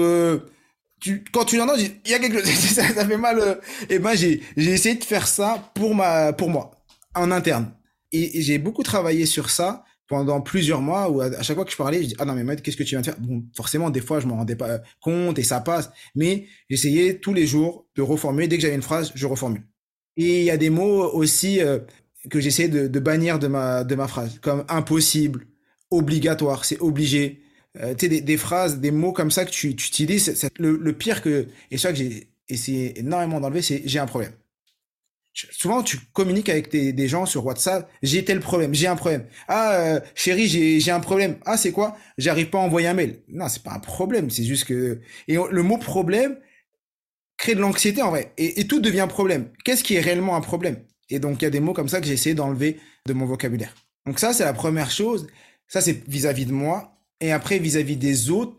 quand 1.31 1.45
tu 1.45 1.57
l'entends, 1.57 1.75
il 1.77 2.11
y 2.11 2.13
a 2.13 2.19
quelque 2.19 2.39
chose, 2.39 2.49
ça, 2.49 2.83
fait 2.83 3.17
mal. 3.17 3.39
Euh, 3.39 3.55
et 3.89 3.99
ben, 3.99 4.15
j'ai, 4.15 4.41
j'ai 4.57 4.71
essayé 4.71 4.95
de 4.95 5.03
faire 5.03 5.27
ça 5.27 5.71
pour 5.73 5.95
ma, 5.95 6.33
pour 6.33 6.49
moi, 6.49 6.71
en 7.15 7.31
interne. 7.31 7.71
Et, 8.11 8.41
j'ai 8.41 8.57
beaucoup 8.57 8.83
travaillé 8.83 9.25
sur 9.25 9.49
ça 9.49 9.83
pendant 10.07 10.41
plusieurs 10.41 10.81
mois 10.81 11.09
où 11.09 11.21
à, 11.21 11.41
chaque 11.41 11.55
fois 11.55 11.65
que 11.65 11.71
je 11.71 11.77
parlais, 11.77 12.03
je 12.03 12.07
dis, 12.09 12.15
ah 12.19 12.25
non, 12.25 12.33
mais 12.33 12.43
Maître, 12.43 12.61
qu'est-ce 12.61 12.77
que 12.77 12.83
tu 12.83 12.91
viens 12.91 13.01
de 13.01 13.05
faire? 13.05 13.19
Bon, 13.19 13.43
forcément, 13.55 13.89
des 13.89 14.01
fois, 14.01 14.19
je 14.19 14.27
m'en 14.27 14.37
rendais 14.37 14.55
pas 14.55 14.79
compte 15.01 15.39
et 15.39 15.43
ça 15.43 15.61
passe. 15.61 15.89
Mais 16.15 16.45
j'essayais 16.69 17.19
tous 17.19 17.33
les 17.33 17.47
jours 17.47 17.87
de 17.95 18.01
reformuler. 18.01 18.47
Dès 18.47 18.57
que 18.57 18.61
j'avais 18.61 18.75
une 18.75 18.81
phrase, 18.81 19.11
je 19.15 19.25
reformule. 19.25 19.63
Et 20.17 20.39
il 20.41 20.45
y 20.45 20.51
a 20.51 20.57
des 20.57 20.69
mots 20.69 21.09
aussi 21.13 21.59
euh, 21.61 21.79
que 22.29 22.39
j'essaie 22.39 22.67
de, 22.67 22.87
de 22.87 22.99
bannir 22.99 23.39
de 23.39 23.47
ma, 23.47 23.83
de 23.83 23.95
ma 23.95 24.07
phrase, 24.07 24.39
comme 24.41 24.63
impossible, 24.69 25.47
obligatoire, 25.91 26.65
c'est 26.65 26.79
obligé, 26.79 27.42
euh, 27.79 27.93
des, 27.93 28.21
des, 28.21 28.37
phrases, 28.37 28.79
des 28.79 28.91
mots 28.91 29.13
comme 29.13 29.31
ça 29.31 29.45
que 29.45 29.51
tu, 29.51 29.75
tu 29.75 29.87
utilises. 29.87 30.47
Le, 30.57 30.77
le, 30.77 30.93
pire 30.93 31.21
que, 31.21 31.47
et 31.71 31.77
ça 31.77 31.91
que 31.91 31.97
j'ai 31.97 32.27
essayé 32.47 32.99
énormément 32.99 33.39
d'enlever, 33.39 33.61
c'est 33.61 33.81
j'ai 33.85 33.99
un 33.99 34.05
problème. 34.05 34.33
Souvent, 35.33 35.81
tu 35.81 35.97
communiques 36.13 36.49
avec 36.49 36.69
des, 36.69 37.07
gens 37.07 37.25
sur 37.25 37.43
WhatsApp. 37.43 37.89
J'ai 38.03 38.23
tel 38.23 38.39
problème, 38.39 38.75
j'ai 38.75 38.85
un 38.85 38.95
problème. 38.95 39.25
Ah, 39.47 39.73
euh, 39.73 39.99
chérie, 40.13 40.47
j'ai, 40.47 40.79
j'ai 40.79 40.91
un 40.91 40.99
problème. 40.99 41.37
Ah, 41.45 41.57
c'est 41.57 41.71
quoi? 41.71 41.97
J'arrive 42.19 42.49
pas 42.49 42.59
à 42.59 42.61
envoyer 42.61 42.87
un 42.87 42.93
mail. 42.93 43.19
Non, 43.27 43.47
c'est 43.49 43.63
pas 43.63 43.73
un 43.73 43.79
problème. 43.79 44.29
C'est 44.29 44.43
juste 44.43 44.65
que 44.65 45.01
et 45.27 45.35
le 45.35 45.63
mot 45.63 45.77
problème 45.77 46.37
crée 47.37 47.55
de 47.55 47.61
l'anxiété 47.61 48.03
en 48.03 48.11
vrai. 48.11 48.31
Et, 48.37 48.61
et 48.61 48.67
tout 48.67 48.79
devient 48.79 49.07
problème. 49.09 49.49
Qu'est-ce 49.65 49.83
qui 49.83 49.95
est 49.95 50.01
réellement 50.01 50.35
un 50.35 50.41
problème? 50.41 50.77
Et 51.09 51.17
donc, 51.19 51.41
il 51.41 51.45
y 51.45 51.47
a 51.47 51.51
des 51.51 51.59
mots 51.59 51.73
comme 51.73 51.89
ça 51.89 51.99
que 51.99 52.05
j'ai 52.05 52.13
essayé 52.13 52.35
d'enlever 52.35 52.79
de 53.07 53.13
mon 53.13 53.25
vocabulaire. 53.25 53.73
Donc 54.05 54.19
ça, 54.19 54.33
c'est 54.33 54.45
la 54.45 54.53
première 54.53 54.91
chose. 54.91 55.27
Ça, 55.67 55.81
c'est 55.81 56.07
vis-à-vis 56.07 56.45
de 56.45 56.53
moi. 56.53 56.92
Et 57.23 57.31
après, 57.31 57.57
vis-à-vis 57.57 57.95
des 57.95 58.31
autres, 58.31 58.57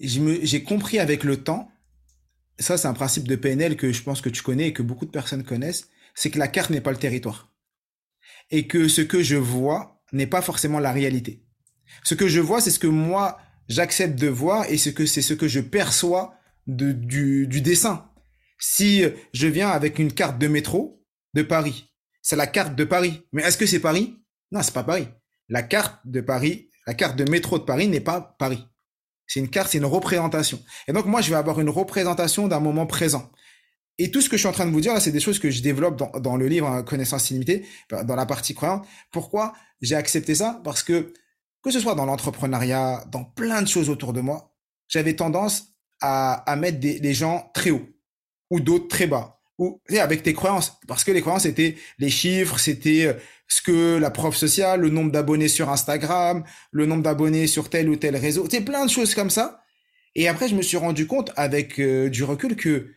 j'ai 0.00 0.62
compris 0.62 0.98
avec 0.98 1.24
le 1.24 1.42
temps, 1.42 1.70
ça 2.58 2.78
c'est 2.78 2.88
un 2.88 2.94
principe 2.94 3.28
de 3.28 3.36
PNL 3.36 3.76
que 3.76 3.92
je 3.92 4.02
pense 4.02 4.22
que 4.22 4.30
tu 4.30 4.42
connais 4.42 4.68
et 4.68 4.72
que 4.72 4.80
beaucoup 4.80 5.04
de 5.04 5.10
personnes 5.10 5.44
connaissent, 5.44 5.90
c'est 6.14 6.30
que 6.30 6.38
la 6.38 6.48
carte 6.48 6.70
n'est 6.70 6.80
pas 6.80 6.90
le 6.90 6.96
territoire. 6.96 7.52
Et 8.50 8.66
que 8.66 8.88
ce 8.88 9.02
que 9.02 9.22
je 9.22 9.36
vois 9.36 10.02
n'est 10.14 10.26
pas 10.26 10.40
forcément 10.40 10.78
la 10.78 10.90
réalité. 10.90 11.44
Ce 12.02 12.14
que 12.14 12.28
je 12.28 12.40
vois, 12.40 12.62
c'est 12.62 12.70
ce 12.70 12.78
que 12.78 12.86
moi 12.86 13.38
j'accepte 13.68 14.18
de 14.18 14.28
voir 14.28 14.64
et 14.70 14.78
ce 14.78 14.88
que 14.88 15.04
c'est 15.04 15.20
ce 15.20 15.34
que 15.34 15.46
je 15.46 15.60
perçois 15.60 16.34
du, 16.66 17.46
du 17.46 17.60
dessin. 17.60 18.10
Si 18.58 19.04
je 19.34 19.48
viens 19.48 19.68
avec 19.68 19.98
une 19.98 20.14
carte 20.14 20.38
de 20.38 20.48
métro 20.48 21.04
de 21.34 21.42
Paris, 21.42 21.92
c'est 22.22 22.36
la 22.36 22.46
carte 22.46 22.74
de 22.74 22.84
Paris. 22.84 23.26
Mais 23.32 23.42
est-ce 23.42 23.58
que 23.58 23.66
c'est 23.66 23.80
Paris? 23.80 24.16
Non, 24.50 24.62
c'est 24.62 24.72
pas 24.72 24.82
Paris. 24.82 25.08
La 25.50 25.62
carte 25.62 26.00
de 26.06 26.22
Paris, 26.22 26.70
la 26.86 26.94
carte 26.94 27.16
de 27.16 27.28
métro 27.30 27.58
de 27.58 27.64
Paris 27.64 27.88
n'est 27.88 28.00
pas 28.00 28.20
Paris. 28.38 28.66
C'est 29.26 29.40
une 29.40 29.48
carte, 29.48 29.70
c'est 29.70 29.78
une 29.78 29.84
représentation. 29.84 30.60
Et 30.86 30.92
donc 30.92 31.06
moi, 31.06 31.20
je 31.20 31.30
vais 31.30 31.36
avoir 31.36 31.60
une 31.60 31.68
représentation 31.68 32.46
d'un 32.46 32.60
moment 32.60 32.86
présent. 32.86 33.30
Et 33.98 34.10
tout 34.10 34.20
ce 34.20 34.28
que 34.28 34.36
je 34.36 34.42
suis 34.42 34.48
en 34.48 34.52
train 34.52 34.66
de 34.66 34.70
vous 34.70 34.80
dire 34.80 34.94
là, 34.94 35.00
c'est 35.00 35.10
des 35.10 35.20
choses 35.20 35.38
que 35.38 35.50
je 35.50 35.62
développe 35.62 35.96
dans, 36.20 36.36
le 36.36 36.46
livre 36.46 36.68
hein, 36.68 36.82
Connaissance 36.82 37.30
illimitée, 37.30 37.66
dans 37.90 38.14
la 38.14 38.26
partie 38.26 38.54
croyante. 38.54 38.86
Pourquoi 39.10 39.54
j'ai 39.80 39.96
accepté 39.96 40.34
ça? 40.34 40.60
Parce 40.64 40.82
que 40.82 41.12
que 41.62 41.72
ce 41.72 41.80
soit 41.80 41.96
dans 41.96 42.04
l'entrepreneuriat, 42.04 43.04
dans 43.10 43.24
plein 43.24 43.62
de 43.62 43.66
choses 43.66 43.90
autour 43.90 44.12
de 44.12 44.20
moi, 44.20 44.54
j'avais 44.86 45.16
tendance 45.16 45.74
à, 46.00 46.34
à 46.48 46.54
mettre 46.54 46.78
des, 46.78 47.00
les 47.00 47.14
gens 47.14 47.50
très 47.54 47.70
haut 47.70 47.88
ou 48.50 48.60
d'autres 48.60 48.86
très 48.86 49.08
bas 49.08 49.35
ou 49.58 49.80
avec 49.98 50.22
tes 50.22 50.34
croyances. 50.34 50.78
Parce 50.86 51.04
que 51.04 51.12
les 51.12 51.20
croyances 51.20 51.44
c'était 51.44 51.76
les 51.98 52.10
chiffres 52.10 52.58
c'était 52.58 53.06
euh, 53.06 53.14
ce 53.48 53.62
que 53.62 53.96
la 53.96 54.10
prof 54.10 54.36
sociale 54.36 54.80
le 54.80 54.90
nombre 54.90 55.10
d'abonnés 55.12 55.48
sur 55.48 55.70
Instagram 55.70 56.44
le 56.72 56.86
nombre 56.86 57.02
d'abonnés 57.02 57.46
sur 57.46 57.70
tel 57.70 57.88
ou 57.88 57.96
tel 57.96 58.16
réseau. 58.16 58.46
C'est 58.50 58.60
plein 58.62 58.84
de 58.84 58.90
choses 58.90 59.14
comme 59.14 59.30
ça. 59.30 59.62
Et 60.14 60.28
après 60.28 60.48
je 60.48 60.54
me 60.54 60.62
suis 60.62 60.76
rendu 60.76 61.06
compte 61.06 61.32
avec 61.36 61.78
euh, 61.78 62.08
du 62.08 62.24
recul 62.24 62.56
que 62.56 62.90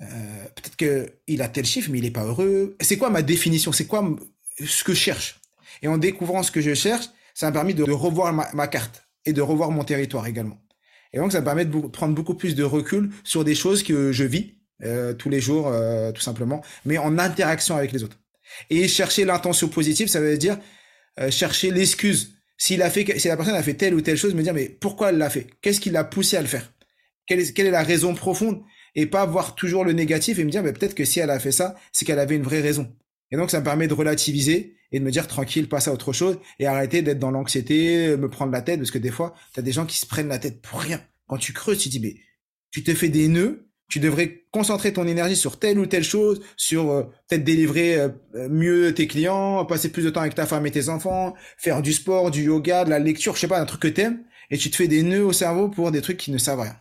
euh, 0.00 0.44
peut-être 0.54 0.76
que 0.76 1.12
il 1.26 1.42
a 1.42 1.48
tel 1.48 1.66
chiffre 1.66 1.90
mais 1.90 1.98
il 1.98 2.04
est 2.04 2.10
pas 2.10 2.24
heureux. 2.24 2.76
C'est 2.80 2.98
quoi 2.98 3.10
ma 3.10 3.22
définition? 3.22 3.72
C'est 3.72 3.86
quoi 3.86 4.16
ce 4.64 4.84
que 4.84 4.94
je 4.94 4.98
cherche? 4.98 5.40
Et 5.82 5.88
en 5.88 5.98
découvrant 5.98 6.42
ce 6.42 6.50
que 6.50 6.60
je 6.60 6.74
cherche 6.74 7.08
ça 7.34 7.46
m'a 7.46 7.52
permis 7.52 7.74
de, 7.74 7.84
revoir 7.84 8.32
ma, 8.32 8.50
ma 8.52 8.66
carte 8.66 9.08
et 9.24 9.32
de 9.32 9.40
revoir 9.40 9.70
mon 9.70 9.84
territoire 9.84 10.26
également. 10.26 10.60
Et 11.12 11.18
donc 11.18 11.30
ça 11.30 11.40
me 11.40 11.44
permet 11.44 11.64
de 11.64 11.78
prendre 11.86 12.12
beaucoup 12.12 12.34
plus 12.34 12.56
de 12.56 12.64
recul 12.64 13.10
sur 13.22 13.44
des 13.44 13.54
choses 13.54 13.84
que 13.84 14.10
je 14.10 14.24
vis 14.24 14.57
euh, 14.84 15.12
tous 15.12 15.28
les 15.28 15.40
jours, 15.40 15.68
euh, 15.68 16.12
tout 16.12 16.20
simplement, 16.20 16.62
mais 16.84 16.98
en 16.98 17.18
interaction 17.18 17.76
avec 17.76 17.92
les 17.92 18.04
autres. 18.04 18.18
Et 18.70 18.86
chercher 18.86 19.24
l'intention 19.24 19.68
positive, 19.68 20.08
ça 20.08 20.20
veut 20.20 20.38
dire 20.38 20.58
euh, 21.20 21.30
chercher 21.30 21.70
l'excuse. 21.70 22.34
S'il 22.56 22.82
a 22.82 22.90
fait, 22.90 23.18
si 23.18 23.28
la 23.28 23.36
personne 23.36 23.54
a 23.54 23.62
fait 23.62 23.74
telle 23.74 23.94
ou 23.94 24.00
telle 24.00 24.16
chose, 24.16 24.34
me 24.34 24.42
dire 24.42 24.54
mais 24.54 24.68
pourquoi 24.68 25.10
elle 25.10 25.18
l'a 25.18 25.30
fait? 25.30 25.48
Qu'est-ce 25.62 25.80
qui 25.80 25.90
l'a 25.90 26.04
poussé 26.04 26.36
à 26.36 26.40
le 26.40 26.46
faire? 26.46 26.72
Quelle 27.26 27.40
est, 27.40 27.52
quelle 27.52 27.66
est 27.66 27.72
la 27.72 27.82
raison 27.82 28.14
profonde? 28.14 28.62
Et 28.94 29.06
pas 29.06 29.26
voir 29.26 29.54
toujours 29.54 29.84
le 29.84 29.92
négatif 29.92 30.38
et 30.38 30.44
me 30.44 30.50
dire 30.50 30.62
mais 30.62 30.72
peut-être 30.72 30.94
que 30.94 31.04
si 31.04 31.20
elle 31.20 31.30
a 31.30 31.38
fait 31.38 31.52
ça, 31.52 31.76
c'est 31.92 32.04
qu'elle 32.04 32.18
avait 32.18 32.36
une 32.36 32.42
vraie 32.42 32.60
raison. 32.60 32.92
Et 33.30 33.36
donc 33.36 33.50
ça 33.50 33.60
me 33.60 33.64
permet 33.64 33.88
de 33.88 33.94
relativiser 33.94 34.76
et 34.90 35.00
de 35.00 35.04
me 35.04 35.10
dire 35.10 35.26
tranquille, 35.26 35.68
passe 35.68 35.88
à 35.88 35.92
autre 35.92 36.12
chose 36.12 36.38
et 36.58 36.66
arrêter 36.66 37.02
d'être 37.02 37.18
dans 37.18 37.30
l'anxiété, 37.30 38.16
me 38.16 38.30
prendre 38.30 38.52
la 38.52 38.62
tête 38.62 38.78
parce 38.78 38.90
que 38.90 38.98
des 38.98 39.10
fois, 39.10 39.34
tu 39.52 39.60
as 39.60 39.62
des 39.62 39.72
gens 39.72 39.86
qui 39.86 39.98
se 39.98 40.06
prennent 40.06 40.28
la 40.28 40.38
tête 40.38 40.62
pour 40.62 40.80
rien. 40.80 41.02
Quand 41.26 41.36
tu 41.36 41.52
creuses, 41.52 41.78
tu 41.78 41.88
dis 41.88 42.00
mais 42.00 42.16
tu 42.70 42.82
te 42.82 42.94
fais 42.94 43.08
des 43.08 43.28
nœuds 43.28 43.67
Tu 43.88 44.00
devrais 44.00 44.44
concentrer 44.50 44.92
ton 44.92 45.06
énergie 45.06 45.36
sur 45.36 45.58
telle 45.58 45.78
ou 45.78 45.86
telle 45.86 46.04
chose, 46.04 46.40
sur 46.56 46.90
euh, 46.90 47.02
peut-être 47.28 47.44
délivrer 47.44 47.98
euh, 47.98 48.10
mieux 48.50 48.92
tes 48.92 49.06
clients, 49.06 49.64
passer 49.64 49.90
plus 49.90 50.04
de 50.04 50.10
temps 50.10 50.20
avec 50.20 50.34
ta 50.34 50.46
femme 50.46 50.66
et 50.66 50.70
tes 50.70 50.88
enfants, 50.88 51.34
faire 51.56 51.80
du 51.80 51.92
sport, 51.92 52.30
du 52.30 52.44
yoga, 52.44 52.84
de 52.84 52.90
la 52.90 52.98
lecture, 52.98 53.34
je 53.34 53.40
sais 53.40 53.48
pas, 53.48 53.60
un 53.60 53.64
truc 53.64 53.80
que 53.80 53.88
t'aimes, 53.88 54.22
et 54.50 54.58
tu 54.58 54.70
te 54.70 54.76
fais 54.76 54.88
des 54.88 55.02
nœuds 55.02 55.24
au 55.24 55.32
cerveau 55.32 55.68
pour 55.68 55.90
des 55.90 56.02
trucs 56.02 56.18
qui 56.18 56.30
ne 56.30 56.38
servent 56.38 56.60
à 56.60 56.64
rien. 56.64 56.76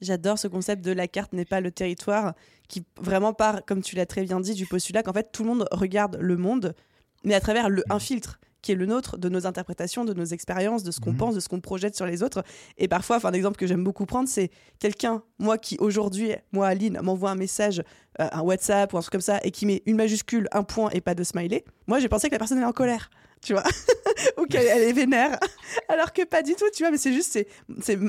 J'adore 0.00 0.38
ce 0.38 0.48
concept 0.48 0.84
de 0.84 0.92
la 0.92 1.08
carte 1.08 1.32
n'est 1.32 1.44
pas 1.44 1.60
le 1.60 1.70
territoire, 1.70 2.34
qui 2.68 2.84
vraiment 3.00 3.32
part, 3.32 3.64
comme 3.64 3.82
tu 3.82 3.96
l'as 3.96 4.06
très 4.06 4.22
bien 4.24 4.40
dit, 4.40 4.54
du 4.54 4.66
postulat 4.66 5.02
qu'en 5.02 5.12
fait 5.12 5.30
tout 5.32 5.42
le 5.42 5.50
monde 5.50 5.68
regarde 5.72 6.16
le 6.20 6.36
monde, 6.36 6.74
mais 7.22 7.34
à 7.34 7.40
travers 7.40 7.68
le, 7.68 7.82
un 7.90 7.98
filtre 7.98 8.38
qui 8.64 8.72
est 8.72 8.76
le 8.76 8.86
nôtre, 8.86 9.18
de 9.18 9.28
nos 9.28 9.46
interprétations, 9.46 10.06
de 10.06 10.14
nos 10.14 10.24
expériences, 10.24 10.82
de 10.82 10.90
ce 10.90 10.98
qu'on 10.98 11.12
mhm. 11.12 11.18
pense, 11.18 11.34
de 11.34 11.40
ce 11.40 11.48
qu'on 11.48 11.60
projette 11.60 11.94
sur 11.94 12.06
les 12.06 12.22
autres. 12.22 12.42
Et 12.78 12.88
parfois, 12.88 13.16
enfin, 13.16 13.28
un 13.28 13.34
exemple 13.34 13.58
que 13.58 13.66
j'aime 13.66 13.84
beaucoup 13.84 14.06
prendre, 14.06 14.26
c'est 14.26 14.50
quelqu'un, 14.78 15.22
moi 15.38 15.58
qui 15.58 15.76
aujourd'hui, 15.78 16.32
moi 16.50 16.66
Aline, 16.66 16.98
m'envoie 17.02 17.30
un 17.30 17.34
message, 17.34 17.82
euh, 18.20 18.28
un 18.32 18.40
WhatsApp 18.40 18.92
ou 18.92 18.96
un 18.96 19.00
truc 19.00 19.12
comme 19.12 19.20
ça, 19.20 19.38
et 19.44 19.50
qui 19.50 19.66
met 19.66 19.82
une 19.84 19.96
majuscule, 19.96 20.48
un 20.50 20.62
point 20.62 20.88
et 20.90 21.02
pas 21.02 21.14
de 21.14 21.22
smiley. 21.22 21.62
Moi, 21.86 22.00
j'ai 22.00 22.08
pensé 22.08 22.28
que 22.28 22.34
la 22.34 22.38
personne 22.38 22.58
est 22.58 22.64
en 22.64 22.72
colère 22.72 23.10
tu 23.42 23.52
vois, 23.52 23.62
ou 24.38 24.46
qu'elle 24.46 24.66
est 24.66 24.92
vénère, 24.94 25.38
alors 25.90 26.14
que 26.14 26.24
pas 26.24 26.42
du 26.42 26.54
tout, 26.54 26.64
tu 26.74 26.82
vois, 26.82 26.90
mais 26.90 26.96
c'est 26.96 27.12
juste, 27.12 27.38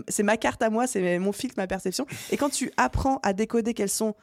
c'est 0.07 0.23
ma 0.23 0.37
carte 0.37 0.61
à 0.61 0.69
moi, 0.69 0.87
c'est 0.87 1.19
mon 1.19 1.33
filtre, 1.33 1.55
ma 1.57 1.67
perception. 1.67 2.05
Et 2.31 2.37
quand 2.37 2.49
tu 2.49 2.71
apprends 2.77 3.19
à 3.21 3.33
décoder 3.33 3.73
quels 3.73 3.89
sont, 3.89 4.15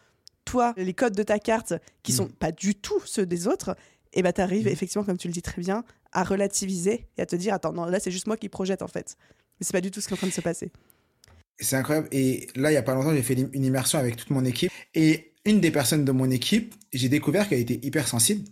toi, 0.46 0.72
les 0.78 0.94
codes 0.94 1.14
de 1.14 1.22
ta 1.22 1.38
carte, 1.38 1.74
qui 2.02 2.12
mm. 2.12 2.16
sont 2.16 2.28
pas 2.28 2.50
du 2.50 2.74
tout 2.74 2.98
ceux 3.04 3.26
des 3.26 3.46
autres, 3.46 3.76
et 4.14 4.22
bah 4.22 4.32
t'arrives, 4.32 4.64
mm. 4.64 4.70
effectivement, 4.70 5.04
comme 5.04 5.18
tu 5.18 5.28
le 5.28 5.34
dis 5.34 5.42
très 5.42 5.60
bien, 5.60 5.84
à 6.12 6.25
relativiser 6.25 7.07
et 7.16 7.22
à 7.22 7.27
te 7.27 7.37
dire 7.37 7.55
attends 7.55 7.72
non 7.72 7.87
là 7.87 8.01
c'est 8.01 8.11
juste 8.11 8.27
moi 8.27 8.37
qui 8.37 8.48
projette 8.48 8.83
en 8.83 8.88
fait. 8.88 9.16
Mais 9.59 9.66
c'est 9.66 9.72
pas 9.72 9.81
du 9.81 9.90
tout 9.90 10.01
ce 10.01 10.09
qui 10.09 10.14
est 10.14 10.16
en 10.16 10.18
train 10.18 10.27
de 10.27 10.33
se 10.33 10.40
passer. 10.40 10.70
C'est 11.59 11.77
incroyable. 11.77 12.09
Et 12.12 12.48
là 12.55 12.70
il 12.70 12.75
y 12.75 12.79
a 12.79 12.83
pas 12.83 12.94
longtemps 12.94 13.14
j'ai 13.14 13.22
fait 13.22 13.35
une 13.35 13.64
immersion 13.64 13.98
avec 13.98 14.16
toute 14.16 14.31
mon 14.31 14.44
équipe. 14.44 14.70
Et 14.94 15.33
une 15.44 15.61
des 15.61 15.70
personnes 15.70 16.05
de 16.05 16.12
mon 16.12 16.31
équipe 16.31 16.75
j'ai 16.92 17.09
découvert 17.09 17.48
qu'elle 17.48 17.61
était 17.61 17.81
hyper 17.83 18.07
sensible 18.07 18.44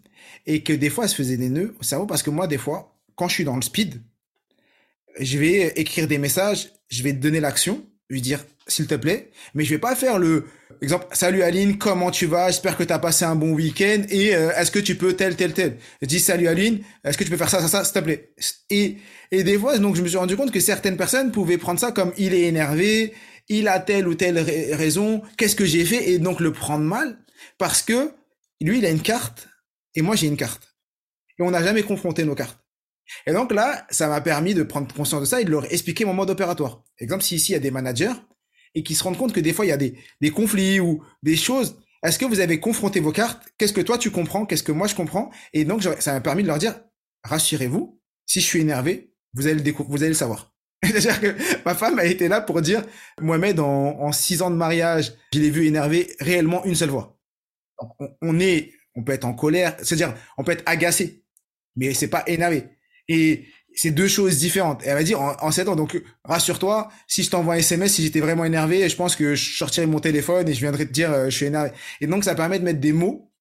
et 0.46 0.62
que 0.62 0.72
des 0.72 0.90
fois 0.90 1.04
elle 1.04 1.10
se 1.10 1.16
faisait 1.16 1.36
des 1.36 1.48
nœuds 1.48 1.74
au 1.78 1.82
cerveau 1.82 2.06
parce 2.06 2.22
que 2.22 2.30
moi 2.30 2.46
des 2.46 2.58
fois 2.58 2.96
quand 3.14 3.28
je 3.28 3.34
suis 3.34 3.44
dans 3.44 3.56
le 3.56 3.62
speed 3.62 4.00
je 5.18 5.38
vais 5.38 5.68
écrire 5.76 6.08
des 6.08 6.18
messages 6.18 6.72
je 6.88 7.02
vais 7.02 7.12
donner 7.12 7.40
l'action 7.40 7.84
lui 8.10 8.20
dire 8.20 8.44
s'il 8.66 8.86
te 8.86 8.94
plaît. 8.94 9.30
Mais 9.54 9.64
je 9.64 9.70
vais 9.70 9.78
pas 9.78 9.96
faire 9.96 10.18
le 10.18 10.44
Exemple, 10.82 11.08
salut 11.12 11.42
Aline, 11.42 11.76
comment 11.76 12.10
tu 12.10 12.24
vas? 12.24 12.50
J'espère 12.50 12.74
que 12.74 12.84
tu 12.84 12.92
as 12.92 12.98
passé 12.98 13.26
un 13.26 13.34
bon 13.34 13.52
week-end 13.52 14.02
et 14.08 14.34
euh, 14.34 14.50
est-ce 14.56 14.70
que 14.70 14.78
tu 14.78 14.94
peux 14.94 15.12
tel, 15.12 15.36
tel, 15.36 15.52
tel? 15.52 15.76
Je 16.00 16.06
dis 16.06 16.20
salut 16.20 16.48
Aline, 16.48 16.82
est-ce 17.04 17.18
que 17.18 17.24
tu 17.24 17.28
peux 17.28 17.36
faire 17.36 17.50
ça, 17.50 17.60
ça, 17.60 17.68
ça, 17.68 17.84
s'il 17.84 17.92
te 17.92 17.98
plaît? 17.98 18.32
Et, 18.70 18.96
et 19.30 19.44
des 19.44 19.58
fois, 19.58 19.76
donc 19.76 19.96
je 19.96 20.02
me 20.02 20.08
suis 20.08 20.16
rendu 20.16 20.36
compte 20.36 20.50
que 20.52 20.60
certaines 20.60 20.96
personnes 20.96 21.32
pouvaient 21.32 21.58
prendre 21.58 21.78
ça 21.78 21.92
comme 21.92 22.14
il 22.16 22.32
est 22.32 22.44
énervé, 22.44 23.12
il 23.48 23.68
a 23.68 23.78
telle 23.78 24.08
ou 24.08 24.14
telle 24.14 24.38
raison, 24.38 25.20
qu'est-ce 25.36 25.56
que 25.56 25.66
j'ai 25.66 25.84
fait? 25.84 26.12
Et 26.12 26.18
donc 26.18 26.40
le 26.40 26.50
prendre 26.50 26.84
mal 26.84 27.18
parce 27.58 27.82
que 27.82 28.12
lui, 28.62 28.78
il 28.78 28.86
a 28.86 28.90
une 28.90 29.02
carte 29.02 29.48
et 29.94 30.00
moi, 30.00 30.16
j'ai 30.16 30.28
une 30.28 30.38
carte. 30.38 30.74
Et 31.38 31.42
on 31.42 31.50
n'a 31.50 31.62
jamais 31.62 31.82
confronté 31.82 32.24
nos 32.24 32.34
cartes. 32.34 32.59
Et 33.26 33.32
donc 33.32 33.52
là, 33.52 33.86
ça 33.90 34.08
m'a 34.08 34.20
permis 34.20 34.54
de 34.54 34.62
prendre 34.62 34.92
conscience 34.94 35.20
de 35.20 35.26
ça 35.26 35.40
et 35.40 35.44
de 35.44 35.50
leur 35.50 35.70
expliquer 35.72 36.04
mon 36.04 36.14
mode 36.14 36.30
opératoire. 36.30 36.82
Exemple, 36.98 37.22
si 37.22 37.36
ici 37.36 37.52
il 37.52 37.54
y 37.54 37.56
a 37.56 37.60
des 37.60 37.70
managers 37.70 38.12
et 38.74 38.82
qui 38.82 38.94
se 38.94 39.02
rendent 39.02 39.16
compte 39.18 39.32
que 39.32 39.40
des 39.40 39.52
fois 39.52 39.64
il 39.64 39.68
y 39.68 39.72
a 39.72 39.76
des, 39.76 39.98
des 40.20 40.30
conflits 40.30 40.80
ou 40.80 41.02
des 41.22 41.36
choses. 41.36 41.78
Est-ce 42.02 42.18
que 42.18 42.24
vous 42.24 42.40
avez 42.40 42.60
confronté 42.60 43.00
vos 43.00 43.12
cartes? 43.12 43.42
Qu'est-ce 43.58 43.72
que 43.72 43.80
toi 43.80 43.98
tu 43.98 44.10
comprends? 44.10 44.46
Qu'est-ce 44.46 44.62
que 44.62 44.72
moi 44.72 44.86
je 44.86 44.94
comprends? 44.94 45.30
Et 45.52 45.64
donc 45.64 45.82
ça 45.82 46.12
m'a 46.12 46.20
permis 46.20 46.42
de 46.42 46.48
leur 46.48 46.58
dire 46.58 46.80
rassurez-vous, 47.24 48.00
si 48.26 48.40
je 48.40 48.46
suis 48.46 48.60
énervé, 48.60 49.12
vous 49.34 49.46
allez 49.46 49.62
le 49.62 49.72
vous 49.72 49.98
allez 49.98 50.08
le 50.08 50.14
savoir. 50.14 50.54
C'est-à-dire 50.84 51.20
que 51.20 51.36
ma 51.64 51.74
femme 51.74 51.98
a 51.98 52.04
été 52.06 52.28
là 52.28 52.40
pour 52.40 52.62
dire 52.62 52.82
Mohamed 53.20 53.60
en, 53.60 54.00
en 54.00 54.12
six 54.12 54.40
ans 54.40 54.50
de 54.50 54.56
mariage, 54.56 55.12
je 55.34 55.40
l'ai 55.40 55.50
vu 55.50 55.66
énervé 55.66 56.14
réellement 56.20 56.64
une 56.64 56.74
seule 56.74 56.90
fois. 56.90 57.18
On, 57.78 58.08
on 58.22 58.40
est, 58.40 58.72
on 58.94 59.04
peut 59.04 59.12
être 59.12 59.24
en 59.26 59.34
colère, 59.34 59.76
c'est-à-dire 59.78 60.14
on 60.38 60.44
peut 60.44 60.52
être 60.52 60.62
agacé, 60.64 61.24
mais 61.76 61.92
c'est 61.92 62.08
pas 62.08 62.24
énervé. 62.26 62.64
Et 63.10 63.46
c'est 63.74 63.90
deux 63.90 64.08
choses 64.08 64.38
différentes. 64.38 64.84
Et 64.84 64.88
elle 64.88 64.94
va 64.94 65.02
dire 65.02 65.20
en, 65.20 65.34
en 65.40 65.50
7 65.50 65.68
ans, 65.68 65.76
donc 65.76 66.00
rassure-toi, 66.24 66.90
si 67.08 67.24
je 67.24 67.30
t'envoie 67.30 67.54
un 67.54 67.58
SMS, 67.58 67.94
si 67.94 68.02
j'étais 68.04 68.20
vraiment 68.20 68.44
énervé, 68.44 68.88
je 68.88 68.96
pense 68.96 69.16
que 69.16 69.34
je 69.34 69.56
sortirais 69.56 69.86
mon 69.86 69.98
téléphone 69.98 70.48
et 70.48 70.54
je 70.54 70.60
viendrais 70.60 70.86
te 70.86 70.92
dire 70.92 71.10
euh, 71.10 71.24
je 71.26 71.36
suis 71.36 71.46
énervé. 71.46 71.70
Et 72.00 72.06
donc 72.06 72.24
ça 72.24 72.34
permet 72.36 72.58
de 72.60 72.64
mettre 72.64 72.78
des 72.78 72.92
mots 72.92 73.32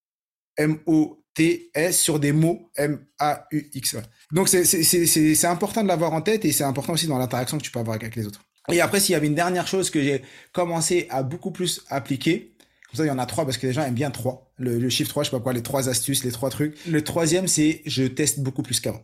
M-O-T-S 0.58 2.00
sur 2.00 2.20
des 2.20 2.32
mots 2.32 2.72
M-A-U-X. 2.76 3.98
Donc 4.32 4.48
c'est 4.48 5.46
important 5.46 5.84
de 5.84 5.88
l'avoir 5.88 6.14
en 6.14 6.22
tête 6.22 6.46
et 6.46 6.52
c'est 6.52 6.64
important 6.64 6.94
aussi 6.94 7.08
dans 7.08 7.20
l'interaction 7.20 7.58
que 7.60 7.64
tu 7.64 7.72
peux 7.72 7.80
avoir 7.80 7.96
avec 7.96 8.16
les 8.16 8.26
autres. 8.26 8.42
Et 8.72 8.82
après, 8.82 9.00
s'il 9.00 9.14
y 9.14 9.16
avait 9.16 9.28
une 9.28 9.36
dernière 9.36 9.68
chose 9.68 9.90
que 9.90 10.02
j'ai 10.02 10.24
commencé 10.52 11.08
à 11.10 11.24
beaucoup 11.24 11.52
plus 11.52 11.82
appliquer, 11.90 12.56
comme 12.90 12.98
ça, 12.98 13.06
il 13.06 13.08
y 13.08 13.12
en 13.12 13.20
a 13.20 13.26
trois 13.26 13.46
parce 13.46 13.58
que 13.58 13.68
les 13.68 13.74
gens 13.74 13.84
aiment 13.84 13.94
bien 13.94 14.10
trois. 14.10 14.52
Le, 14.58 14.80
le 14.80 14.90
chiffre 14.90 15.10
3, 15.10 15.24
je 15.24 15.30
sais 15.30 15.38
pas 15.38 15.42
quoi, 15.42 15.54
les 15.54 15.64
trois 15.64 15.90
astuces, 15.90 16.24
les 16.24 16.32
trois 16.32 16.50
trucs. 16.50 16.76
Le 16.88 17.04
troisième, 17.04 17.48
c'est 17.48 17.82
je 17.86 18.04
teste 18.04 18.40
beaucoup 18.40 18.64
plus 18.64 18.80
qu'avant 18.80 19.04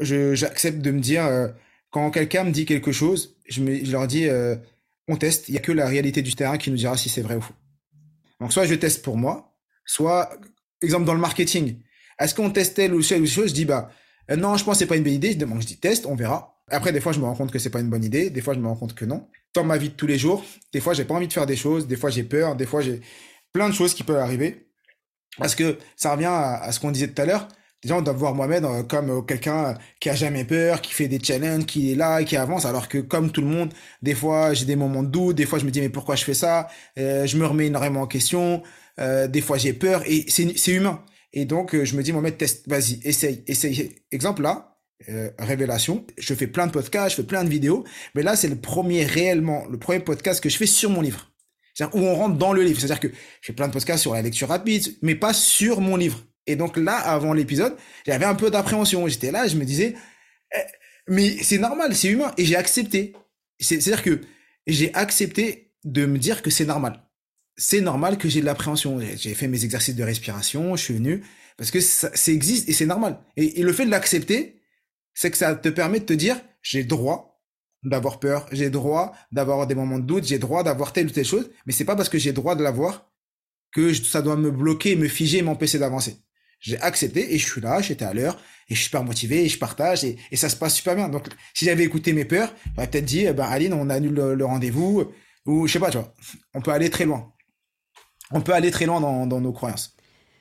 j'accepte 0.00 0.78
de 0.78 0.90
me 0.90 1.00
dire, 1.00 1.24
euh, 1.26 1.48
quand 1.90 2.10
quelqu'un 2.10 2.44
me 2.44 2.50
dit 2.50 2.66
quelque 2.66 2.92
chose, 2.92 3.36
je, 3.48 3.62
me, 3.62 3.84
je 3.84 3.90
leur 3.92 4.06
dis, 4.06 4.28
euh, 4.28 4.56
on 5.08 5.16
teste, 5.16 5.48
il 5.48 5.52
n'y 5.52 5.58
a 5.58 5.60
que 5.60 5.72
la 5.72 5.86
réalité 5.86 6.22
du 6.22 6.34
terrain 6.34 6.58
qui 6.58 6.70
nous 6.70 6.76
dira 6.76 6.96
si 6.96 7.08
c'est 7.08 7.22
vrai 7.22 7.36
ou 7.36 7.40
faux. 7.40 7.54
Donc 8.40 8.52
soit 8.52 8.66
je 8.66 8.74
teste 8.74 9.02
pour 9.02 9.16
moi, 9.16 9.54
soit, 9.84 10.30
exemple 10.82 11.04
dans 11.04 11.14
le 11.14 11.20
marketing, 11.20 11.78
est-ce 12.18 12.34
qu'on 12.34 12.50
teste 12.50 12.76
telle 12.76 12.94
ou 12.94 13.02
telle 13.02 13.26
chose? 13.26 13.48
Je 13.48 13.54
dis, 13.54 13.64
bah 13.64 13.90
euh, 14.30 14.36
non, 14.36 14.56
je 14.56 14.64
pense 14.64 14.76
que 14.76 14.78
c'est 14.80 14.86
pas 14.86 14.96
une 14.96 15.02
bonne 15.02 15.12
idée, 15.12 15.32
je 15.32 15.60
je 15.60 15.66
dis 15.66 15.78
teste, 15.78 16.06
on 16.06 16.14
verra. 16.14 16.56
Après, 16.68 16.92
des 16.92 17.00
fois, 17.00 17.12
je 17.12 17.18
me 17.18 17.24
rends 17.24 17.34
compte 17.34 17.50
que 17.50 17.58
c'est 17.58 17.70
pas 17.70 17.80
une 17.80 17.90
bonne 17.90 18.04
idée, 18.04 18.30
des 18.30 18.40
fois, 18.40 18.54
je 18.54 18.60
me 18.60 18.68
rends 18.68 18.76
compte 18.76 18.94
que 18.94 19.04
non. 19.04 19.26
Dans 19.54 19.64
ma 19.64 19.76
vie 19.76 19.88
de 19.88 19.94
tous 19.94 20.06
les 20.06 20.18
jours, 20.18 20.44
des 20.72 20.80
fois, 20.80 20.94
j'ai 20.94 21.04
pas 21.04 21.14
envie 21.14 21.26
de 21.26 21.32
faire 21.32 21.46
des 21.46 21.56
choses, 21.56 21.88
des 21.88 21.96
fois, 21.96 22.10
j'ai 22.10 22.22
peur, 22.22 22.54
des 22.54 22.66
fois, 22.66 22.80
j'ai 22.80 23.00
plein 23.52 23.68
de 23.68 23.74
choses 23.74 23.94
qui 23.94 24.04
peuvent 24.04 24.20
arriver. 24.20 24.68
Parce 25.38 25.56
que 25.56 25.78
ça 25.96 26.12
revient 26.12 26.26
à 26.26 26.70
ce 26.70 26.78
qu'on 26.78 26.92
disait 26.92 27.08
tout 27.08 27.20
à 27.20 27.24
l'heure, 27.24 27.48
Déjà, 27.82 27.96
on 27.96 28.02
doit 28.02 28.12
voir 28.12 28.34
Mohamed 28.34 28.64
euh, 28.64 28.82
comme 28.82 29.10
euh, 29.10 29.22
quelqu'un 29.22 29.74
qui 30.00 30.10
a 30.10 30.14
jamais 30.14 30.44
peur, 30.44 30.82
qui 30.82 30.92
fait 30.92 31.08
des 31.08 31.18
challenges, 31.22 31.64
qui 31.64 31.92
est 31.92 31.94
là, 31.94 32.22
qui 32.24 32.36
avance. 32.36 32.66
Alors 32.66 32.88
que 32.88 32.98
comme 32.98 33.32
tout 33.32 33.40
le 33.40 33.46
monde, 33.46 33.72
des 34.02 34.14
fois 34.14 34.52
j'ai 34.52 34.66
des 34.66 34.76
moments 34.76 35.02
de 35.02 35.08
doute, 35.08 35.36
des 35.36 35.46
fois 35.46 35.58
je 35.58 35.64
me 35.64 35.70
dis 35.70 35.80
mais 35.80 35.88
pourquoi 35.88 36.14
je 36.16 36.24
fais 36.24 36.34
ça? 36.34 36.68
Euh, 36.98 37.26
Je 37.26 37.38
me 37.38 37.46
remets 37.46 37.66
énormément 37.66 38.02
en 38.02 38.06
question. 38.06 38.62
des 38.98 39.40
fois 39.40 39.56
j'ai 39.56 39.72
peur 39.72 40.02
et 40.06 40.26
c'est 40.28 40.72
humain. 40.72 41.02
Et 41.32 41.44
donc 41.46 41.74
je 41.84 41.96
me 41.96 42.02
dis 42.02 42.12
Mohamed 42.12 42.36
teste, 42.36 42.68
vas-y, 42.68 43.00
essaye, 43.04 43.44
essaye. 43.46 43.94
Exemple 44.12 44.42
là, 44.42 44.76
révélation. 45.38 46.06
Je 46.18 46.34
fais 46.34 46.46
plein 46.46 46.66
de 46.66 46.72
podcasts, 46.72 47.10
je 47.12 47.16
fais 47.22 47.26
plein 47.26 47.44
de 47.44 47.48
vidéos, 47.48 47.84
mais 48.14 48.22
là 48.22 48.36
c'est 48.36 48.48
le 48.48 48.56
premier 48.56 49.04
réellement, 49.06 49.64
le 49.70 49.78
premier 49.78 50.00
podcast 50.00 50.42
que 50.42 50.50
je 50.50 50.56
fais 50.58 50.66
sur 50.66 50.90
mon 50.90 51.00
livre. 51.00 51.30
C'est-à-dire 51.72 51.96
où 51.96 52.04
on 52.04 52.14
rentre 52.14 52.36
dans 52.36 52.52
le 52.52 52.62
livre. 52.62 52.78
C'est-à-dire 52.78 53.00
que 53.00 53.08
je 53.08 53.46
fais 53.46 53.52
plein 53.54 53.68
de 53.68 53.72
podcasts 53.72 54.02
sur 54.02 54.12
la 54.12 54.22
lecture 54.22 54.48
rapide, 54.48 54.84
mais 55.02 55.14
pas 55.14 55.32
sur 55.32 55.80
mon 55.80 55.96
livre. 55.96 56.20
Et 56.46 56.56
donc 56.56 56.76
là, 56.76 56.96
avant 56.96 57.32
l'épisode, 57.32 57.76
j'avais 58.06 58.24
un 58.24 58.34
peu 58.34 58.50
d'appréhension. 58.50 59.06
J'étais 59.08 59.30
là, 59.30 59.46
je 59.46 59.56
me 59.56 59.64
disais, 59.64 59.94
eh, 60.54 60.58
mais 61.06 61.42
c'est 61.42 61.58
normal, 61.58 61.94
c'est 61.94 62.08
humain. 62.08 62.32
Et 62.38 62.44
j'ai 62.44 62.56
accepté. 62.56 63.14
C'est-à-dire 63.58 64.02
que 64.02 64.20
j'ai 64.66 64.92
accepté 64.94 65.72
de 65.84 66.06
me 66.06 66.18
dire 66.18 66.42
que 66.42 66.50
c'est 66.50 66.64
normal. 66.64 67.02
C'est 67.56 67.80
normal 67.80 68.16
que 68.18 68.28
j'ai 68.28 68.40
de 68.40 68.46
l'appréhension. 68.46 69.00
J'ai 69.16 69.34
fait 69.34 69.48
mes 69.48 69.64
exercices 69.64 69.96
de 69.96 70.04
respiration, 70.04 70.76
je 70.76 70.82
suis 70.82 70.94
venu, 70.94 71.22
parce 71.56 71.70
que 71.70 71.80
ça, 71.80 72.10
existe 72.28 72.68
et 72.68 72.72
c'est 72.72 72.86
normal. 72.86 73.20
Et, 73.36 73.62
le 73.62 73.72
fait 73.72 73.84
de 73.84 73.90
l'accepter, 73.90 74.62
c'est 75.14 75.30
que 75.30 75.36
ça 75.36 75.54
te 75.54 75.68
permet 75.68 76.00
de 76.00 76.06
te 76.06 76.12
dire, 76.12 76.40
j'ai 76.62 76.84
droit 76.84 77.42
d'avoir 77.82 78.20
peur, 78.20 78.46
j'ai 78.52 78.70
droit 78.70 79.14
d'avoir 79.32 79.66
des 79.66 79.74
moments 79.74 79.98
de 79.98 80.04
doute, 80.04 80.24
j'ai 80.24 80.38
droit 80.38 80.62
d'avoir 80.62 80.92
telle 80.92 81.06
ou 81.06 81.10
telle 81.10 81.24
chose, 81.24 81.50
mais 81.66 81.72
c'est 81.72 81.84
pas 81.84 81.96
parce 81.96 82.08
que 82.08 82.18
j'ai 82.18 82.32
droit 82.32 82.54
de 82.54 82.62
l'avoir 82.62 83.10
que 83.72 83.92
ça 83.94 84.22
doit 84.22 84.36
me 84.36 84.50
bloquer, 84.50 84.96
me 84.96 85.08
figer, 85.08 85.42
m'empêcher 85.42 85.78
d'avancer 85.78 86.16
j'ai 86.60 86.80
accepté 86.80 87.34
et 87.34 87.38
je 87.38 87.50
suis 87.50 87.60
là, 87.60 87.80
j'étais 87.80 88.04
à 88.04 88.12
l'heure 88.12 88.36
et 88.68 88.74
je 88.74 88.76
suis 88.76 88.84
super 88.84 89.02
motivé 89.02 89.44
et 89.44 89.48
je 89.48 89.58
partage 89.58 90.04
et, 90.04 90.16
et 90.30 90.36
ça 90.36 90.48
se 90.48 90.56
passe 90.56 90.74
super 90.74 90.94
bien. 90.94 91.08
Donc, 91.08 91.26
si 91.54 91.64
j'avais 91.64 91.84
écouté 91.84 92.12
mes 92.12 92.24
peurs, 92.24 92.54
j'aurais 92.76 92.88
peut-être 92.88 93.06
dit, 93.06 93.24
eh 93.26 93.32
ben, 93.32 93.44
Aline, 93.44 93.72
on 93.72 93.90
annule 93.90 94.14
le, 94.14 94.44
rendez-vous 94.44 95.12
ou 95.46 95.66
je 95.66 95.72
sais 95.72 95.80
pas, 95.80 95.90
tu 95.90 95.98
vois. 95.98 96.14
On 96.54 96.60
peut 96.60 96.70
aller 96.70 96.90
très 96.90 97.06
loin. 97.06 97.32
On 98.30 98.42
peut 98.42 98.52
aller 98.52 98.70
très 98.70 98.86
loin 98.86 99.00
dans, 99.00 99.26
dans 99.26 99.40
nos 99.40 99.52
croyances. 99.52 99.96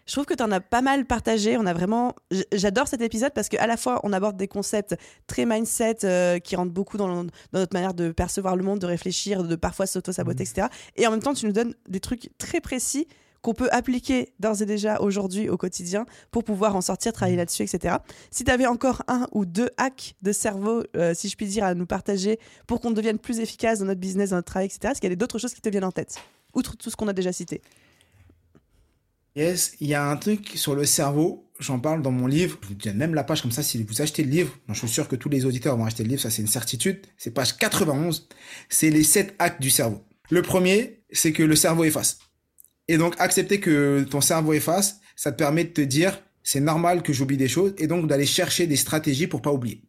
Je 0.09 0.15
trouve 0.15 0.25
que 0.25 0.33
tu 0.33 0.41
en 0.41 0.51
as 0.51 0.59
pas 0.59 0.81
mal 0.81 1.05
partagé. 1.05 1.55
On 1.57 1.67
a 1.67 1.73
vraiment. 1.73 2.15
J'adore 2.51 2.87
cet 2.87 3.01
épisode 3.01 3.31
parce 3.31 3.47
qu'à 3.47 3.67
la 3.67 3.77
fois, 3.77 3.99
on 4.03 4.11
aborde 4.11 4.37
des 4.37 4.47
concepts 4.47 4.95
très 5.27 5.45
mindset 5.45 5.97
euh, 6.03 6.39
qui 6.39 6.55
rentrent 6.55 6.73
beaucoup 6.73 6.97
dans, 6.97 7.23
dans, 7.23 7.29
notre 7.53 7.75
manière 7.75 7.93
de 7.93 8.11
percevoir 8.11 8.55
le 8.55 8.63
monde, 8.63 8.79
de 8.79 8.87
réfléchir, 8.87 9.43
de 9.43 9.55
parfois 9.55 9.85
s'auto-saboter, 9.85 10.43
mmh. 10.43 10.47
etc. 10.47 10.67
Et 10.95 11.05
en 11.05 11.11
même 11.11 11.21
temps, 11.21 11.35
tu 11.35 11.45
nous 11.45 11.51
donnes 11.51 11.75
des 11.87 11.99
trucs 11.99 12.31
très 12.39 12.59
précis 12.59 13.07
qu'on 13.41 13.53
peut 13.53 13.69
appliquer 13.71 14.33
d'ores 14.39 14.61
et 14.61 14.65
déjà 14.65 14.99
aujourd'hui 15.01 15.49
au 15.49 15.57
quotidien 15.57 16.05
pour 16.31 16.43
pouvoir 16.43 16.75
en 16.75 16.81
sortir, 16.81 17.13
travailler 17.13 17.35
mmh. 17.35 17.39
là-dessus, 17.39 17.63
etc. 17.63 17.95
Si 18.31 18.43
tu 18.43 18.51
avais 18.51 18.65
encore 18.65 19.03
un 19.07 19.27
ou 19.31 19.45
deux 19.45 19.69
hacks 19.77 20.15
de 20.21 20.31
cerveau, 20.31 20.83
euh, 20.95 21.13
si 21.13 21.29
je 21.29 21.35
puis 21.35 21.47
dire, 21.47 21.63
à 21.63 21.73
nous 21.73 21.85
partager 21.85 22.39
pour 22.67 22.81
qu'on 22.81 22.91
devienne 22.91 23.19
plus 23.19 23.39
efficace 23.39 23.79
dans 23.79 23.85
notre 23.85 23.99
business, 23.99 24.31
dans 24.31 24.37
notre 24.37 24.51
travail, 24.51 24.67
etc., 24.67 24.91
est-ce 24.91 25.01
qu'il 25.01 25.09
y 25.09 25.13
a 25.13 25.15
d'autres 25.15 25.39
choses 25.39 25.53
qui 25.53 25.61
te 25.61 25.69
viennent 25.69 25.83
en 25.83 25.91
tête, 25.91 26.15
outre 26.53 26.77
tout 26.77 26.89
ce 26.89 26.95
qu'on 26.95 27.07
a 27.07 27.13
déjà 27.13 27.31
cité? 27.31 27.61
Yes, 29.35 29.73
il 29.79 29.87
y 29.87 29.93
a 29.93 30.09
un 30.09 30.17
truc 30.17 30.53
sur 30.55 30.75
le 30.75 30.85
cerveau, 30.85 31.49
j'en 31.59 31.79
parle 31.79 32.01
dans 32.01 32.11
mon 32.11 32.25
livre, 32.25 32.57
je 32.63 32.67
vous 32.69 32.73
donne 32.73 32.97
même 32.97 33.13
la 33.13 33.23
page 33.23 33.41
comme 33.41 33.51
ça 33.51 33.61
si 33.61 33.81
vous 33.81 34.01
achetez 34.01 34.23
le 34.23 34.29
livre, 34.29 34.57
je 34.67 34.73
suis 34.73 34.87
sûr 34.89 35.07
que 35.07 35.15
tous 35.15 35.29
les 35.29 35.45
auditeurs 35.45 35.77
vont 35.77 35.85
acheter 35.85 36.03
le 36.03 36.09
livre, 36.09 36.21
ça 36.21 36.29
c'est 36.29 36.41
une 36.41 36.47
certitude, 36.47 37.05
c'est 37.17 37.31
page 37.31 37.55
91, 37.57 38.27
c'est 38.69 38.89
les 38.89 39.03
7 39.03 39.35
hacks 39.39 39.61
du 39.61 39.69
cerveau. 39.69 40.03
Le 40.29 40.41
premier, 40.41 41.03
c'est 41.11 41.31
que 41.31 41.43
le 41.43 41.55
cerveau 41.55 41.83
efface. 41.83 42.19
Et 42.89 42.97
donc, 42.97 43.15
accepter 43.19 43.59
que 43.59 44.05
ton 44.09 44.19
cerveau 44.19 44.51
efface, 44.53 44.99
ça 45.15 45.31
te 45.31 45.37
permet 45.37 45.63
de 45.63 45.69
te 45.69 45.81
dire, 45.81 46.21
c'est 46.43 46.59
normal 46.59 47.03
que 47.03 47.13
j'oublie 47.13 47.37
des 47.37 47.47
choses, 47.47 47.73
et 47.77 47.87
donc 47.87 48.07
d'aller 48.07 48.25
chercher 48.25 48.67
des 48.67 48.75
stratégies 48.75 49.27
pour 49.27 49.41
pas 49.41 49.51
oublier. 49.51 49.83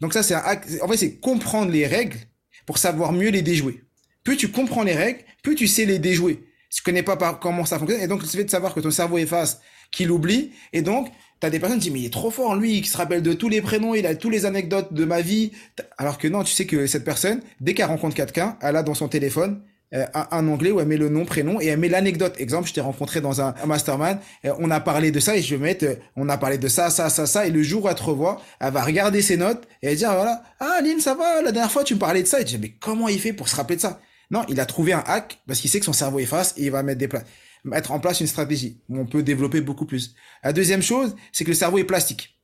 Donc 0.00 0.12
ça, 0.12 0.22
c'est 0.22 0.34
en 0.34 0.88
fait, 0.88 0.96
c'est 0.96 1.16
comprendre 1.20 1.70
les 1.70 1.86
règles 1.86 2.18
pour 2.66 2.78
savoir 2.78 3.12
mieux 3.12 3.28
les 3.28 3.42
déjouer. 3.42 3.84
Plus 4.24 4.36
tu 4.36 4.48
comprends 4.50 4.82
les 4.82 4.94
règles, 4.94 5.20
plus 5.42 5.54
tu 5.54 5.68
sais 5.68 5.84
les 5.84 5.98
déjouer. 5.98 6.44
Tu 6.70 6.82
connais 6.82 7.02
pas 7.02 7.16
comment 7.40 7.64
ça 7.64 7.78
fonctionne, 7.78 8.00
et 8.00 8.08
donc 8.08 8.22
le 8.22 8.26
fait 8.26 8.44
de 8.44 8.50
savoir 8.50 8.74
que 8.74 8.80
ton 8.80 8.90
cerveau 8.90 9.18
efface, 9.18 9.60
qu'il 9.92 10.10
oublie, 10.10 10.50
et 10.72 10.82
donc 10.82 11.12
T'as 11.44 11.50
des 11.50 11.60
personnes 11.60 11.78
qui 11.78 11.90
disent, 11.90 11.92
mais 11.92 12.00
il 12.00 12.06
est 12.06 12.12
trop 12.12 12.30
fort, 12.30 12.56
lui, 12.56 12.80
qui 12.80 12.88
se 12.88 12.96
rappelle 12.96 13.20
de 13.20 13.34
tous 13.34 13.50
les 13.50 13.60
prénoms, 13.60 13.94
il 13.94 14.06
a 14.06 14.14
tous 14.14 14.30
les 14.30 14.46
anecdotes 14.46 14.94
de 14.94 15.04
ma 15.04 15.20
vie. 15.20 15.52
Alors 15.98 16.16
que 16.16 16.26
non, 16.26 16.42
tu 16.42 16.54
sais 16.54 16.64
que 16.64 16.86
cette 16.86 17.04
personne, 17.04 17.42
dès 17.60 17.74
qu'elle 17.74 17.84
rencontre 17.84 18.14
quelqu'un, 18.14 18.56
elle 18.62 18.76
a 18.76 18.82
dans 18.82 18.94
son 18.94 19.08
téléphone 19.08 19.62
euh, 19.94 20.06
un, 20.12 20.48
onglet 20.48 20.72
où 20.72 20.80
elle 20.80 20.88
met 20.88 20.96
le 20.96 21.08
nom, 21.08 21.24
prénom 21.24 21.60
et 21.60 21.66
elle 21.66 21.78
met 21.78 21.88
l'anecdote. 21.88 22.34
Exemple, 22.38 22.68
je 22.68 22.74
t'ai 22.74 22.80
rencontré 22.80 23.20
dans 23.20 23.40
un, 23.40 23.54
mastermind, 23.66 24.18
euh, 24.44 24.52
on 24.58 24.70
a 24.70 24.80
parlé 24.80 25.10
de 25.10 25.20
ça 25.20 25.36
et 25.36 25.42
je 25.42 25.54
vais 25.54 25.62
mettre, 25.62 25.84
euh, 25.84 25.94
on 26.16 26.28
a 26.28 26.36
parlé 26.36 26.58
de 26.58 26.66
ça, 26.66 26.90
ça, 26.90 27.10
ça, 27.10 27.26
ça, 27.26 27.46
et 27.46 27.50
le 27.50 27.62
jour 27.62 27.84
où 27.84 27.88
elle 27.88 27.94
te 27.94 28.02
revoit, 28.02 28.40
elle 28.60 28.72
va 28.72 28.82
regarder 28.82 29.22
ses 29.22 29.36
notes 29.36 29.68
et 29.82 29.88
elle 29.88 29.96
dire, 29.96 30.12
voilà, 30.12 30.42
ah, 30.58 30.80
Lynn, 30.82 31.00
ça 31.00 31.14
va, 31.14 31.42
la 31.42 31.52
dernière 31.52 31.70
fois, 31.70 31.84
tu 31.84 31.94
me 31.94 32.00
parlais 32.00 32.22
de 32.22 32.26
ça. 32.26 32.40
Et 32.40 32.42
je 32.42 32.56
dis, 32.56 32.58
mais 32.58 32.70
comment 32.80 33.08
il 33.08 33.20
fait 33.20 33.32
pour 33.32 33.48
se 33.48 33.54
rappeler 33.54 33.76
de 33.76 33.82
ça? 33.82 34.00
Non, 34.30 34.44
il 34.48 34.58
a 34.58 34.66
trouvé 34.66 34.92
un 34.92 35.04
hack 35.06 35.38
parce 35.46 35.60
qu'il 35.60 35.70
sait 35.70 35.78
que 35.78 35.86
son 35.86 35.92
cerveau 35.92 36.18
efface 36.18 36.54
et 36.56 36.64
il 36.64 36.70
va 36.70 36.82
mettre 36.82 37.16
mettre 37.64 37.92
en 37.92 38.00
place 38.00 38.20
une 38.20 38.26
stratégie 38.26 38.80
où 38.88 38.98
on 38.98 39.06
peut 39.06 39.22
développer 39.22 39.60
beaucoup 39.60 39.86
plus. 39.86 40.14
La 40.42 40.52
deuxième 40.52 40.82
chose, 40.82 41.14
c'est 41.32 41.44
que 41.44 41.50
le 41.50 41.54
cerveau 41.54 41.78
est 41.78 41.84
plastique. 41.84 42.36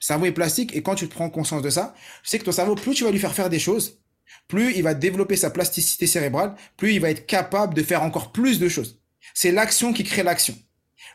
Le 0.00 0.04
cerveau 0.04 0.26
est 0.26 0.32
plastique 0.32 0.74
et 0.74 0.82
quand 0.82 0.94
tu 0.94 1.06
prends 1.06 1.30
conscience 1.30 1.62
de 1.62 1.70
ça, 1.70 1.94
tu 2.22 2.30
sais 2.30 2.38
que 2.38 2.44
ton 2.44 2.52
cerveau, 2.52 2.74
plus 2.74 2.94
tu 2.94 3.04
vas 3.04 3.10
lui 3.10 3.18
faire 3.18 3.32
faire 3.32 3.48
des 3.48 3.58
choses, 3.58 4.00
plus 4.48 4.74
il 4.74 4.82
va 4.82 4.94
développer 4.94 5.36
sa 5.36 5.50
plasticité 5.50 6.06
cérébrale, 6.06 6.54
plus 6.76 6.94
il 6.94 7.00
va 7.00 7.10
être 7.10 7.26
capable 7.26 7.74
de 7.74 7.82
faire 7.82 8.02
encore 8.02 8.32
plus 8.32 8.58
de 8.58 8.68
choses. 8.68 9.00
C'est 9.34 9.52
l'action 9.52 9.92
qui 9.92 10.04
crée 10.04 10.22
l'action. 10.22 10.54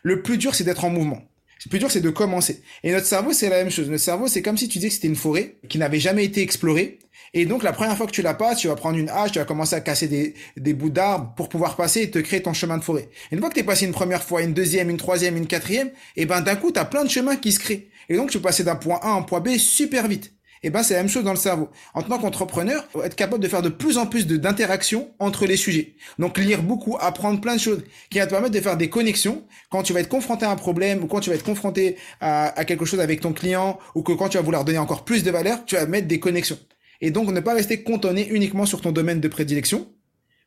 Le 0.02 0.22
plus 0.22 0.38
dur, 0.38 0.54
c'est 0.54 0.64
d'être 0.64 0.84
en 0.84 0.90
mouvement. 0.90 1.22
Le 1.64 1.70
plus 1.70 1.78
dur, 1.78 1.90
c'est 1.90 2.00
de 2.00 2.10
commencer. 2.10 2.62
Et 2.82 2.92
notre 2.92 3.06
cerveau, 3.06 3.32
c'est 3.32 3.48
la 3.48 3.58
même 3.58 3.70
chose. 3.70 3.88
Notre 3.88 4.02
cerveau, 4.02 4.26
c'est 4.26 4.42
comme 4.42 4.58
si 4.58 4.68
tu 4.68 4.78
disais 4.78 4.88
que 4.88 4.94
c'était 4.94 5.08
une 5.08 5.16
forêt 5.16 5.56
qui 5.68 5.78
n'avait 5.78 6.00
jamais 6.00 6.24
été 6.24 6.42
explorée 6.42 6.98
et 7.34 7.46
donc, 7.46 7.62
la 7.62 7.72
première 7.72 7.96
fois 7.96 8.06
que 8.06 8.12
tu 8.12 8.20
la 8.20 8.34
passes, 8.34 8.58
tu 8.58 8.68
vas 8.68 8.76
prendre 8.76 8.98
une 8.98 9.08
hache, 9.08 9.32
tu 9.32 9.38
vas 9.38 9.46
commencer 9.46 9.74
à 9.74 9.80
casser 9.80 10.06
des, 10.06 10.34
des 10.58 10.74
bouts 10.74 10.90
d'arbres 10.90 11.32
pour 11.34 11.48
pouvoir 11.48 11.76
passer 11.76 12.02
et 12.02 12.10
te 12.10 12.18
créer 12.18 12.42
ton 12.42 12.52
chemin 12.52 12.76
de 12.76 12.84
forêt. 12.84 13.08
une 13.30 13.38
fois 13.38 13.48
que 13.48 13.54
tu 13.54 13.60
es 13.60 13.64
passé 13.64 13.86
une 13.86 13.92
première 13.92 14.22
fois, 14.22 14.42
une 14.42 14.52
deuxième, 14.52 14.90
une 14.90 14.98
troisième, 14.98 15.36
une 15.36 15.46
quatrième, 15.46 15.90
et 16.16 16.26
ben 16.26 16.42
d'un 16.42 16.56
coup, 16.56 16.72
tu 16.72 16.78
as 16.78 16.84
plein 16.84 17.04
de 17.04 17.10
chemins 17.10 17.36
qui 17.36 17.52
se 17.52 17.58
créent. 17.58 17.88
Et 18.10 18.16
donc, 18.16 18.30
tu 18.30 18.38
peux 18.38 18.42
passer 18.42 18.64
d'un 18.64 18.76
point 18.76 18.98
A 19.02 19.08
à 19.08 19.12
un 19.12 19.22
point 19.22 19.40
B 19.40 19.56
super 19.56 20.08
vite. 20.08 20.34
Et 20.62 20.70
ben 20.70 20.82
c'est 20.82 20.94
la 20.94 21.00
même 21.00 21.08
chose 21.08 21.24
dans 21.24 21.32
le 21.32 21.38
cerveau. 21.38 21.68
En 21.94 22.02
tant 22.02 22.18
qu'entrepreneur, 22.18 22.86
faut 22.92 23.02
être 23.02 23.16
capable 23.16 23.42
de 23.42 23.48
faire 23.48 23.62
de 23.62 23.68
plus 23.68 23.98
en 23.98 24.06
plus 24.06 24.26
d'interactions 24.26 25.10
entre 25.18 25.46
les 25.46 25.56
sujets. 25.56 25.94
Donc 26.18 26.38
lire 26.38 26.62
beaucoup, 26.62 26.96
apprendre 27.00 27.40
plein 27.40 27.56
de 27.56 27.60
choses 27.60 27.82
qui 28.10 28.18
va 28.18 28.26
te 28.26 28.30
permettre 28.30 28.54
de 28.54 28.60
faire 28.60 28.76
des 28.76 28.88
connexions 28.88 29.44
quand 29.70 29.82
tu 29.82 29.92
vas 29.92 30.00
être 30.00 30.08
confronté 30.08 30.44
à 30.44 30.50
un 30.50 30.56
problème 30.56 31.02
ou 31.02 31.06
quand 31.06 31.20
tu 31.20 31.30
vas 31.30 31.36
être 31.36 31.44
confronté 31.44 31.96
à, 32.20 32.58
à 32.58 32.64
quelque 32.64 32.84
chose 32.84 33.00
avec 33.00 33.20
ton 33.20 33.32
client 33.32 33.78
ou 33.94 34.02
que 34.02 34.12
quand 34.12 34.28
tu 34.28 34.36
vas 34.38 34.42
vouloir 34.42 34.64
donner 34.64 34.78
encore 34.78 35.04
plus 35.04 35.24
de 35.24 35.30
valeur, 35.30 35.64
tu 35.64 35.74
vas 35.74 35.86
mettre 35.86 36.06
des 36.06 36.20
connexions 36.20 36.58
et 37.02 37.10
donc 37.10 37.28
ne 37.30 37.40
pas 37.40 37.52
rester 37.52 37.82
cantonné 37.82 38.28
uniquement 38.28 38.64
sur 38.64 38.80
ton 38.80 38.92
domaine 38.92 39.20
de 39.20 39.28
prédilection, 39.28 39.92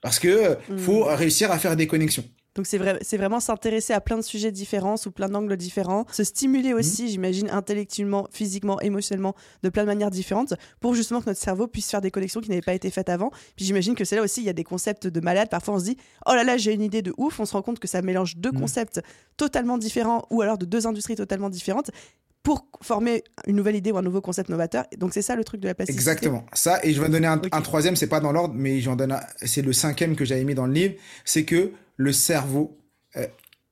parce 0.02 0.18
que 0.18 0.28
euh, 0.28 0.56
hmm. 0.70 0.78
faut 0.78 1.04
réussir 1.04 1.52
à 1.52 1.60
faire 1.60 1.76
des 1.76 1.86
connexions. 1.86 2.24
Donc 2.56 2.68
c'est 2.68 2.78
vrai, 2.78 2.98
c'est 3.02 3.18
vraiment 3.18 3.42
s'intéresser 3.42 3.92
à 3.94 4.00
plein 4.00 4.16
de 4.16 4.22
sujets 4.22 4.52
différents, 4.52 4.96
sous 4.96 5.12
plein 5.12 5.28
d'angles 5.28 5.58
différents, 5.58 6.06
se 6.12 6.24
stimuler 6.24 6.74
hmm. 6.74 6.78
aussi, 6.78 7.10
j'imagine, 7.10 7.50
intellectuellement, 7.50 8.28
physiquement, 8.32 8.80
émotionnellement, 8.80 9.36
de 9.64 9.70
plein 9.70 9.84
de 9.84 9.88
manières 9.88 10.10
différentes, 10.10 10.54
pour 10.80 10.96
justement 10.96 11.20
que 11.20 11.26
notre 11.28 11.40
cerveau 11.40 11.68
puisse 11.68 11.92
faire 11.92 12.02
des 12.02 12.12
connexions 12.12 12.40
qui 12.40 12.50
n'avaient 12.50 12.62
pas 12.62 12.74
été 12.74 12.90
faites 12.90 13.10
avant. 13.10 13.30
Puis 13.58 13.66
j'imagine 13.66 13.94
que 13.94 14.06
c'est 14.06 14.16
là 14.16 14.22
aussi, 14.22 14.42
il 14.42 14.46
y 14.46 14.50
a 14.50 14.54
des 14.54 14.64
concepts 14.64 15.06
de 15.08 15.20
malade. 15.20 15.50
Parfois 15.50 15.76
on 15.76 15.80
se 15.80 15.86
dit, 15.86 15.98
oh 16.26 16.34
là 16.34 16.46
là, 16.46 16.56
j'ai 16.56 16.74
une 16.74 16.82
idée 16.82 17.02
de 17.02 17.14
ouf. 17.18 17.40
On 17.42 17.46
se 17.46 17.54
rend 17.54 17.62
compte 17.62 17.80
que 17.80 17.88
ça 17.88 18.02
mélange 18.02 18.38
deux 18.38 18.52
hmm. 18.52 18.60
concepts 18.60 19.02
totalement 19.36 19.78
différents, 19.78 20.26
ou 20.30 20.42
alors 20.42 20.58
de 20.58 20.66
deux 20.66 20.88
industries 20.88 21.16
totalement 21.16 21.50
différentes 21.50 21.92
pour 22.46 22.68
former 22.84 23.24
une 23.48 23.56
nouvelle 23.56 23.76
idée 23.76 23.92
ou 23.92 23.98
un 23.98 24.04
nouveau 24.04 24.22
concept 24.22 24.50
novateur. 24.50 24.86
Donc 24.98 25.14
c'est 25.16 25.24
ça 25.24 25.36
le 25.36 25.44
truc 25.44 25.60
de 25.62 25.68
la 25.68 25.74
plasticité. 25.74 26.00
Exactement. 26.00 26.46
Ça, 26.54 26.80
et 26.84 26.94
je 26.94 27.02
vais 27.02 27.10
donner 27.10 27.26
un, 27.28 27.40
troisième, 27.40 27.96
c'est 27.96 28.08
pas 28.08 28.20
dans 28.20 28.32
l'ordre, 28.32 28.54
mais 28.56 28.80
j'en 28.80 28.96
donne 28.96 29.20
c'est 29.38 29.64
le 29.64 29.74
cinquième 29.74 30.16
que 30.16 30.24
j'avais 30.26 30.44
mis 30.44 30.54
dans 30.54 30.68
le 30.68 30.74
livre, 30.74 30.94
c'est 31.26 31.44
que 31.44 31.72
le 31.98 32.14
cerveau, 32.14 32.78
euh, 33.18 33.26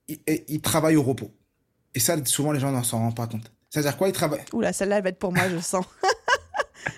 il, 0.07 0.59
travaille 0.59 0.95
au 0.95 1.03
repos. 1.03 1.29
Et 1.93 1.99
ça, 1.99 2.17
souvent 2.25 2.51
les 2.51 2.59
gens 2.59 2.71
n'en 2.71 2.83
s'en 2.83 2.97
rendent 2.97 3.15
pas 3.15 3.27
compte. 3.27 3.51
C'est-à-dire 3.69 3.95
quoi 3.95 4.07
Il 4.07 4.13
travaille? 4.13 4.41
Oula, 4.53 4.73
celle-là, 4.73 4.97
elle 4.97 5.03
va 5.03 5.09
être 5.09 5.19
pour 5.19 5.31
moi, 5.31 5.47
je 5.49 5.59
sens. 5.59 5.85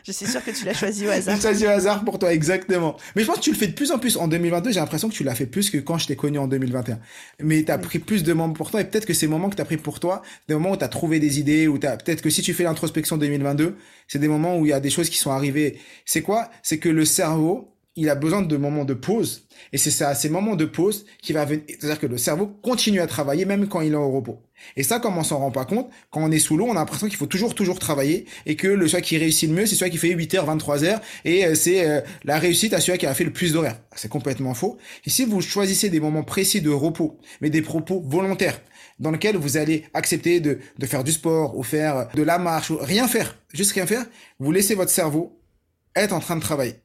Je 0.06 0.12
suis 0.12 0.26
sûr 0.26 0.44
que 0.44 0.52
tu 0.52 0.66
l'as 0.66 0.74
choisi 0.74 1.08
au 1.08 1.10
hasard. 1.10 1.40
Choisi 1.42 1.66
au 1.66 1.70
hasard 1.70 2.04
pour 2.04 2.20
toi, 2.20 2.34
exactement. 2.34 2.98
Mais 3.16 3.24
je 3.24 3.28
pense 3.28 3.38
que 3.38 3.42
tu 3.42 3.52
le 3.52 3.58
fais 3.58 3.68
de 3.68 3.74
plus 3.74 3.92
en 3.92 4.00
plus. 4.00 4.18
En 4.18 4.28
2022, 4.28 4.72
j'ai 4.72 4.80
l'impression 4.80 5.10
que 5.10 5.14
tu 5.14 5.24
l'as 5.24 5.36
fait 5.36 5.46
plus 5.46 5.70
que 5.70 5.78
quand 5.78 5.98
je 5.98 6.08
t'ai 6.08 6.16
connu 6.16 6.38
en 6.38 6.48
2021. 6.48 7.00
Mais 7.42 7.64
tu 7.64 7.72
as 7.72 7.78
pris 7.78 8.00
plus 8.00 8.24
de 8.24 8.34
moments 8.34 8.54
pour 8.54 8.72
toi 8.72 8.82
et 8.82 8.86
peut-être 8.86 9.06
que 9.06 9.14
ces 9.14 9.28
moments 9.28 9.50
que 9.50 9.56
tu 9.56 9.62
as 9.62 9.66
pris 9.66 9.78
pour 9.78 10.00
toi, 10.00 10.22
des 10.48 10.54
moments 10.54 10.72
où 10.72 10.78
tu 10.78 10.84
as 10.84 10.90
trouvé 10.90 11.20
des 11.20 11.40
idées, 11.40 11.68
ou 11.68 11.78
peut-être 11.80 12.22
que 12.22 12.30
si 12.30 12.42
tu 12.42 12.54
fais 12.54 12.64
l'introspection 12.64 13.18
2022, 13.18 13.76
c'est 14.08 14.20
des 14.20 14.28
moments 14.28 14.58
où 14.58 14.66
il 14.66 14.70
y 14.70 14.74
a 14.74 14.80
des 14.80 14.90
choses 14.90 15.10
qui 15.10 15.18
sont 15.18 15.32
arrivées. 15.32 15.80
C'est 16.06 16.22
quoi? 16.22 16.50
C'est 16.64 16.78
que 16.78 16.90
le 16.90 17.06
cerveau, 17.06 17.75
il 17.96 18.10
a 18.10 18.16
besoin 18.16 18.42
de 18.42 18.58
moments 18.58 18.86
de 18.86 18.94
pause. 18.94 19.48
Et 19.72 19.78
c'est 19.78 20.04
à 20.04 20.14
ces 20.16 20.30
moments 20.30 20.56
de 20.56 20.66
pause 20.66 21.06
qui 21.22 21.34
va 21.34 21.46
venir. 21.46 21.64
C'est-à-dire 21.68 22.00
que 22.00 22.08
le 22.08 22.18
cerveau 22.18 22.48
continue 22.48 23.00
à 23.00 23.08
travailler 23.08 23.46
même 23.46 23.68
quand 23.68 23.82
il 23.82 23.94
est 23.94 23.96
au 23.96 24.12
repos. 24.12 24.42
Et 24.76 24.84
ça, 24.84 25.00
comme 25.00 25.18
on 25.18 25.24
s'en 25.24 25.40
rend 25.40 25.52
pas 25.52 25.66
compte, 25.66 25.90
quand 26.12 26.22
on 26.22 26.32
est 26.32 26.40
sous 26.40 26.58
l'eau, 26.58 26.66
on 26.66 26.72
a 26.72 26.76
l'impression 26.76 27.08
qu'il 27.08 27.18
faut 27.18 27.26
toujours, 27.26 27.56
toujours 27.56 27.80
travailler 27.80 28.26
et 28.46 28.56
que 28.56 28.68
le 28.68 28.88
choix 28.88 29.02
qui 29.02 29.18
réussit 29.18 29.50
le 29.50 29.56
mieux, 29.56 29.66
c'est 29.66 29.76
celui 29.76 29.92
qui 29.92 29.98
fait 29.98 30.14
8h, 30.14 30.46
23h 30.46 31.00
et 31.24 31.46
euh, 31.46 31.56
c'est 31.56 31.88
euh, 31.88 32.02
la 32.24 32.40
réussite 32.40 32.74
à 32.74 32.82
celui 32.82 32.98
qui 32.98 33.06
a 33.06 33.14
fait 33.14 33.24
le 33.24 33.34
plus 33.34 33.54
d'horaires. 33.54 33.80
C'est 33.96 34.10
complètement 34.10 34.54
faux. 34.54 34.78
Et 35.06 35.10
si 35.10 35.26
vous 35.26 35.42
choisissez 35.42 35.90
des 35.90 36.00
moments 36.00 36.24
précis 36.24 36.62
de 36.62 36.70
repos, 36.70 37.18
mais 37.42 37.50
des 37.50 37.62
propos 37.62 38.02
volontaires, 38.06 38.60
dans 39.00 39.12
lesquels 39.12 39.36
vous 39.36 39.58
allez 39.58 39.86
accepter 39.94 40.40
de, 40.40 40.60
de 40.78 40.86
faire 40.86 41.04
du 41.04 41.12
sport 41.12 41.58
ou 41.58 41.64
faire 41.64 42.08
de 42.14 42.24
la 42.24 42.38
marche 42.38 42.70
ou 42.70 42.78
rien 42.78 43.08
faire, 43.08 43.38
juste 43.54 43.74
rien 43.74 43.86
faire, 43.86 44.06
vous 44.40 44.52
laissez 44.52 44.76
votre 44.76 44.92
cerveau 44.92 45.42
être 45.96 46.14
en 46.14 46.20
train 46.20 46.36
de 46.36 46.42
travailler. 46.42 46.76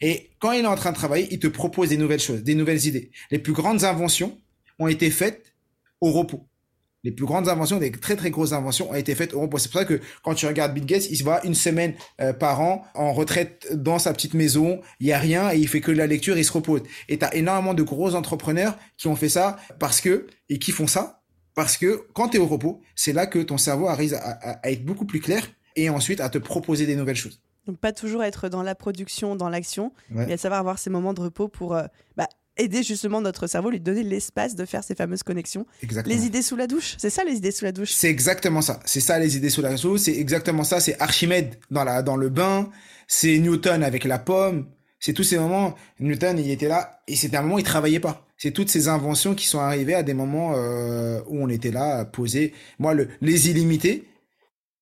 Et 0.00 0.30
quand 0.38 0.52
il 0.52 0.64
est 0.64 0.68
en 0.68 0.76
train 0.76 0.90
de 0.90 0.96
travailler, 0.96 1.28
il 1.30 1.38
te 1.38 1.46
propose 1.46 1.88
des 1.88 1.96
nouvelles 1.96 2.20
choses, 2.20 2.42
des 2.42 2.54
nouvelles 2.54 2.86
idées. 2.86 3.10
Les 3.30 3.38
plus 3.38 3.52
grandes 3.52 3.84
inventions 3.84 4.38
ont 4.78 4.88
été 4.88 5.10
faites 5.10 5.54
au 6.00 6.10
repos. 6.10 6.46
Les 7.02 7.12
plus 7.12 7.24
grandes 7.24 7.48
inventions, 7.48 7.78
des 7.78 7.90
très 7.90 8.14
très 8.14 8.30
grosses 8.30 8.52
inventions 8.52 8.90
ont 8.90 8.94
été 8.94 9.14
faites 9.14 9.32
au 9.32 9.40
repos. 9.40 9.56
C'est 9.56 9.70
pour 9.70 9.80
ça 9.80 9.86
que 9.86 10.00
quand 10.22 10.34
tu 10.34 10.46
regardes 10.46 10.74
Bill 10.74 10.84
Gates, 10.84 11.08
il 11.10 11.16
se 11.16 11.24
va 11.24 11.40
une 11.44 11.54
semaine 11.54 11.94
euh, 12.20 12.34
par 12.34 12.60
an 12.60 12.84
en 12.94 13.12
retraite 13.12 13.68
dans 13.72 13.98
sa 13.98 14.12
petite 14.12 14.34
maison, 14.34 14.82
il 15.00 15.06
y 15.06 15.12
a 15.12 15.18
rien 15.18 15.50
et 15.50 15.56
il 15.56 15.66
fait 15.66 15.80
que 15.80 15.90
la 15.90 16.06
lecture, 16.06 16.36
il 16.36 16.44
se 16.44 16.52
repose. 16.52 16.82
Et 17.08 17.18
tu 17.18 17.24
as 17.24 17.34
énormément 17.34 17.72
de 17.72 17.82
gros 17.82 18.14
entrepreneurs 18.14 18.76
qui 18.98 19.08
ont 19.08 19.16
fait 19.16 19.30
ça 19.30 19.56
parce 19.78 20.02
que 20.02 20.26
et 20.50 20.58
qui 20.58 20.72
font 20.72 20.86
ça 20.86 21.22
parce 21.54 21.78
que 21.78 22.06
quand 22.12 22.28
tu 22.28 22.36
es 22.36 22.40
au 22.40 22.46
repos, 22.46 22.82
c'est 22.94 23.12
là 23.12 23.26
que 23.26 23.38
ton 23.38 23.58
cerveau 23.58 23.88
arrive 23.88 24.14
à 24.14 24.60
être 24.70 24.84
beaucoup 24.84 25.06
plus 25.06 25.20
clair 25.20 25.50
et 25.76 25.88
ensuite 25.88 26.20
à 26.20 26.28
te 26.28 26.38
proposer 26.38 26.86
des 26.86 26.96
nouvelles 26.96 27.16
choses. 27.16 27.42
Donc 27.66 27.78
pas 27.78 27.92
toujours 27.92 28.24
être 28.24 28.48
dans 28.48 28.62
la 28.62 28.74
production, 28.74 29.36
dans 29.36 29.48
l'action, 29.48 29.92
mais 30.10 30.32
à 30.32 30.36
savoir 30.36 30.60
avoir 30.60 30.78
ces 30.78 30.90
moments 30.90 31.14
de 31.14 31.20
repos 31.20 31.48
pour 31.48 31.74
euh, 31.74 31.84
bah, 32.16 32.28
aider 32.56 32.82
justement 32.82 33.20
notre 33.20 33.46
cerveau, 33.46 33.70
lui 33.70 33.80
donner 33.80 34.02
l'espace 34.02 34.54
de 34.54 34.64
faire 34.64 34.84
ces 34.84 34.94
fameuses 34.94 35.22
connexions. 35.22 35.66
Les 36.06 36.26
idées 36.26 36.42
sous 36.42 36.56
la 36.56 36.66
douche, 36.66 36.96
c'est 36.98 37.10
ça 37.10 37.24
les 37.24 37.36
idées 37.36 37.50
sous 37.50 37.64
la 37.64 37.72
douche? 37.72 37.92
C'est 37.92 38.08
exactement 38.08 38.62
ça. 38.62 38.80
C'est 38.84 39.00
ça 39.00 39.18
les 39.18 39.36
idées 39.36 39.50
sous 39.50 39.62
la 39.62 39.74
douche, 39.74 40.00
c'est 40.00 40.16
exactement 40.16 40.64
ça. 40.64 40.80
C'est 40.80 41.00
Archimède 41.00 41.56
dans, 41.70 41.84
la, 41.84 42.02
dans 42.02 42.16
le 42.16 42.28
bain, 42.28 42.70
c'est 43.06 43.38
Newton 43.38 43.82
avec 43.82 44.04
la 44.04 44.18
pomme. 44.18 44.66
C'est 45.02 45.14
tous 45.14 45.24
ces 45.24 45.38
moments, 45.38 45.74
Newton, 45.98 46.38
il 46.38 46.50
était 46.50 46.68
là, 46.68 47.00
et 47.08 47.16
c'était 47.16 47.38
un 47.38 47.42
moment 47.42 47.54
où 47.54 47.58
il 47.58 47.64
travaillait 47.64 48.00
pas. 48.00 48.26
C'est 48.36 48.50
toutes 48.50 48.68
ces 48.68 48.88
inventions 48.88 49.34
qui 49.34 49.46
sont 49.46 49.58
arrivées 49.58 49.94
à 49.94 50.02
des 50.02 50.12
moments 50.12 50.52
euh, 50.54 51.20
où 51.26 51.42
on 51.42 51.48
était 51.48 51.70
là, 51.70 52.04
posé. 52.04 52.52
Moi, 52.78 52.92
le, 52.92 53.08
les 53.22 53.48
illimités, 53.48 54.04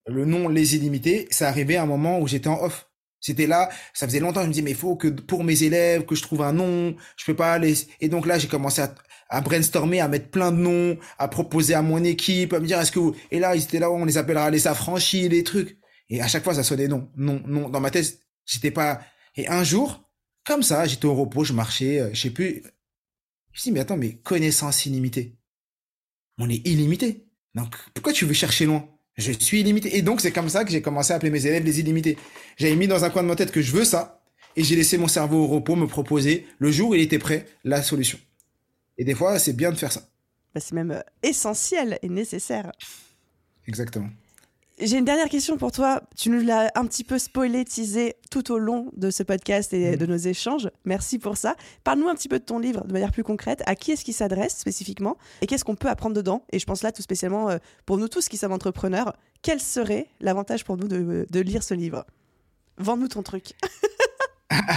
le 0.08 0.24
nom 0.24 0.48
Les 0.48 0.74
Illimités, 0.74 1.28
ça 1.30 1.48
arrivait 1.48 1.76
à 1.76 1.82
un 1.82 1.86
moment 1.86 2.18
où 2.20 2.26
j'étais 2.26 2.48
en 2.48 2.62
off. 2.62 2.88
C'était 3.20 3.46
là, 3.46 3.68
ça 3.94 4.06
faisait 4.06 4.20
longtemps, 4.20 4.42
je 4.42 4.46
me 4.46 4.52
disais, 4.52 4.62
mais 4.62 4.70
il 4.70 4.76
faut 4.76 4.96
que 4.96 5.08
pour 5.08 5.42
mes 5.42 5.64
élèves, 5.64 6.04
que 6.04 6.14
je 6.14 6.22
trouve 6.22 6.42
un 6.42 6.52
nom, 6.52 6.94
je 7.16 7.24
peux 7.24 7.34
pas 7.34 7.52
aller. 7.52 7.74
Et 8.00 8.08
donc 8.08 8.26
là, 8.26 8.38
j'ai 8.38 8.46
commencé 8.46 8.82
à, 9.28 9.40
brainstormer, 9.40 10.00
à 10.00 10.08
mettre 10.08 10.30
plein 10.30 10.52
de 10.52 10.58
noms, 10.58 10.96
à 11.18 11.26
proposer 11.26 11.74
à 11.74 11.82
mon 11.82 12.02
équipe, 12.04 12.52
à 12.52 12.60
me 12.60 12.66
dire, 12.66 12.80
est-ce 12.80 12.92
que 12.92 13.00
vous... 13.00 13.16
Et 13.30 13.40
là, 13.40 13.56
ils 13.56 13.62
étaient 13.64 13.80
là, 13.80 13.90
on 13.90 14.04
les 14.04 14.18
appellera 14.18 14.50
les 14.50 14.68
affranchis, 14.68 15.28
les 15.28 15.42
trucs. 15.42 15.78
Et 16.08 16.22
à 16.22 16.28
chaque 16.28 16.44
fois, 16.44 16.54
ça 16.54 16.62
sonnait 16.62 16.88
non, 16.88 17.10
non, 17.16 17.42
non. 17.46 17.68
Dans 17.68 17.80
ma 17.80 17.90
tête, 17.90 18.20
j'étais 18.46 18.70
pas... 18.70 19.00
Et 19.34 19.48
un 19.48 19.64
jour, 19.64 20.08
comme 20.46 20.62
ça, 20.62 20.86
j'étais 20.86 21.06
au 21.06 21.14
repos, 21.14 21.44
je 21.44 21.52
marchais, 21.52 22.00
euh, 22.00 22.10
je 22.14 22.20
sais 22.22 22.30
plus. 22.30 22.46
Je 22.54 22.60
me 22.60 22.62
suis 23.52 23.62
dit, 23.64 23.72
mais 23.72 23.80
attends, 23.80 23.96
mais 23.96 24.14
connaissance 24.14 24.86
illimitée. 24.86 25.36
On 26.38 26.48
est 26.48 26.66
illimité. 26.66 27.26
Donc, 27.54 27.74
pourquoi 27.94 28.12
tu 28.12 28.24
veux 28.24 28.32
chercher 28.32 28.66
loin? 28.66 28.88
Je 29.18 29.32
suis 29.32 29.60
illimité. 29.60 29.96
Et 29.96 30.02
donc, 30.02 30.20
c'est 30.20 30.30
comme 30.30 30.48
ça 30.48 30.64
que 30.64 30.70
j'ai 30.70 30.80
commencé 30.80 31.12
à 31.12 31.16
appeler 31.16 31.30
mes 31.30 31.44
élèves 31.44 31.64
les 31.64 31.80
illimités. 31.80 32.16
J'avais 32.56 32.76
mis 32.76 32.88
dans 32.88 33.04
un 33.04 33.10
coin 33.10 33.22
de 33.22 33.28
ma 33.28 33.36
tête 33.36 33.50
que 33.50 33.60
je 33.60 33.72
veux 33.72 33.84
ça, 33.84 34.22
et 34.56 34.64
j'ai 34.64 34.76
laissé 34.76 34.96
mon 34.96 35.08
cerveau 35.08 35.44
au 35.44 35.46
repos 35.46 35.76
me 35.76 35.86
proposer, 35.86 36.46
le 36.58 36.70
jour 36.70 36.90
où 36.90 36.94
il 36.94 37.00
était 37.00 37.18
prêt, 37.18 37.46
la 37.64 37.82
solution. 37.82 38.18
Et 38.96 39.04
des 39.04 39.14
fois, 39.14 39.38
c'est 39.38 39.52
bien 39.52 39.70
de 39.70 39.76
faire 39.76 39.92
ça. 39.92 40.08
Bah, 40.54 40.60
c'est 40.60 40.74
même 40.74 40.92
euh, 40.92 41.00
essentiel 41.22 41.98
et 42.02 42.08
nécessaire. 42.08 42.72
Exactement. 43.66 44.08
J'ai 44.80 44.98
une 44.98 45.04
dernière 45.04 45.28
question 45.28 45.56
pour 45.56 45.72
toi. 45.72 46.02
Tu 46.16 46.30
nous 46.30 46.40
l'as 46.40 46.70
un 46.76 46.86
petit 46.86 47.02
peu 47.02 47.18
spoilé, 47.18 47.64
teasé 47.64 48.14
tout 48.30 48.52
au 48.52 48.58
long 48.58 48.90
de 48.96 49.10
ce 49.10 49.24
podcast 49.24 49.72
et 49.72 49.96
de 49.96 50.06
nos 50.06 50.16
échanges. 50.16 50.70
Merci 50.84 51.18
pour 51.18 51.36
ça. 51.36 51.56
Parle-nous 51.82 52.08
un 52.08 52.14
petit 52.14 52.28
peu 52.28 52.38
de 52.38 52.44
ton 52.44 52.60
livre 52.60 52.86
de 52.86 52.92
manière 52.92 53.10
plus 53.10 53.24
concrète. 53.24 53.62
À 53.66 53.74
qui 53.74 53.90
est-ce 53.90 54.04
qu'il 54.04 54.14
s'adresse 54.14 54.56
spécifiquement? 54.56 55.16
Et 55.42 55.46
qu'est-ce 55.46 55.64
qu'on 55.64 55.74
peut 55.74 55.88
apprendre 55.88 56.14
dedans? 56.14 56.44
Et 56.52 56.60
je 56.60 56.66
pense 56.66 56.82
là 56.84 56.92
tout 56.92 57.02
spécialement 57.02 57.50
euh, 57.50 57.58
pour 57.86 57.98
nous 57.98 58.06
tous 58.06 58.28
qui 58.28 58.36
sommes 58.36 58.52
entrepreneurs. 58.52 59.16
Quel 59.42 59.60
serait 59.60 60.06
l'avantage 60.20 60.64
pour 60.64 60.76
nous 60.76 60.86
de, 60.86 61.26
de 61.28 61.40
lire 61.40 61.64
ce 61.64 61.74
livre? 61.74 62.06
Vends-nous 62.76 63.08
ton 63.08 63.22
truc. 63.22 63.54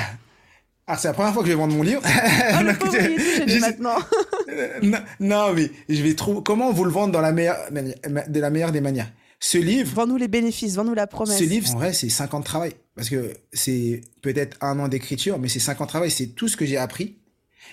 Ah, 0.88 0.98
c'est 0.98 1.08
la 1.08 1.14
première 1.14 1.32
fois 1.32 1.42
que 1.42 1.48
je 1.48 1.54
vais 1.54 1.58
vendre 1.58 1.74
mon 1.74 1.84
livre. 1.84 2.02
Oh, 2.04 2.64
le 2.64 2.74
pauvre, 2.78 2.98
il 2.98 3.50
est 3.54 3.60
maintenant. 3.60 3.96
non, 4.82 4.98
non, 5.22 5.54
mais 5.54 5.72
je 5.88 6.02
vais 6.04 6.16
trouver 6.16 6.42
comment 6.44 6.74
vous 6.74 6.84
le 6.84 6.92
vendre 6.92 7.14
dans 7.14 7.22
la 7.22 7.32
meilleure, 7.32 7.56
de 7.72 8.40
la 8.42 8.50
meilleure 8.50 8.74
des 8.74 8.82
manières? 8.82 9.10
Ce 9.44 9.58
livre. 9.58 9.92
Vends-nous 9.94 10.18
les 10.18 10.28
bénéfices, 10.28 10.76
vends-nous 10.76 10.94
la 10.94 11.08
promesse. 11.08 11.40
Ce 11.40 11.44
livre, 11.44 11.70
en 11.72 11.78
vrai, 11.78 11.94
c'est 11.94 12.10
5 12.10 12.34
ans 12.36 12.40
de 12.40 12.46
travail. 12.46 12.74
Parce 12.96 13.10
que 13.10 13.34
c'est 13.52 14.02
peut-être 14.22 14.56
un 14.62 14.80
an 14.80 14.88
d'écriture, 14.88 15.40
mais 15.40 15.50
c'est 15.50 15.60
5 15.60 15.82
ans 15.82 15.86
de 15.86 15.90
travail. 15.90 16.12
C'est 16.12 16.28
tout 16.28 16.48
ce 16.48 16.56
que 16.56 16.66
j'ai 16.66 16.78
appris. 16.78 17.18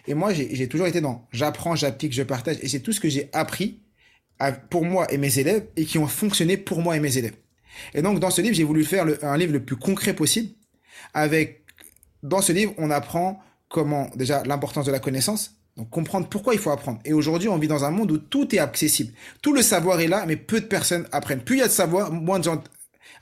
Et 0.06 0.14
moi, 0.14 0.32
j'ai 0.32 0.66
toujours 0.68 0.86
été 0.86 1.02
dans 1.02 1.28
j'apprends, 1.30 1.76
j'applique, 1.76 2.14
je 2.14 2.22
partage. 2.22 2.56
Et 2.62 2.68
c'est 2.68 2.80
tout 2.80 2.92
ce 2.92 3.00
que 3.00 3.10
j'ai 3.10 3.28
appris 3.34 3.82
pour 4.70 4.84
moi 4.84 5.12
et 5.12 5.18
mes 5.18 5.38
élèves 5.38 5.66
et 5.76 5.84
qui 5.84 5.98
ont 5.98 6.06
fonctionné 6.06 6.56
pour 6.56 6.80
moi 6.80 6.96
et 6.96 7.00
mes 7.00 7.18
élèves. 7.18 7.36
Et 7.92 8.00
donc, 8.00 8.18
dans 8.18 8.30
ce 8.30 8.40
livre, 8.40 8.54
j'ai 8.54 8.64
voulu 8.64 8.84
faire 8.84 9.06
un 9.22 9.36
livre 9.36 9.52
le 9.52 9.62
plus 9.62 9.76
concret 9.76 10.14
possible. 10.14 10.48
Avec, 11.12 11.64
dans 12.22 12.40
ce 12.40 12.52
livre, 12.52 12.72
on 12.78 12.90
apprend 12.90 13.40
comment, 13.68 14.10
déjà, 14.16 14.42
l'importance 14.44 14.86
de 14.86 14.92
la 14.92 15.00
connaissance, 15.00 15.57
donc 15.78 15.90
comprendre 15.90 16.26
pourquoi 16.28 16.54
il 16.54 16.60
faut 16.60 16.70
apprendre. 16.70 16.98
Et 17.04 17.12
aujourd'hui, 17.12 17.48
on 17.48 17.56
vit 17.56 17.68
dans 17.68 17.84
un 17.84 17.92
monde 17.92 18.10
où 18.10 18.18
tout 18.18 18.52
est 18.54 18.58
accessible. 18.58 19.12
Tout 19.40 19.52
le 19.52 19.62
savoir 19.62 20.00
est 20.00 20.08
là, 20.08 20.24
mais 20.26 20.34
peu 20.34 20.60
de 20.60 20.66
personnes 20.66 21.06
apprennent. 21.12 21.40
Plus 21.40 21.56
il 21.56 21.60
y 21.60 21.62
a 21.62 21.68
de 21.68 21.72
savoir, 21.72 22.12
moins 22.12 22.40
de 22.40 22.44
gens 22.44 22.60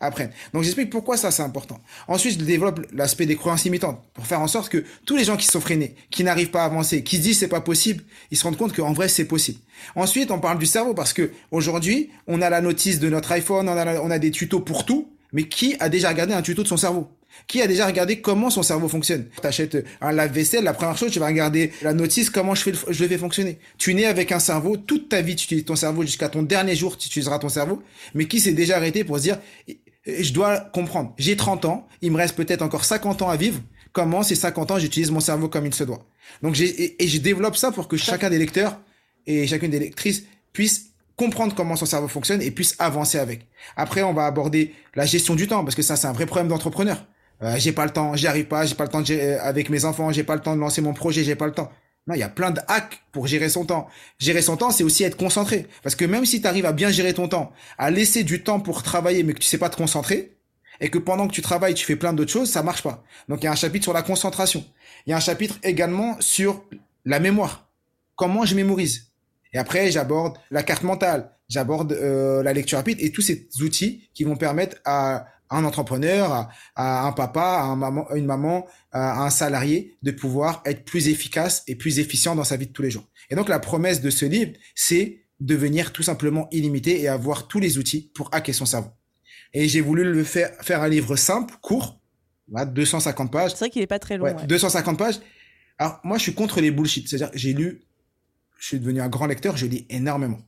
apprennent. 0.00 0.30
Donc 0.54 0.62
j'explique 0.62 0.88
pourquoi 0.88 1.18
ça 1.18 1.30
c'est 1.30 1.42
important. 1.42 1.78
Ensuite, 2.08 2.40
je 2.40 2.44
développe 2.44 2.80
l'aspect 2.92 3.26
des 3.26 3.36
croyances 3.36 3.64
limitantes 3.64 4.02
pour 4.14 4.26
faire 4.26 4.40
en 4.40 4.46
sorte 4.46 4.70
que 4.70 4.84
tous 5.04 5.16
les 5.16 5.24
gens 5.24 5.36
qui 5.36 5.46
sont 5.46 5.60
freinés, 5.60 5.96
qui 6.10 6.24
n'arrivent 6.24 6.50
pas 6.50 6.62
à 6.62 6.64
avancer, 6.66 7.04
qui 7.04 7.18
se 7.18 7.22
disent 7.22 7.38
c'est 7.38 7.48
pas 7.48 7.60
possible, 7.60 8.04
ils 8.30 8.38
se 8.38 8.44
rendent 8.44 8.56
compte 8.56 8.74
qu'en 8.74 8.94
vrai 8.94 9.08
c'est 9.08 9.26
possible. 9.26 9.58
Ensuite, 9.94 10.30
on 10.30 10.38
parle 10.38 10.58
du 10.58 10.66
cerveau 10.66 10.94
parce 10.94 11.12
que 11.12 11.32
aujourd'hui, 11.50 12.10
on 12.26 12.40
a 12.40 12.48
la 12.48 12.62
notice 12.62 13.00
de 13.00 13.10
notre 13.10 13.32
iPhone, 13.32 13.68
on 13.68 13.76
a, 13.76 14.00
on 14.00 14.10
a 14.10 14.18
des 14.18 14.30
tutos 14.30 14.60
pour 14.60 14.86
tout, 14.86 15.12
mais 15.32 15.44
qui 15.44 15.76
a 15.78 15.90
déjà 15.90 16.08
regardé 16.08 16.32
un 16.32 16.42
tuto 16.42 16.62
de 16.62 16.68
son 16.68 16.78
cerveau? 16.78 17.08
Qui 17.46 17.62
a 17.62 17.66
déjà 17.66 17.86
regardé 17.86 18.20
comment 18.20 18.50
son 18.50 18.62
cerveau 18.62 18.88
fonctionne? 18.88 19.26
T'achètes 19.40 19.84
un 20.00 20.12
lave-vaisselle, 20.12 20.64
la 20.64 20.74
première 20.74 20.96
chose, 20.96 21.10
tu 21.10 21.18
vas 21.18 21.26
regarder 21.26 21.72
la 21.82 21.92
notice, 21.92 22.30
comment 22.30 22.54
je, 22.54 22.62
fais 22.62 22.72
le, 22.72 22.78
je 22.88 23.02
le 23.02 23.08
fais 23.08 23.18
fonctionner. 23.18 23.58
Tu 23.78 23.94
né 23.94 24.06
avec 24.06 24.32
un 24.32 24.38
cerveau, 24.38 24.76
toute 24.76 25.08
ta 25.08 25.20
vie, 25.20 25.36
tu 25.36 25.44
utilises 25.44 25.64
ton 25.64 25.76
cerveau 25.76 26.02
jusqu'à 26.02 26.28
ton 26.28 26.42
dernier 26.42 26.74
jour, 26.74 26.96
tu 26.96 27.06
utiliseras 27.06 27.38
ton 27.38 27.48
cerveau, 27.48 27.82
mais 28.14 28.26
qui 28.26 28.40
s'est 28.40 28.52
déjà 28.52 28.76
arrêté 28.76 29.04
pour 29.04 29.18
se 29.18 29.22
dire, 29.22 29.38
je 30.06 30.32
dois 30.32 30.58
comprendre, 30.60 31.14
j'ai 31.18 31.36
30 31.36 31.64
ans, 31.64 31.88
il 32.02 32.12
me 32.12 32.16
reste 32.16 32.36
peut-être 32.36 32.62
encore 32.62 32.84
50 32.84 33.22
ans 33.22 33.28
à 33.28 33.36
vivre, 33.36 33.60
comment 33.92 34.22
ces 34.22 34.34
50 34.34 34.70
ans 34.72 34.78
j'utilise 34.78 35.10
mon 35.10 35.20
cerveau 35.20 35.48
comme 35.48 35.66
il 35.66 35.74
se 35.74 35.84
doit? 35.84 36.06
Donc 36.42 36.54
j'ai, 36.54 37.02
et, 37.02 37.08
je 37.08 37.18
développe 37.18 37.56
ça 37.56 37.72
pour 37.72 37.88
que 37.88 37.96
chacun 37.96 38.30
des 38.30 38.38
lecteurs 38.38 38.80
et 39.26 39.46
chacune 39.46 39.70
des 39.70 39.78
lectrices 39.78 40.24
puisse 40.52 40.90
comprendre 41.16 41.54
comment 41.54 41.76
son 41.76 41.86
cerveau 41.86 42.08
fonctionne 42.08 42.42
et 42.42 42.50
puisse 42.50 42.76
avancer 42.78 43.18
avec. 43.18 43.48
Après, 43.76 44.02
on 44.02 44.12
va 44.12 44.26
aborder 44.26 44.74
la 44.94 45.06
gestion 45.06 45.34
du 45.34 45.48
temps, 45.48 45.64
parce 45.64 45.74
que 45.74 45.82
ça, 45.82 45.96
c'est 45.96 46.06
un 46.06 46.12
vrai 46.12 46.26
problème 46.26 46.48
d'entrepreneur. 46.48 47.04
Euh, 47.42 47.56
j'ai 47.58 47.72
pas 47.72 47.84
le 47.84 47.92
temps, 47.92 48.16
j'y 48.16 48.26
arrive 48.26 48.46
pas, 48.46 48.64
j'ai 48.64 48.74
pas 48.74 48.84
le 48.84 48.90
temps 48.90 49.00
de 49.00 49.06
gérer, 49.06 49.34
avec 49.38 49.68
mes 49.68 49.84
enfants, 49.84 50.10
j'ai 50.10 50.24
pas 50.24 50.34
le 50.34 50.40
temps 50.40 50.54
de 50.54 50.60
lancer 50.60 50.80
mon 50.80 50.94
projet, 50.94 51.22
j'ai 51.22 51.36
pas 51.36 51.46
le 51.46 51.52
temps. 51.52 51.70
Non, 52.06 52.14
il 52.14 52.20
y 52.20 52.22
a 52.22 52.28
plein 52.28 52.52
de 52.52 52.60
hacks 52.68 53.02
pour 53.10 53.26
gérer 53.26 53.48
son 53.48 53.64
temps. 53.64 53.88
Gérer 54.18 54.40
son 54.40 54.56
temps, 54.56 54.70
c'est 54.70 54.84
aussi 54.84 55.02
être 55.02 55.16
concentré. 55.16 55.66
Parce 55.82 55.96
que 55.96 56.04
même 56.04 56.24
si 56.24 56.40
tu 56.40 56.46
arrives 56.46 56.66
à 56.66 56.72
bien 56.72 56.90
gérer 56.90 57.12
ton 57.14 57.28
temps, 57.28 57.52
à 57.78 57.90
laisser 57.90 58.22
du 58.22 58.44
temps 58.44 58.60
pour 58.60 58.82
travailler, 58.82 59.24
mais 59.24 59.34
que 59.34 59.40
tu 59.40 59.46
sais 59.46 59.58
pas 59.58 59.68
te 59.68 59.76
concentrer, 59.76 60.36
et 60.80 60.88
que 60.88 60.98
pendant 60.98 61.26
que 61.26 61.32
tu 61.32 61.42
travailles, 61.42 61.74
tu 61.74 61.84
fais 61.84 61.96
plein 61.96 62.12
d'autres 62.12 62.30
choses, 62.30 62.50
ça 62.50 62.62
marche 62.62 62.82
pas. 62.82 63.02
Donc 63.28 63.42
il 63.42 63.46
y 63.46 63.48
a 63.48 63.52
un 63.52 63.56
chapitre 63.56 63.84
sur 63.84 63.92
la 63.92 64.02
concentration. 64.02 64.64
Il 65.06 65.10
y 65.10 65.12
a 65.12 65.16
un 65.16 65.20
chapitre 65.20 65.58
également 65.62 66.16
sur 66.20 66.64
la 67.04 67.18
mémoire. 67.18 67.68
Comment 68.14 68.44
je 68.44 68.54
mémorise. 68.54 69.08
Et 69.52 69.58
après, 69.58 69.90
j'aborde 69.90 70.38
la 70.50 70.62
carte 70.62 70.82
mentale, 70.82 71.32
j'aborde 71.48 71.92
euh, 71.92 72.42
la 72.42 72.52
lecture 72.52 72.78
rapide 72.78 72.98
et 73.00 73.10
tous 73.10 73.22
ces 73.22 73.48
outils 73.62 74.08
qui 74.14 74.24
vont 74.24 74.36
permettre 74.36 74.76
à 74.84 75.26
un 75.50 75.64
entrepreneur, 75.64 76.48
à, 76.74 77.06
un 77.06 77.12
papa, 77.12 77.40
à, 77.40 77.62
un 77.62 77.76
maman, 77.76 78.06
une 78.14 78.26
maman, 78.26 78.66
à 78.92 79.24
un 79.24 79.30
salarié, 79.30 79.96
de 80.02 80.10
pouvoir 80.10 80.62
être 80.64 80.84
plus 80.84 81.08
efficace 81.08 81.62
et 81.66 81.76
plus 81.76 81.98
efficient 81.98 82.34
dans 82.34 82.44
sa 82.44 82.56
vie 82.56 82.66
de 82.66 82.72
tous 82.72 82.82
les 82.82 82.90
jours. 82.90 83.08
Et 83.30 83.34
donc 83.34 83.48
la 83.48 83.58
promesse 83.58 84.00
de 84.00 84.10
ce 84.10 84.24
livre, 84.24 84.52
c'est 84.74 85.22
devenir 85.40 85.92
tout 85.92 86.02
simplement 86.02 86.48
illimité 86.50 87.00
et 87.00 87.08
avoir 87.08 87.48
tous 87.48 87.60
les 87.60 87.78
outils 87.78 88.10
pour 88.14 88.28
hacker 88.32 88.54
son 88.54 88.66
cerveau. 88.66 88.90
Et 89.52 89.68
j'ai 89.68 89.80
voulu 89.80 90.04
le 90.04 90.24
faire, 90.24 90.50
faire 90.62 90.82
un 90.82 90.88
livre 90.88 91.16
simple, 91.16 91.54
court, 91.60 92.00
250 92.48 93.32
pages. 93.32 93.52
C'est 93.52 93.58
vrai 93.58 93.70
qu'il 93.70 93.82
est 93.82 93.86
pas 93.86 93.98
très 93.98 94.16
long. 94.16 94.34
250 94.46 94.98
pages. 94.98 95.20
Alors 95.78 96.00
moi, 96.04 96.18
je 96.18 96.22
suis 96.22 96.34
contre 96.34 96.60
les 96.60 96.70
bullshit. 96.70 97.08
C'est-à-dire, 97.08 97.30
j'ai 97.34 97.52
lu, 97.52 97.82
je 98.58 98.66
suis 98.66 98.80
devenu 98.80 99.00
un 99.00 99.08
grand 99.08 99.26
lecteur, 99.26 99.56
je 99.56 99.66
lis 99.66 99.86
énormément, 99.90 100.38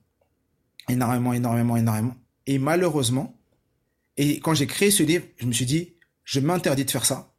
énormément, 0.88 1.32
énormément, 1.32 1.76
énormément. 1.76 2.14
Et 2.46 2.58
malheureusement, 2.58 3.37
et 4.18 4.40
quand 4.40 4.52
j'ai 4.52 4.66
créé 4.66 4.90
ce 4.90 5.02
livre, 5.02 5.24
je 5.38 5.46
me 5.46 5.52
suis 5.52 5.64
dit, 5.64 5.94
je 6.24 6.40
m'interdis 6.40 6.84
de 6.84 6.90
faire 6.90 7.06
ça. 7.06 7.32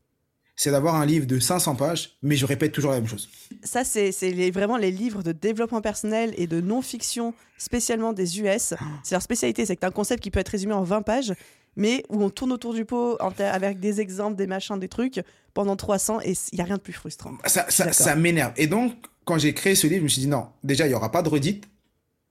C'est 0.55 0.71
d'avoir 0.71 0.95
un 0.95 1.05
livre 1.05 1.25
de 1.25 1.39
500 1.39 1.75
pages, 1.75 2.17
mais 2.21 2.35
je 2.35 2.45
répète 2.45 2.71
toujours 2.71 2.91
la 2.91 2.97
même 2.97 3.07
chose. 3.07 3.29
Ça, 3.63 3.83
c'est 3.83 4.51
vraiment 4.51 4.77
les 4.77 4.91
livres 4.91 5.21
de 5.21 5.31
développement 5.31 5.81
personnel 5.81 6.33
et 6.37 6.47
de 6.47 6.59
non-fiction, 6.59 7.33
spécialement 7.57 8.13
des 8.13 8.39
US. 8.41 8.73
C'est 9.03 9.15
leur 9.15 9.21
spécialité, 9.21 9.65
c'est 9.65 9.75
que 9.75 9.81
tu 9.81 9.85
as 9.85 9.89
un 9.89 9.91
concept 9.91 10.23
qui 10.23 10.31
peut 10.31 10.39
être 10.39 10.49
résumé 10.49 10.73
en 10.73 10.83
20 10.83 11.01
pages, 11.03 11.33
mais 11.75 12.03
où 12.09 12.23
on 12.23 12.29
tourne 12.29 12.51
autour 12.51 12.73
du 12.73 12.83
pot 12.83 13.17
avec 13.19 13.79
des 13.79 14.01
exemples, 14.01 14.35
des 14.35 14.47
machins, 14.47 14.79
des 14.79 14.89
trucs 14.89 15.21
pendant 15.53 15.75
300 15.75 16.21
et 16.21 16.33
il 16.51 16.55
n'y 16.55 16.61
a 16.61 16.65
rien 16.65 16.77
de 16.77 16.81
plus 16.81 16.93
frustrant. 16.93 17.37
Ça, 17.45 17.65
ça, 17.69 17.93
ça 17.93 18.15
m'énerve. 18.15 18.53
Et 18.57 18.67
donc, 18.67 18.93
quand 19.23 19.37
j'ai 19.37 19.53
créé 19.53 19.75
ce 19.75 19.87
livre, 19.87 19.99
je 19.99 20.03
me 20.03 20.09
suis 20.09 20.21
dit 20.21 20.27
non, 20.27 20.47
déjà, 20.63 20.85
il 20.85 20.89
n'y 20.89 20.95
aura 20.95 21.11
pas 21.11 21.21
de 21.21 21.29
redite. 21.29 21.65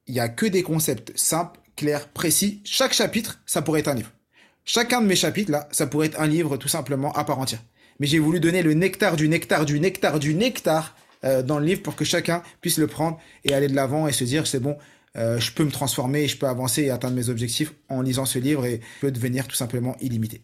Il 0.07 0.15
n'y 0.15 0.21
a 0.21 0.29
que 0.29 0.47
des 0.47 0.63
concepts 0.63 1.17
simples, 1.17 1.61
clairs, 1.77 2.09
précis. 2.09 2.61
Chaque 2.65 2.93
chapitre, 2.93 3.41
ça 3.47 3.63
pourrait 3.63 3.81
être 3.81 3.89
un 3.89 3.95
livre. 3.95 4.11
Chacun 4.71 5.01
de 5.01 5.07
mes 5.07 5.17
chapitres, 5.17 5.51
là, 5.51 5.67
ça 5.73 5.87
pourrait 5.87 6.09
être 6.09 6.21
un 6.21 6.27
livre 6.27 6.59
tout 6.59 6.69
simplement 6.69 7.11
à 7.15 7.25
part 7.25 7.39
entière. 7.39 7.63
Mais 8.01 8.07
j'ai 8.07 8.19
voulu 8.19 8.39
donner 8.39 8.63
le 8.63 8.75
nectar 8.75 9.17
du 9.17 9.27
nectar 9.27 9.65
du 9.65 9.81
nectar 9.81 10.19
du 10.19 10.35
nectar 10.35 10.95
euh, 11.25 11.43
dans 11.43 11.59
le 11.59 11.65
livre 11.65 11.83
pour 11.83 11.97
que 11.97 12.05
chacun 12.05 12.43
puisse 12.61 12.77
le 12.77 12.87
prendre 12.87 13.19
et 13.47 13.55
aller 13.55 13.69
de 13.69 13.75
l'avant 13.75 14.09
et 14.09 14.13
se 14.13 14.25
dire 14.25 14.47
c'est 14.47 14.61
bon, 14.61 14.77
euh, 15.17 15.41
je 15.41 15.53
peux 15.53 15.65
me 15.65 15.71
transformer, 15.71 16.29
je 16.29 16.37
peux 16.37 16.47
avancer 16.47 16.83
et 16.83 16.91
atteindre 16.91 17.17
mes 17.17 17.31
objectifs 17.31 17.73
en 17.89 18.03
lisant 18.03 18.27
ce 18.27 18.39
livre 18.39 18.67
et 18.67 18.83
je 18.97 19.07
peux 19.07 19.11
devenir 19.11 19.49
tout 19.49 19.57
simplement 19.57 19.97
illimité. 20.03 20.43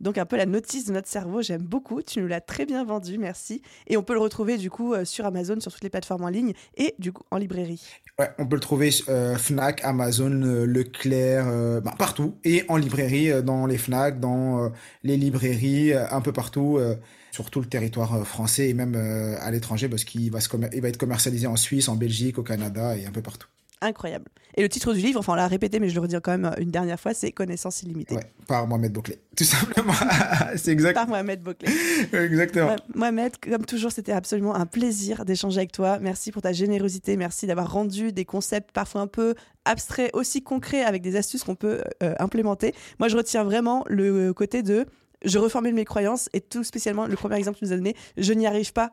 Donc 0.00 0.16
un 0.16 0.24
peu 0.24 0.36
la 0.36 0.46
notice 0.46 0.86
de 0.86 0.92
notre 0.92 1.08
cerveau, 1.08 1.42
j'aime 1.42 1.62
beaucoup. 1.62 2.02
Tu 2.02 2.20
nous 2.20 2.26
l'as 2.26 2.40
très 2.40 2.64
bien 2.64 2.84
vendu, 2.84 3.18
merci. 3.18 3.60
Et 3.86 3.96
on 3.96 4.02
peut 4.02 4.14
le 4.14 4.20
retrouver 4.20 4.56
du 4.56 4.70
coup 4.70 4.94
euh, 4.94 5.04
sur 5.04 5.26
Amazon, 5.26 5.60
sur 5.60 5.72
toutes 5.72 5.82
les 5.82 5.90
plateformes 5.90 6.24
en 6.24 6.28
ligne 6.28 6.54
et 6.76 6.94
du 6.98 7.12
coup 7.12 7.22
en 7.30 7.36
librairie. 7.36 7.82
Ouais, 8.18 8.30
on 8.38 8.46
peut 8.46 8.56
le 8.56 8.60
trouver 8.60 8.90
euh, 9.08 9.36
Fnac, 9.36 9.84
Amazon, 9.84 10.42
euh, 10.42 10.64
Leclerc, 10.64 11.80
bah, 11.82 11.94
partout 11.98 12.36
et 12.44 12.64
en 12.68 12.76
librairie 12.76 13.42
dans 13.42 13.66
les 13.66 13.76
Fnac, 13.78 14.20
dans 14.20 14.70
les 15.02 15.16
librairies, 15.16 15.92
un 15.92 16.20
peu 16.20 16.32
partout 16.32 16.78
sur 17.30 17.50
tout 17.50 17.60
le 17.60 17.66
territoire 17.66 18.26
français 18.26 18.68
et 18.68 18.74
même 18.74 18.94
à 18.94 19.50
l'étranger 19.50 19.88
parce 19.88 20.04
qu'il 20.04 20.30
va, 20.30 20.38
va 20.38 20.88
être 20.88 20.96
commercialisé 20.96 21.46
en 21.46 21.56
Suisse, 21.56 21.88
en 21.88 21.96
Belgique, 21.96 22.38
au 22.38 22.42
Canada 22.42 22.96
et 22.96 23.06
un 23.06 23.10
peu 23.10 23.22
partout 23.22 23.48
incroyable. 23.80 24.26
Et 24.56 24.62
le 24.62 24.68
titre 24.68 24.92
du 24.92 25.00
livre, 25.00 25.20
enfin 25.20 25.32
on 25.32 25.36
l'a 25.36 25.46
répété, 25.46 25.80
mais 25.80 25.88
je 25.88 25.94
le 25.94 26.00
redis 26.00 26.16
quand 26.22 26.36
même 26.36 26.52
une 26.58 26.70
dernière 26.70 26.98
fois, 26.98 27.14
c'est 27.14 27.32
Connaissance 27.32 27.82
illimitée. 27.82 28.14
Ouais, 28.14 28.32
par 28.46 28.66
Mohamed 28.66 28.92
Bouclé, 28.92 29.18
tout 29.36 29.44
simplement. 29.44 29.92
c'est 30.56 30.72
exact. 30.72 30.94
Par 30.94 31.08
Mohamed 31.08 31.42
Bouclé. 31.42 31.72
Exactement. 32.12 32.76
Mohamed, 32.94 33.36
comme 33.38 33.64
toujours, 33.64 33.92
c'était 33.92 34.12
absolument 34.12 34.54
un 34.54 34.66
plaisir 34.66 35.24
d'échanger 35.24 35.58
avec 35.58 35.72
toi. 35.72 35.98
Merci 36.00 36.32
pour 36.32 36.42
ta 36.42 36.52
générosité, 36.52 37.16
merci 37.16 37.46
d'avoir 37.46 37.72
rendu 37.72 38.12
des 38.12 38.24
concepts 38.24 38.72
parfois 38.72 39.02
un 39.02 39.06
peu 39.06 39.34
abstraits, 39.64 40.10
aussi 40.14 40.42
concrets, 40.42 40.82
avec 40.82 41.02
des 41.02 41.16
astuces 41.16 41.44
qu'on 41.44 41.54
peut 41.54 41.82
euh, 42.02 42.14
implémenter. 42.18 42.74
Moi, 42.98 43.08
je 43.08 43.16
retiens 43.16 43.44
vraiment 43.44 43.84
le 43.88 44.32
côté 44.32 44.62
de 44.62 44.86
je 45.24 45.38
reformule 45.38 45.74
mes 45.74 45.84
croyances 45.84 46.28
et 46.32 46.40
tout 46.40 46.64
spécialement 46.64 47.06
le 47.06 47.16
premier 47.16 47.36
exemple 47.36 47.58
que 47.58 47.64
tu 47.64 47.66
nous 47.66 47.72
as 47.72 47.76
donné, 47.76 47.94
je 48.16 48.32
n'y 48.32 48.46
arrive 48.46 48.72
pas, 48.72 48.92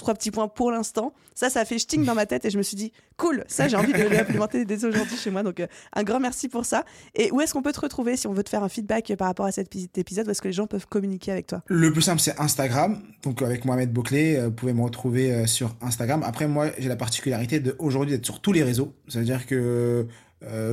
trois 0.00 0.14
petits 0.14 0.30
points 0.30 0.48
pour 0.48 0.72
l'instant. 0.72 1.14
Ça, 1.34 1.48
ça 1.48 1.60
a 1.60 1.64
fait 1.64 1.78
sting 1.78 2.04
dans 2.04 2.14
ma 2.14 2.26
tête 2.26 2.44
et 2.44 2.50
je 2.50 2.58
me 2.58 2.62
suis 2.62 2.76
dit, 2.76 2.92
cool, 3.16 3.44
ça, 3.46 3.68
j'ai 3.68 3.76
envie 3.76 3.92
de 3.92 4.02
l'implémenter 4.14 4.64
dès 4.64 4.84
aujourd'hui 4.84 5.16
chez 5.16 5.30
moi. 5.30 5.42
Donc, 5.42 5.60
euh, 5.60 5.66
un 5.94 6.02
grand 6.02 6.20
merci 6.20 6.48
pour 6.48 6.64
ça. 6.64 6.84
Et 7.14 7.30
où 7.30 7.40
est-ce 7.40 7.52
qu'on 7.52 7.62
peut 7.62 7.72
te 7.72 7.80
retrouver 7.80 8.16
si 8.16 8.26
on 8.26 8.32
veut 8.32 8.42
te 8.42 8.50
faire 8.50 8.64
un 8.64 8.68
feedback 8.68 9.14
par 9.16 9.28
rapport 9.28 9.46
à 9.46 9.52
cet 9.52 9.74
épisode 9.96 10.26
Où 10.26 10.30
est-ce 10.30 10.42
que 10.42 10.48
les 10.48 10.52
gens 10.52 10.66
peuvent 10.66 10.86
communiquer 10.86 11.32
avec 11.32 11.46
toi? 11.46 11.62
Le 11.66 11.92
plus 11.92 12.02
simple, 12.02 12.20
c'est 12.20 12.38
Instagram. 12.40 13.00
Donc, 13.22 13.42
avec 13.42 13.64
Mohamed 13.64 13.92
Bouclé, 13.92 14.36
euh, 14.36 14.46
vous 14.46 14.52
pouvez 14.52 14.72
me 14.72 14.82
retrouver 14.82 15.32
euh, 15.32 15.46
sur 15.46 15.74
Instagram. 15.80 16.22
Après, 16.24 16.48
moi, 16.48 16.70
j'ai 16.78 16.88
la 16.88 16.96
particularité 16.96 17.60
d'aujourd'hui 17.60 18.12
d'être 18.12 18.26
sur 18.26 18.40
tous 18.40 18.52
les 18.52 18.62
réseaux. 18.62 18.94
C'est-à-dire 19.08 19.46
que 19.46 20.06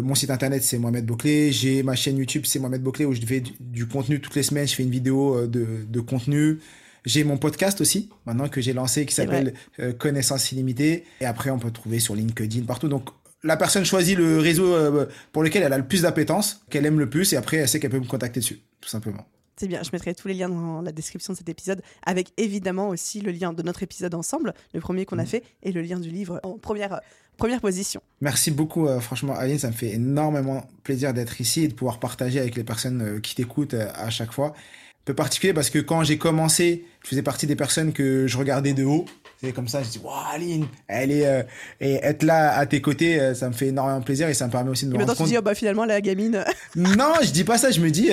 mon 0.01 0.15
site 0.15 0.29
internet 0.29 0.63
c'est 0.63 0.77
Mohamed 0.77 1.05
Bouclé, 1.05 1.51
j'ai 1.51 1.83
ma 1.83 1.93
chaîne 1.93 2.15
YouTube 2.17 2.43
c'est 2.45 2.57
Mohamed 2.57 2.81
Bouclé 2.81 3.03
où 3.03 3.13
je 3.13 3.19
fais 3.25 3.43
du, 3.59 3.85
contenu 3.85 4.21
toutes 4.21 4.35
les 4.35 4.43
semaines, 4.43 4.65
je 4.65 4.73
fais 4.73 4.83
une 4.83 4.89
vidéo 4.89 5.45
de, 5.45 5.85
de 5.85 5.99
contenu. 5.99 6.59
J'ai 7.05 7.23
mon 7.23 7.37
podcast 7.37 7.81
aussi, 7.81 8.09
maintenant 8.25 8.49
que 8.49 8.61
j'ai 8.61 8.73
lancé, 8.73 9.05
qui 9.05 9.13
s'appelle 9.13 9.53
euh, 9.79 9.93
Connaissance 9.93 10.51
illimitée. 10.51 11.05
Et 11.21 11.25
après, 11.25 11.49
on 11.49 11.59
peut 11.59 11.71
trouver 11.71 11.99
sur 11.99 12.15
LinkedIn, 12.15 12.65
partout. 12.65 12.87
Donc, 12.87 13.09
la 13.43 13.57
personne 13.57 13.85
choisit 13.85 14.17
le 14.17 14.39
réseau 14.39 14.75
pour 15.31 15.43
lequel 15.43 15.63
elle 15.63 15.73
a 15.73 15.77
le 15.77 15.87
plus 15.87 16.01
d'appétence, 16.01 16.65
qu'elle 16.69 16.85
aime 16.85 16.99
le 16.99 17.09
plus, 17.09 17.33
et 17.33 17.37
après 17.37 17.57
elle 17.57 17.67
sait 17.67 17.79
qu'elle 17.79 17.91
peut 17.91 17.99
me 17.99 18.05
contacter 18.05 18.39
dessus, 18.39 18.61
tout 18.81 18.89
simplement. 18.89 19.25
C'est 19.59 19.67
bien, 19.67 19.81
je 19.81 19.89
mettrai 19.91 20.13
tous 20.13 20.27
les 20.27 20.35
liens 20.35 20.49
dans 20.49 20.81
la 20.81 20.91
description 20.91 21.33
de 21.33 21.37
cet 21.37 21.49
épisode, 21.49 21.81
avec 22.05 22.31
évidemment 22.37 22.89
aussi 22.89 23.21
le 23.21 23.31
lien 23.31 23.53
de 23.53 23.63
notre 23.63 23.81
épisode 23.81 24.13
ensemble, 24.13 24.53
le 24.71 24.79
premier 24.79 25.05
qu'on 25.05 25.17
a 25.17 25.23
mm. 25.23 25.27
fait, 25.27 25.43
et 25.63 25.71
le 25.71 25.81
lien 25.81 25.99
du 25.99 26.11
livre 26.11 26.39
en 26.43 26.59
première, 26.59 27.01
première 27.37 27.59
position. 27.59 27.99
Merci 28.21 28.51
beaucoup, 28.51 28.87
euh, 28.87 28.99
franchement, 28.99 29.33
Aline, 29.33 29.57
ça 29.57 29.69
me 29.69 29.73
fait 29.73 29.93
énormément 29.93 30.67
plaisir 30.83 31.11
d'être 31.11 31.41
ici 31.41 31.63
et 31.63 31.67
de 31.67 31.73
pouvoir 31.73 31.99
partager 31.99 32.39
avec 32.39 32.55
les 32.55 32.63
personnes 32.63 33.01
euh, 33.01 33.19
qui 33.19 33.33
t'écoutent 33.33 33.73
euh, 33.73 33.89
à 33.95 34.11
chaque 34.11 34.31
fois. 34.31 34.53
Peu 35.07 35.13
particulier 35.13 35.53
parce 35.53 35.69
que 35.69 35.79
quand 35.79 36.03
j'ai 36.03 36.17
commencé, 36.17 36.83
je 37.01 37.07
faisais 37.07 37.21
partie 37.21 37.47
des 37.47 37.55
personnes 37.55 37.93
que 37.93 38.27
je 38.27 38.37
regardais 38.37 38.73
de 38.73 38.83
haut. 38.83 39.05
C'est 39.41 39.53
comme 39.53 39.69
ça, 39.69 39.81
je 39.81 39.87
dis, 39.87 39.99
waouh, 39.99 40.13
Aline, 40.33 40.67
elle 40.87 41.11
est, 41.11 41.45
et 41.79 41.93
être 42.03 42.23
là 42.23 42.57
à 42.57 42.65
tes 42.65 42.81
côtés, 42.81 43.33
ça 43.33 43.47
me 43.47 43.53
fait 43.53 43.67
énormément 43.67 44.01
plaisir 44.01 44.27
et 44.27 44.33
ça 44.33 44.47
me 44.47 44.51
permet 44.51 44.69
aussi 44.69 44.85
de 44.85 44.89
me 44.89 44.95
et 44.95 44.97
rendre 44.97 45.15
compte. 45.15 45.27
tu 45.27 45.31
dis, 45.31 45.37
oh, 45.37 45.41
bah 45.41 45.55
finalement, 45.55 45.85
la 45.85 46.01
gamine. 46.01 46.43
non, 46.75 47.13
je 47.21 47.31
dis 47.31 47.45
pas 47.45 47.57
ça, 47.57 47.71
je 47.71 47.79
me 47.79 47.89
dis, 47.89 48.09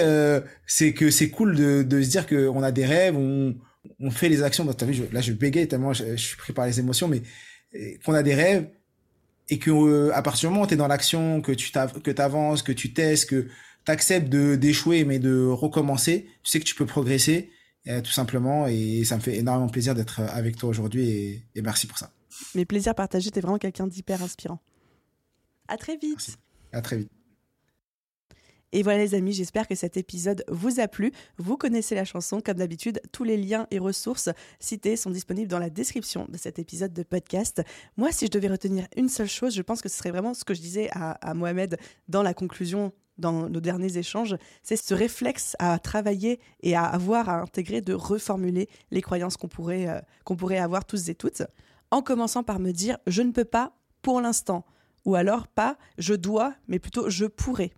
c'est 0.66 0.92
que 0.92 1.10
c'est 1.10 1.30
cool 1.30 1.56
de, 1.56 1.82
de 1.82 2.00
se 2.00 2.10
dire 2.10 2.26
qu'on 2.28 2.62
a 2.62 2.70
des 2.70 2.86
rêves, 2.86 3.16
on, 3.16 3.56
on 3.98 4.10
fait 4.10 4.28
les 4.28 4.44
actions. 4.44 4.68
As 4.68 4.84
vu, 4.84 5.02
là, 5.12 5.20
je 5.20 5.32
bégaye 5.32 5.66
tellement 5.66 5.94
je, 5.94 6.04
je 6.14 6.22
suis 6.22 6.36
pris 6.36 6.52
par 6.52 6.66
les 6.66 6.78
émotions, 6.78 7.08
mais 7.08 7.22
qu'on 8.04 8.14
a 8.14 8.22
des 8.22 8.34
rêves 8.34 8.66
et 9.48 9.58
que 9.58 9.70
euh, 9.70 10.14
à 10.14 10.22
partir 10.22 10.48
du 10.48 10.54
moment 10.54 10.64
où 10.64 10.66
tu 10.68 10.74
es 10.74 10.76
dans 10.76 10.88
l'action, 10.88 11.40
que 11.40 11.52
tu 11.52 11.70
que 11.70 12.20
avances, 12.20 12.62
que 12.62 12.72
tu 12.72 12.92
testes, 12.92 13.28
que 13.28 13.46
tu 13.84 13.92
acceptes 13.92 14.28
de 14.28 14.56
d'échouer 14.56 15.04
mais 15.04 15.18
de 15.18 15.46
recommencer, 15.46 16.26
tu 16.42 16.50
sais 16.50 16.60
que 16.60 16.64
tu 16.64 16.74
peux 16.74 16.86
progresser 16.86 17.50
euh, 17.86 18.00
tout 18.00 18.12
simplement 18.12 18.66
et 18.66 19.04
ça 19.04 19.16
me 19.16 19.20
fait 19.20 19.36
énormément 19.36 19.68
plaisir 19.68 19.94
d'être 19.94 20.20
avec 20.20 20.56
toi 20.56 20.70
aujourd'hui 20.70 21.08
et, 21.08 21.42
et, 21.54 21.62
merci 21.62 21.86
pour 21.86 21.98
ça. 21.98 22.10
Mes 22.54 22.64
plaisirs 22.64 22.94
partagés, 22.94 23.30
tu 23.30 23.38
es 23.38 23.42
vraiment 23.42 23.58
quelqu'un 23.58 23.86
d'hyper 23.86 24.22
inspirant. 24.22 24.60
À 25.68 25.76
très 25.76 25.96
vite. 25.96 26.14
Merci. 26.16 26.34
À 26.72 26.80
très 26.82 26.96
vite. 26.96 27.10
Et 28.74 28.82
voilà 28.82 28.98
les 28.98 29.14
amis, 29.14 29.32
j'espère 29.32 29.68
que 29.68 29.76
cet 29.76 29.96
épisode 29.96 30.44
vous 30.48 30.80
a 30.80 30.88
plu. 30.88 31.12
Vous 31.38 31.56
connaissez 31.56 31.94
la 31.94 32.04
chanson, 32.04 32.40
comme 32.40 32.56
d'habitude, 32.56 33.00
tous 33.12 33.22
les 33.22 33.36
liens 33.36 33.68
et 33.70 33.78
ressources 33.78 34.30
cités 34.58 34.96
sont 34.96 35.10
disponibles 35.10 35.48
dans 35.48 35.60
la 35.60 35.70
description 35.70 36.26
de 36.28 36.36
cet 36.36 36.58
épisode 36.58 36.92
de 36.92 37.04
podcast. 37.04 37.62
Moi, 37.96 38.10
si 38.10 38.26
je 38.26 38.32
devais 38.32 38.48
retenir 38.48 38.88
une 38.96 39.08
seule 39.08 39.28
chose, 39.28 39.54
je 39.54 39.62
pense 39.62 39.80
que 39.80 39.88
ce 39.88 39.96
serait 39.96 40.10
vraiment 40.10 40.34
ce 40.34 40.42
que 40.42 40.54
je 40.54 40.60
disais 40.60 40.88
à, 40.90 41.34
Mohamed 41.34 41.78
dans 42.08 42.24
la 42.24 42.34
conclusion 42.34 42.92
dans 43.18 43.48
nos 43.48 43.60
derniers 43.60 43.96
échanges, 43.96 44.36
c'est 44.62 44.76
ce 44.76 44.94
réflexe 44.94 45.56
à 45.58 45.78
travailler 45.78 46.40
et 46.62 46.74
à 46.74 46.84
avoir 46.84 47.28
à 47.28 47.40
intégrer 47.40 47.80
de 47.80 47.94
reformuler 47.94 48.68
les 48.90 49.02
croyances 49.02 49.36
qu'on 49.36 49.48
pourrait, 49.48 49.88
euh, 49.88 50.00
pourrait 50.36 50.58
avoir 50.58 50.84
tous 50.84 51.08
et 51.08 51.14
toutes, 51.14 51.42
en 51.90 52.02
commençant 52.02 52.42
par 52.42 52.58
me 52.58 52.72
dire 52.72 52.98
je 53.06 53.22
ne 53.22 53.32
peux 53.32 53.44
pas 53.44 53.72
pour 54.02 54.20
l'instant, 54.20 54.64
ou 55.04 55.14
alors 55.14 55.46
pas 55.48 55.76
je 55.98 56.14
dois, 56.14 56.54
mais 56.68 56.78
plutôt 56.78 57.08
je 57.08 57.26
pourrais. 57.26 57.72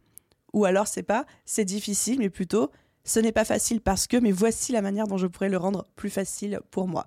Ou 0.53 0.65
alors 0.65 0.87
c'est 0.87 1.03
pas 1.03 1.27
c'est 1.45 1.65
difficile, 1.65 2.19
mais 2.19 2.31
plutôt 2.31 2.71
ce 3.05 3.21
n'est 3.21 3.33
pas 3.33 3.45
facile 3.45 3.81
parce 3.81 4.07
que, 4.07 4.17
mais 4.17 4.33
voici 4.33 4.73
la 4.73 4.83
manière 4.83 5.07
dont 5.07 5.17
je 5.17 5.29
pourrais 5.29 5.49
le 5.49 5.59
rendre 5.59 5.87
plus 5.95 6.11
facile 6.11 6.61
pour 6.71 6.89
moi. 6.89 7.07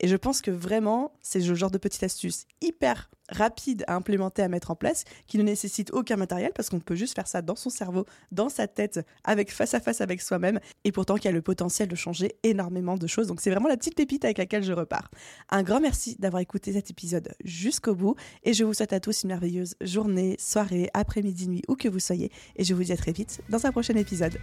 Et 0.00 0.08
je 0.08 0.16
pense 0.16 0.40
que 0.40 0.50
vraiment, 0.50 1.12
c'est 1.22 1.40
le 1.40 1.54
genre 1.54 1.70
de 1.70 1.78
petite 1.78 2.02
astuce 2.02 2.46
hyper 2.60 3.10
rapide 3.30 3.84
à 3.86 3.94
implémenter, 3.94 4.42
à 4.42 4.48
mettre 4.48 4.70
en 4.70 4.76
place, 4.76 5.04
qui 5.26 5.38
ne 5.38 5.42
nécessite 5.42 5.90
aucun 5.92 6.16
matériel 6.16 6.52
parce 6.54 6.68
qu'on 6.68 6.80
peut 6.80 6.94
juste 6.94 7.14
faire 7.14 7.26
ça 7.26 7.42
dans 7.42 7.56
son 7.56 7.70
cerveau, 7.70 8.04
dans 8.32 8.48
sa 8.48 8.66
tête, 8.66 9.00
avec 9.24 9.52
face 9.52 9.74
à 9.74 9.80
face 9.80 10.00
avec 10.00 10.20
soi-même, 10.20 10.60
et 10.84 10.92
pourtant 10.92 11.16
qui 11.16 11.28
a 11.28 11.32
le 11.32 11.42
potentiel 11.42 11.88
de 11.88 11.94
changer 11.94 12.36
énormément 12.42 12.96
de 12.96 13.06
choses. 13.06 13.26
Donc 13.26 13.40
c'est 13.40 13.50
vraiment 13.50 13.68
la 13.68 13.76
petite 13.76 13.96
pépite 13.96 14.24
avec 14.24 14.38
laquelle 14.38 14.62
je 14.62 14.72
repars. 14.72 15.10
Un 15.50 15.62
grand 15.62 15.80
merci 15.80 16.16
d'avoir 16.18 16.40
écouté 16.40 16.72
cet 16.72 16.90
épisode 16.90 17.32
jusqu'au 17.44 17.94
bout, 17.94 18.16
et 18.42 18.52
je 18.52 18.64
vous 18.64 18.74
souhaite 18.74 18.92
à 18.92 19.00
tous 19.00 19.22
une 19.22 19.28
merveilleuse 19.28 19.74
journée, 19.80 20.36
soirée, 20.38 20.90
après-midi, 20.92 21.48
nuit, 21.48 21.62
où 21.68 21.76
que 21.76 21.88
vous 21.88 22.00
soyez, 22.00 22.30
et 22.56 22.64
je 22.64 22.74
vous 22.74 22.84
dis 22.84 22.92
à 22.92 22.96
très 22.96 23.12
vite 23.12 23.40
dans 23.48 23.64
un 23.66 23.72
prochain 23.72 23.94
épisode. 23.96 24.38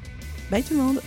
Bye 0.49 0.63
tout 0.63 0.73
le 0.73 0.79
monde 0.79 1.01